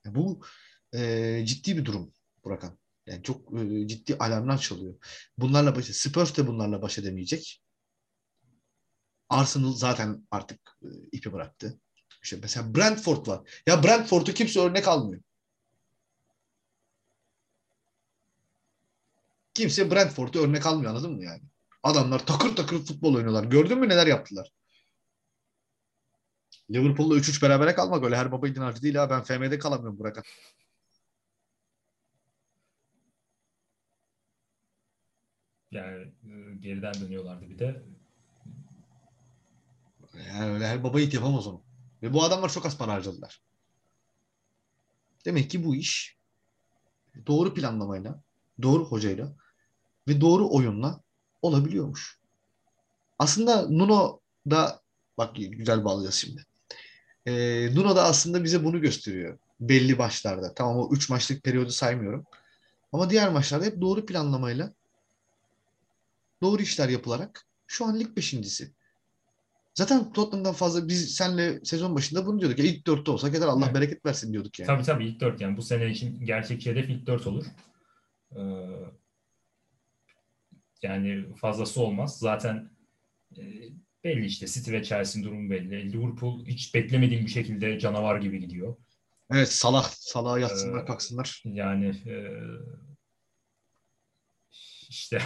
Ya 0.06 0.16
Bu 0.16 0.46
e, 0.94 1.42
ciddi 1.46 1.78
bir 1.78 1.86
durum 1.86 2.14
Burakan. 2.44 2.80
Yani 3.06 3.24
çok 3.24 3.60
e, 3.60 3.88
ciddi 3.88 4.18
alarmlar 4.18 4.58
çalıyor. 4.58 4.96
Bunlarla 5.38 5.76
baş 5.76 5.86
Spurs 5.86 6.38
de 6.38 6.48
bunlarla 6.48 6.82
baş 6.82 6.98
edemeyecek. 6.98 7.64
Arsenal 9.30 9.74
zaten 9.74 10.28
artık 10.32 10.78
e, 10.84 10.88
ipi 11.12 11.34
bıraktı. 11.34 11.80
İşte 12.24 12.38
mesela 12.42 12.76
Brentford 12.76 13.28
var. 13.28 13.62
Ya 13.68 13.84
Brentford'u 13.84 14.34
kimse 14.34 14.60
örnek 14.60 14.88
almıyor. 14.88 15.22
Kimse 19.54 19.92
Brentford'u 19.92 20.40
örnek 20.40 20.66
almıyor 20.66 20.92
anladın 20.92 21.12
mı 21.16 21.24
yani? 21.24 21.42
Adamlar 21.84 22.26
takır 22.26 22.56
takır 22.56 22.80
futbol 22.86 23.16
oynuyorlar. 23.16 23.44
Gördün 23.44 23.80
mü 23.80 23.90
neler 23.90 24.08
yaptılar? 24.08 24.52
Liverpool'la 26.72 27.16
3-3 27.16 27.42
berabere 27.42 27.76
kalmak 27.76 28.04
öyle 28.04 28.18
her 28.18 28.32
baba 28.32 28.48
yiğidin 28.48 28.62
harcı 28.62 28.82
değil 28.82 28.96
ha. 28.96 29.10
Ben 29.10 29.24
FM'de 29.24 29.60
kalamıyorum 29.60 30.00
Burak'a. 30.00 30.22
Yani 35.72 36.02
e, 36.24 36.56
geriden 36.60 36.94
dönüyorlardı 36.94 37.50
bir 37.50 37.60
de. 37.60 37.84
Yani 40.28 40.52
öyle 40.52 40.68
her 40.68 40.84
baba 40.84 41.00
yiğit 41.00 41.14
yapamaz 41.14 41.48
onu. 41.48 41.69
Ve 42.04 42.14
bu 42.14 42.24
adamlar 42.24 42.50
çok 42.50 42.66
az 42.66 42.78
para 42.78 42.94
harcadılar. 42.94 43.42
Demek 45.26 45.52
ki 45.52 45.66
bu 45.66 45.76
iş 45.76 46.18
doğru 47.28 47.54
planlamayla, 47.54 48.22
doğru 48.62 48.86
hocayla 48.86 49.36
ve 50.08 50.22
doğru 50.22 50.52
oyunla 50.52 51.02
olabiliyormuş. 51.42 52.20
Aslında 53.20 53.70
Nuno 53.70 54.20
da 54.50 54.82
bak 55.18 55.36
güzel 55.36 55.86
bağlayacağız 55.86 56.16
şimdi. 56.16 56.46
Ee, 57.26 57.76
Nuno 57.76 57.96
da 57.96 58.04
aslında 58.04 58.44
bize 58.44 58.64
bunu 58.64 58.82
gösteriyor. 58.82 59.40
Belli 59.60 59.96
maçlarda. 59.96 60.54
Tamam 60.54 60.78
o 60.78 60.90
3 60.92 61.10
maçlık 61.10 61.44
periyodu 61.44 61.72
saymıyorum. 61.72 62.26
Ama 62.94 63.10
diğer 63.10 63.30
maçlarda 63.30 63.66
hep 63.66 63.82
doğru 63.82 64.06
planlamayla 64.06 64.74
doğru 66.42 66.62
işler 66.62 66.90
yapılarak 66.90 67.46
şu 67.68 67.86
an 67.86 68.00
lig 68.00 68.18
beşincisi. 68.18 68.74
Zaten 69.80 70.14
Tottenham'dan 70.14 70.54
fazla 70.54 70.88
biz 70.88 71.16
senle 71.16 71.66
sezon 71.66 71.96
başında 71.96 72.26
bunu 72.26 72.40
diyorduk. 72.40 72.60
Ya 72.60 72.66
ilk 72.66 72.88
dörtte 72.88 73.12
olsak 73.12 73.34
yeter 73.34 73.48
Allah 73.48 73.66
Evet. 73.66 73.76
bereket 73.76 74.06
versin 74.06 74.34
diyorduk 74.34 74.60
yani. 74.60 74.68
Tabii 74.68 74.84
tabii 74.84 75.06
ilk 75.06 75.20
dört 75.20 75.42
yani 75.42 75.58
bu 75.58 75.62
sene 75.62 75.90
için 75.90 76.26
gerçekçi 76.26 76.72
hedef 76.72 76.90
ilk 76.90 77.06
dört 77.08 77.28
olur. 77.28 77.46
Ee, 78.36 78.40
yani 80.82 81.36
fazlası 81.36 81.82
olmaz. 81.82 82.20
Zaten 82.20 82.70
e, 83.38 83.44
belli 84.04 84.26
işte 84.26 84.48
City 84.48 84.72
ve 84.72 84.84
Chelsea'nin 84.84 85.28
durumu 85.28 85.50
belli. 85.50 85.94
Liverpool 85.94 86.46
hiç 86.46 86.76
beklemediğim 86.76 87.26
bir 87.26 87.32
şekilde 87.32 87.80
canavar 87.80 88.22
gibi 88.22 88.40
gidiyor. 88.40 88.76
Evet 89.32 89.52
Salah, 89.52 89.90
Salah'a 89.90 90.40
yatsınlar 90.40 90.84
Ee, 90.84 90.86
kalksınlar. 90.86 91.42
Yani 91.46 91.88
e, 91.88 92.16
işte 94.90 95.22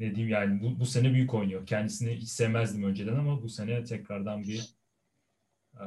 ne 0.00 0.14
diyeyim 0.14 0.28
yani 0.28 0.62
bu, 0.62 0.80
bu 0.80 0.86
sene 0.86 1.12
büyük 1.12 1.34
oynuyor. 1.34 1.66
Kendisini 1.66 2.16
hiç 2.16 2.28
sevmezdim 2.28 2.82
önceden 2.82 3.16
ama 3.16 3.42
bu 3.42 3.48
sene 3.48 3.84
tekrardan 3.84 4.42
bir 4.42 4.74
e, 5.74 5.84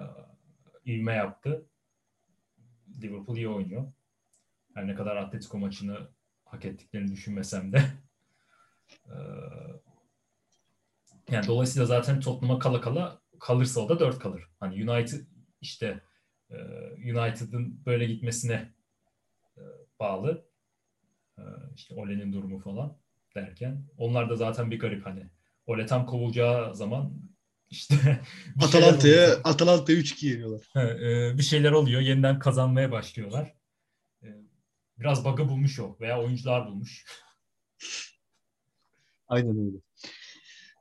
ivme 0.86 1.14
yaptı. 1.14 1.66
Liverpool 3.02 3.38
iyi 3.38 3.50
oynuyor. 3.50 3.92
Her 4.74 4.88
ne 4.88 4.96
kadar 4.96 5.16
Atletico 5.16 5.58
maçını 5.58 6.10
hak 6.46 6.66
ettiklerini 6.66 7.12
düşünmesem 7.12 7.72
de. 7.72 7.84
E, 9.06 9.16
yani 11.32 11.48
dolayısıyla 11.48 11.86
zaten 11.86 12.20
Tottenham'a 12.20 12.60
kala 12.60 12.82
kala 12.82 13.22
kalırsa 13.40 13.82
o 13.82 13.90
da 13.90 14.00
4 14.00 14.20
kalır. 14.20 14.44
Hani 14.60 14.92
United 14.92 15.26
işte 15.62 16.02
e, 16.50 16.56
United'ın 17.14 17.86
böyle 17.86 18.06
gitmesine 18.06 18.74
e, 19.58 19.62
bağlı. 20.00 20.46
E, 21.38 21.44
işte 21.76 21.96
Ole'nin 21.96 22.34
durumu 22.34 22.60
falan 22.60 22.98
derken. 23.36 23.86
Onlar 23.98 24.30
da 24.30 24.36
zaten 24.36 24.72
bir 24.72 24.80
garip 24.80 25.06
hani. 25.06 25.30
Ole 25.66 25.86
tam 25.86 26.06
kovulacağı 26.06 26.76
zaman 26.76 27.14
işte 27.70 28.20
Atalanta'ya. 28.62 29.34
Atalanta'ya 29.44 30.00
3-2 30.00 30.26
yeniyorlar. 30.26 30.86
E, 31.32 31.38
bir 31.38 31.44
şeyler 31.44 31.72
oluyor. 31.72 32.02
Yeniden 32.02 32.40
kazanmaya 32.40 32.92
başlıyorlar. 32.92 33.54
E, 34.24 34.28
Biraz 35.00 35.26
bug'ı 35.26 35.50
bulmuş 35.50 35.80
o 35.80 35.98
veya 36.00 36.22
oyuncular 36.22 36.68
bulmuş. 36.68 37.06
Aynen 39.28 39.68
öyle. 39.68 39.78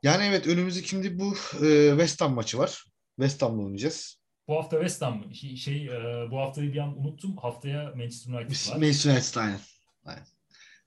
Yani 0.03 0.25
evet 0.25 0.47
önümüzdeki 0.47 0.89
şimdi 0.89 1.19
bu 1.19 1.35
e, 1.67 1.89
West 1.91 2.21
Ham 2.21 2.35
maçı 2.35 2.59
var. 2.59 2.85
West 3.17 3.43
Ham'la 3.43 3.63
oynayacağız. 3.63 4.19
Bu 4.49 4.57
hafta 4.57 4.77
West 4.77 5.03
Ham 5.03 5.19
mı? 5.19 5.35
Şey, 5.35 5.57
şey, 5.57 5.87
e, 5.87 6.31
bu 6.31 6.39
haftayı 6.39 6.73
bir 6.73 6.79
an 6.79 6.99
unuttum. 6.99 7.37
Haftaya 7.37 7.93
Manchester 7.97 8.33
United 8.33 8.73
var. 8.73 8.77
Manchester 8.77 9.13
United 9.13 9.37
aynen. 9.37 9.61
aynen. 10.05 10.27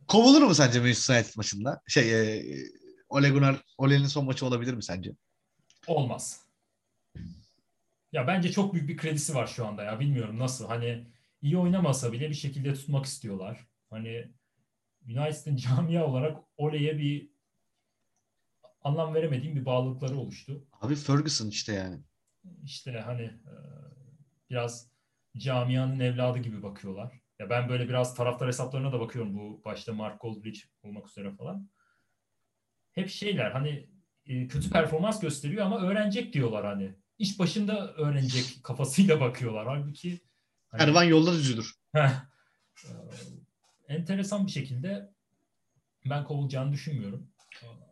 Kovulur 0.08 0.42
mu 0.42 0.56
sence 0.56 0.80
Manchester 0.80 1.16
United 1.16 1.38
maçında? 1.38 1.82
Şey 1.88 2.36
e, 2.36 2.44
Ole 3.10 3.30
Gunnar, 3.30 3.64
Ole'nin 3.78 4.06
son 4.06 4.26
maçı 4.26 4.46
olabilir 4.46 4.74
mi 4.74 4.84
sence? 4.84 5.12
Olmaz. 5.88 6.46
Ya 8.12 8.28
bence 8.28 8.52
çok 8.52 8.74
büyük 8.74 8.90
bir 8.90 8.98
kredisi 8.98 9.36
var 9.36 9.48
şu 9.48 9.68
anda 9.68 9.84
ya. 9.84 10.00
Bilmiyorum 10.00 10.40
nasıl. 10.40 10.68
Hani 10.68 11.08
iyi 11.42 11.58
oynamasa 11.58 12.12
bile 12.12 12.30
bir 12.30 12.36
şekilde 12.36 12.74
tutmak 12.74 13.06
istiyorlar. 13.06 13.68
Hani 13.90 14.32
United'ın 15.06 15.56
camia 15.56 16.06
olarak 16.06 16.38
Ole'ye 16.58 16.98
bir 16.98 17.32
anlam 18.82 19.14
veremediğim 19.14 19.56
bir 19.56 19.66
bağlılıkları 19.66 20.18
oluştu. 20.18 20.68
Abi 20.82 20.96
Ferguson 20.96 21.48
işte 21.48 21.74
yani. 21.74 22.00
İşte 22.64 22.92
hani 22.92 23.22
e, 23.24 23.54
biraz 24.50 24.88
camianın 25.38 26.00
evladı 26.00 26.40
gibi 26.40 26.64
bakıyorlar. 26.64 27.21
Ya 27.42 27.50
ben 27.50 27.70
böyle 27.70 27.90
biraz 27.90 28.16
taraftar 28.16 28.48
hesaplarına 28.48 28.94
da 28.94 29.00
bakıyorum 29.00 29.36
bu 29.36 29.62
başta 29.66 29.94
Mark 29.94 30.22
Goldbridge 30.22 30.60
olmak 30.84 31.08
üzere 31.08 31.36
falan. 31.36 31.70
Hep 32.92 33.10
şeyler 33.10 33.52
hani 33.52 33.90
e, 34.26 34.48
kötü 34.48 34.70
performans 34.70 35.20
gösteriyor 35.20 35.66
ama 35.66 35.82
öğrenecek 35.82 36.34
diyorlar 36.34 36.66
hani. 36.66 36.96
İş 37.18 37.40
başında 37.40 37.94
öğrenecek 37.94 38.60
kafasıyla 38.64 39.22
bakıyorlar. 39.22 39.68
Halbuki 39.68 40.22
hani, 40.68 40.82
Ervan 40.82 41.04
yolda 41.04 41.34
düzüdür. 41.34 41.76
Heh. 41.94 42.10
Ee, 42.86 42.90
enteresan 43.88 44.48
bir 44.48 44.52
şekilde 44.52 45.14
ben 46.06 46.24
kovulacağını 46.24 46.74
düşünmüyorum. 46.74 47.28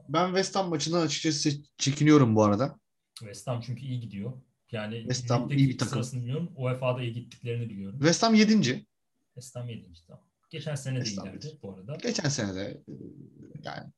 Ben 0.10 0.28
West 0.28 0.56
Ham 0.56 0.70
maçından 0.70 1.02
açıkçası 1.02 1.50
çekiniyorum 1.78 2.36
bu 2.36 2.44
arada. 2.44 2.80
West 3.20 3.48
Ham 3.48 3.62
çünkü 3.62 3.82
iyi 3.82 4.00
gidiyor. 4.00 4.34
Yani 4.72 5.00
West 5.00 5.32
Ham 5.32 5.52
iyi 5.52 5.70
bir 5.70 5.78
takım. 5.78 6.02
bilmiyorum. 6.14 6.52
UEFA'da 6.56 7.02
iyi 7.02 7.14
gittiklerini 7.14 7.70
biliyorum. 7.70 8.00
West 8.00 8.24
Ham 8.24 8.34
7. 8.34 8.89
West 9.42 9.56
Ham 9.56 9.70
7. 9.70 9.88
Tamam. 10.08 10.24
Geçen 10.50 10.76
sene 10.76 11.06
de 11.06 11.10
iyilerdi 11.10 11.60
bu 11.64 11.74
arada. 11.74 11.96
Geçen 11.96 12.30
sene 12.30 12.56
de 12.56 12.84
e, 12.88 12.94
yani 13.64 13.92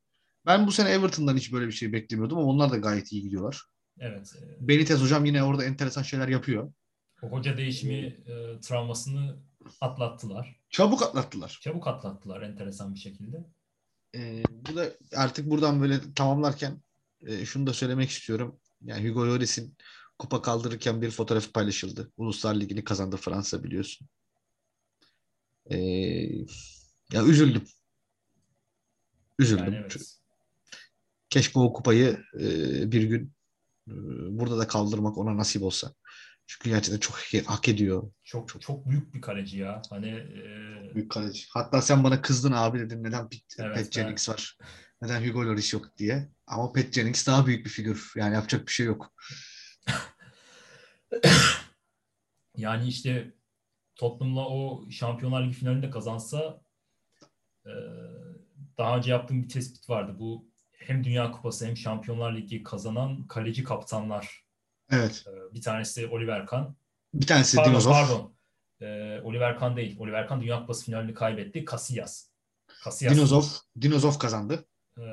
ben 0.46 0.68
bu 0.68 0.72
sene 0.72 0.89
Everton'dan 0.89 1.38
hiç 1.38 1.54
böyle 1.54 1.68
bir 1.68 1.72
şey 1.72 1.94
beklemiyordum 1.94 2.38
ama 2.38 2.48
onlar 2.48 2.72
da 2.72 2.78
gayet 2.78 3.12
iyi 3.12 3.22
gidiyorlar. 3.22 3.62
Evet. 4.00 4.34
e, 4.42 4.68
Benitez 4.68 5.02
hocam 5.02 5.26
yine 5.26 5.44
orada 5.44 5.66
enteresan 5.66 6.02
şeyler 6.02 6.28
yapıyor. 6.28 6.74
O 7.24 7.28
hoca 7.28 7.58
değişimi 7.58 7.96
e, 7.96 8.60
travmasını 8.62 9.39
atlattılar. 9.82 10.60
Çabuk 10.70 11.02
atlattılar. 11.02 11.60
Çabuk 11.62 11.88
atlattılar 11.88 12.42
enteresan 12.42 12.94
bir 12.94 13.00
şekilde. 13.00 13.38
E, 14.16 14.44
bu 14.50 14.76
da 14.76 14.92
artık 15.16 15.50
buradan 15.50 15.82
böyle 15.82 16.14
tamamlarken 16.16 16.82
e, 17.28 17.46
şunu 17.46 17.68
da 17.68 17.74
söylemek 17.74 18.10
istiyorum. 18.10 18.60
Yani 18.82 19.10
Hugo 19.10 19.28
Lloris'in 19.28 19.78
kupa 20.20 20.42
kaldırırken 20.42 21.02
bir 21.02 21.12
fotoğrafı 21.12 21.52
paylaşıldı. 21.52 22.12
Uluslar 22.18 22.56
Ligi'ni 22.56 22.84
kazandı 22.84 23.18
Fransa 23.18 23.64
biliyorsun. 23.64 24.08
E, 25.70 25.78
ya 27.12 27.26
üzüldüm. 27.26 27.64
Üzüldüm. 29.39 29.66
Yani 29.66 29.76
evet. 29.76 30.18
Keşke 31.30 31.59
o 31.59 31.74
kupayı 31.74 32.24
e, 32.39 32.91
bir 32.91 33.03
gün 33.03 33.34
e, 33.88 33.93
burada 34.39 34.57
da 34.57 34.68
kaldırmak 34.68 35.18
ona 35.18 35.38
nasip 35.38 35.64
olsa. 35.64 35.93
Çünkü 36.47 36.70
gerçekten 36.70 36.99
çok 36.99 37.18
hak 37.45 37.70
ediyor. 37.70 38.12
Çok 38.24 38.49
çok, 38.49 38.62
çok 38.62 38.89
büyük 38.89 39.14
bir 39.14 39.22
kaleci 39.22 39.57
ya. 39.57 39.82
Hani 39.89 40.09
e... 40.09 40.95
büyük 40.95 41.12
kaleci. 41.12 41.45
Hatta 41.49 41.82
sen 41.82 42.03
bana 42.03 42.22
kızdın 42.22 42.51
abi 42.51 42.80
dedin 42.80 43.03
neden 43.03 43.30
Pet, 43.30 43.41
Evet, 43.59 43.76
Pat 43.76 43.91
Jennings 43.91 44.30
var? 44.30 44.57
Neden 45.01 45.28
Hugo 45.28 45.45
Lloris 45.45 45.74
yok 45.74 45.97
diye. 45.97 46.30
Ama 46.47 46.72
Pat 46.74 46.93
Jennings 46.93 47.28
daha 47.28 47.45
büyük 47.45 47.66
bir 47.66 47.70
figür. 47.70 48.14
Yani 48.16 48.34
yapacak 48.36 48.68
bir 48.68 48.72
şey 48.72 48.86
yok. 48.86 49.14
Yani 52.57 52.88
işte 52.88 53.34
Tottenham'la 53.96 54.48
o 54.50 54.86
Şampiyonlar 54.92 55.44
Ligi 55.44 55.54
finalinde 55.54 55.89
kazansa 55.89 56.62
e, 57.66 57.72
daha 58.78 58.98
önce 58.98 59.12
yaptığım 59.12 59.44
bir 59.44 59.50
tespit 59.50 59.89
vardı. 59.89 60.16
Bu 60.20 60.46
hem 60.72 61.04
Dünya 61.04 61.32
Kupası 61.32 61.66
hem 61.68 61.78
Şampiyonlar 61.78 62.36
Ligi 62.36 62.64
kazanan 62.64 63.28
kaleci 63.28 63.64
kaptanlar. 63.64 64.46
Evet. 64.92 65.26
E, 65.28 65.54
bir 65.54 65.62
tanesi 65.62 66.08
Oliver 66.08 66.46
Kahn. 66.46 66.66
Bir 67.14 67.28
tanesi 67.28 67.58
Pardon, 67.58 67.72
Dinozor. 67.72 67.92
pardon. 67.92 68.34
E, 68.82 69.20
Oliver 69.24 69.60
Kahn 69.60 69.76
değil. 69.76 69.96
Oliver 70.00 70.28
Kahn 70.28 70.42
Dünya 70.42 70.60
Kupası 70.60 70.86
finalini 70.86 71.14
kaybetti. 71.14 71.66
Casillas. 71.72 72.28
Casillas. 72.86 73.16
Dinozov. 73.16 73.44
Dinozov 73.82 74.20
kazandı. 74.20 74.66
E, 74.98 75.04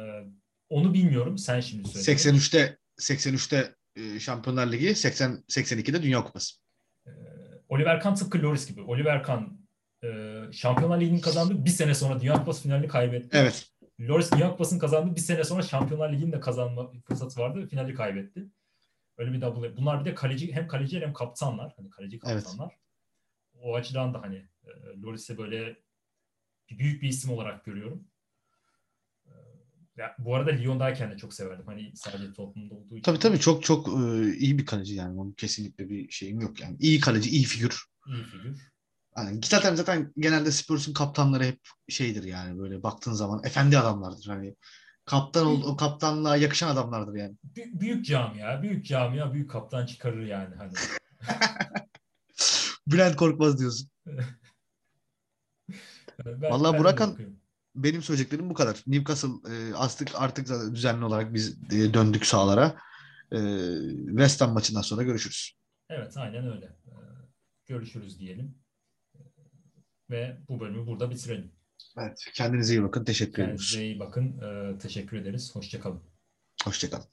onu 0.68 0.94
bilmiyorum. 0.94 1.38
Sen 1.38 1.60
şimdi 1.60 1.88
söyle. 1.88 2.18
83'te 2.18 2.78
83'te 2.98 3.74
e, 3.96 4.20
Şampiyonlar 4.20 4.72
Ligi, 4.72 4.94
80 4.94 5.44
82'de 5.48 6.02
Dünya 6.02 6.24
Kupası. 6.24 6.54
Oliver 7.68 8.00
Kahn 8.00 8.14
tıpkı 8.14 8.42
Loris 8.42 8.68
gibi. 8.68 8.82
Oliver 8.82 9.22
Kahn 9.22 9.42
e, 10.04 10.08
Şampiyonlar 10.52 11.00
Ligi'ni 11.00 11.20
kazandı. 11.20 11.64
Bir 11.64 11.70
sene 11.70 11.94
sonra 11.94 12.20
Dünya 12.20 12.34
Kupası 12.34 12.62
finalini 12.62 12.88
kaybetti. 12.88 13.28
Evet. 13.32 13.70
Loris 14.00 14.32
Dünya 14.32 14.50
Kupası'nı 14.50 14.78
kazandı. 14.78 15.16
Bir 15.16 15.20
sene 15.20 15.44
sonra 15.44 15.62
Şampiyonlar 15.62 16.12
Ligi'ni 16.12 16.32
de 16.32 16.40
kazanma 16.40 16.92
fırsatı 17.08 17.40
vardı. 17.40 17.66
Finali 17.66 17.94
kaybetti. 17.94 18.46
Öyle 19.18 19.32
bir 19.32 19.40
double. 19.40 19.76
Bunlar 19.76 20.00
bir 20.00 20.04
de 20.10 20.14
kaleci 20.14 20.52
hem 20.52 20.68
kaleci 20.68 21.00
hem 21.00 21.12
kaptanlar. 21.12 21.72
Hani 21.76 21.90
kaleci 21.90 22.18
Evet. 22.26 22.44
kaptanlar. 22.44 22.76
O 23.60 23.74
açıdan 23.74 24.14
da 24.14 24.22
hani 24.22 24.36
e, 24.64 24.70
Loris'i 25.02 25.38
böyle 25.38 25.76
bir 26.70 26.78
büyük 26.78 27.02
bir 27.02 27.08
isim 27.08 27.30
olarak 27.30 27.64
görüyorum. 27.64 28.08
Ya, 29.98 30.14
bu 30.18 30.36
arada 30.36 30.50
Lyon'dayken 30.50 31.10
de 31.10 31.16
çok 31.16 31.34
severdim. 31.34 31.66
Hani 31.66 31.92
sadece 31.94 32.32
Tottenham'da 32.32 32.74
olduğu 32.74 32.94
için. 32.94 33.02
Tabii 33.02 33.18
tabii 33.18 33.38
çok 33.40 33.62
çok 33.64 33.88
e, 33.88 34.32
iyi 34.36 34.58
bir 34.58 34.66
kaleci 34.66 34.94
yani. 34.94 35.20
Onun 35.20 35.32
kesinlikle 35.32 35.88
bir 35.88 36.10
şeyim 36.10 36.40
yok 36.40 36.60
yani. 36.60 36.76
İyi 36.80 37.00
kaleci, 37.00 37.30
iyi 37.30 37.44
figür. 37.44 37.84
İyi 38.06 38.24
figür. 38.24 38.72
Hani 39.14 39.40
zaten 39.44 39.74
zaten 39.74 40.12
genelde 40.18 40.50
Spurs'un 40.50 40.92
kaptanları 40.92 41.44
hep 41.44 41.60
şeydir 41.88 42.24
yani 42.24 42.58
böyle 42.58 42.82
baktığın 42.82 43.12
zaman 43.12 43.44
efendi 43.44 43.78
adamlardır. 43.78 44.26
Hani 44.26 44.54
kaptan 45.04 45.46
ol, 45.46 45.62
o 45.62 45.76
kaptanlığa 45.76 46.36
yakışan 46.36 46.68
adamlardır 46.68 47.14
yani. 47.14 47.36
Bü- 47.56 47.80
büyük 47.80 48.06
camia, 48.06 48.62
büyük 48.62 48.86
camia 48.86 49.32
büyük 49.32 49.50
kaptan 49.50 49.86
çıkarır 49.86 50.26
yani 50.26 50.54
hani. 50.54 50.72
Bülent 52.86 53.16
Korkmaz 53.16 53.58
diyorsun. 53.58 53.88
Ben, 56.24 56.40
Vallahi 56.40 56.72
ben 56.72 56.80
Burakan-. 56.80 57.37
Benim 57.82 58.02
söyleyeceklerim 58.02 58.50
bu 58.50 58.54
kadar. 58.54 58.82
Newcastle 58.86 59.28
e, 59.52 59.74
artık 59.74 60.08
artık 60.14 60.48
zaten 60.48 60.74
düzenli 60.74 61.04
olarak 61.04 61.34
biz 61.34 61.58
e, 61.72 61.94
döndük 61.94 62.26
sahalara. 62.26 62.76
E, 63.32 63.38
West 64.08 64.40
Ham 64.40 64.52
maçından 64.52 64.82
sonra 64.82 65.02
görüşürüz. 65.02 65.52
Evet 65.90 66.16
aynen 66.16 66.46
öyle. 66.52 66.66
Ee, 66.66 66.90
Görüşürüz 67.66 68.18
diyelim. 68.20 68.54
Ee, 69.14 69.18
Ve 70.10 70.38
bu 70.48 70.60
bölümü 70.60 70.86
burada 70.86 71.10
bitirelim. 71.10 71.52
Evet. 71.98 72.24
Kendinize 72.34 72.74
iyi 72.74 72.82
bakın. 72.82 73.04
Teşekkür 73.04 73.42
ediyoruz. 73.42 73.70
Kendinize 73.72 73.84
iyi 73.84 73.98
bakın. 73.98 74.40
Ee, 74.40 74.78
Teşekkür 74.78 75.16
ederiz. 75.16 75.54
Hoşçakalın. 75.54 76.00
Hoşçakalın. 76.64 77.06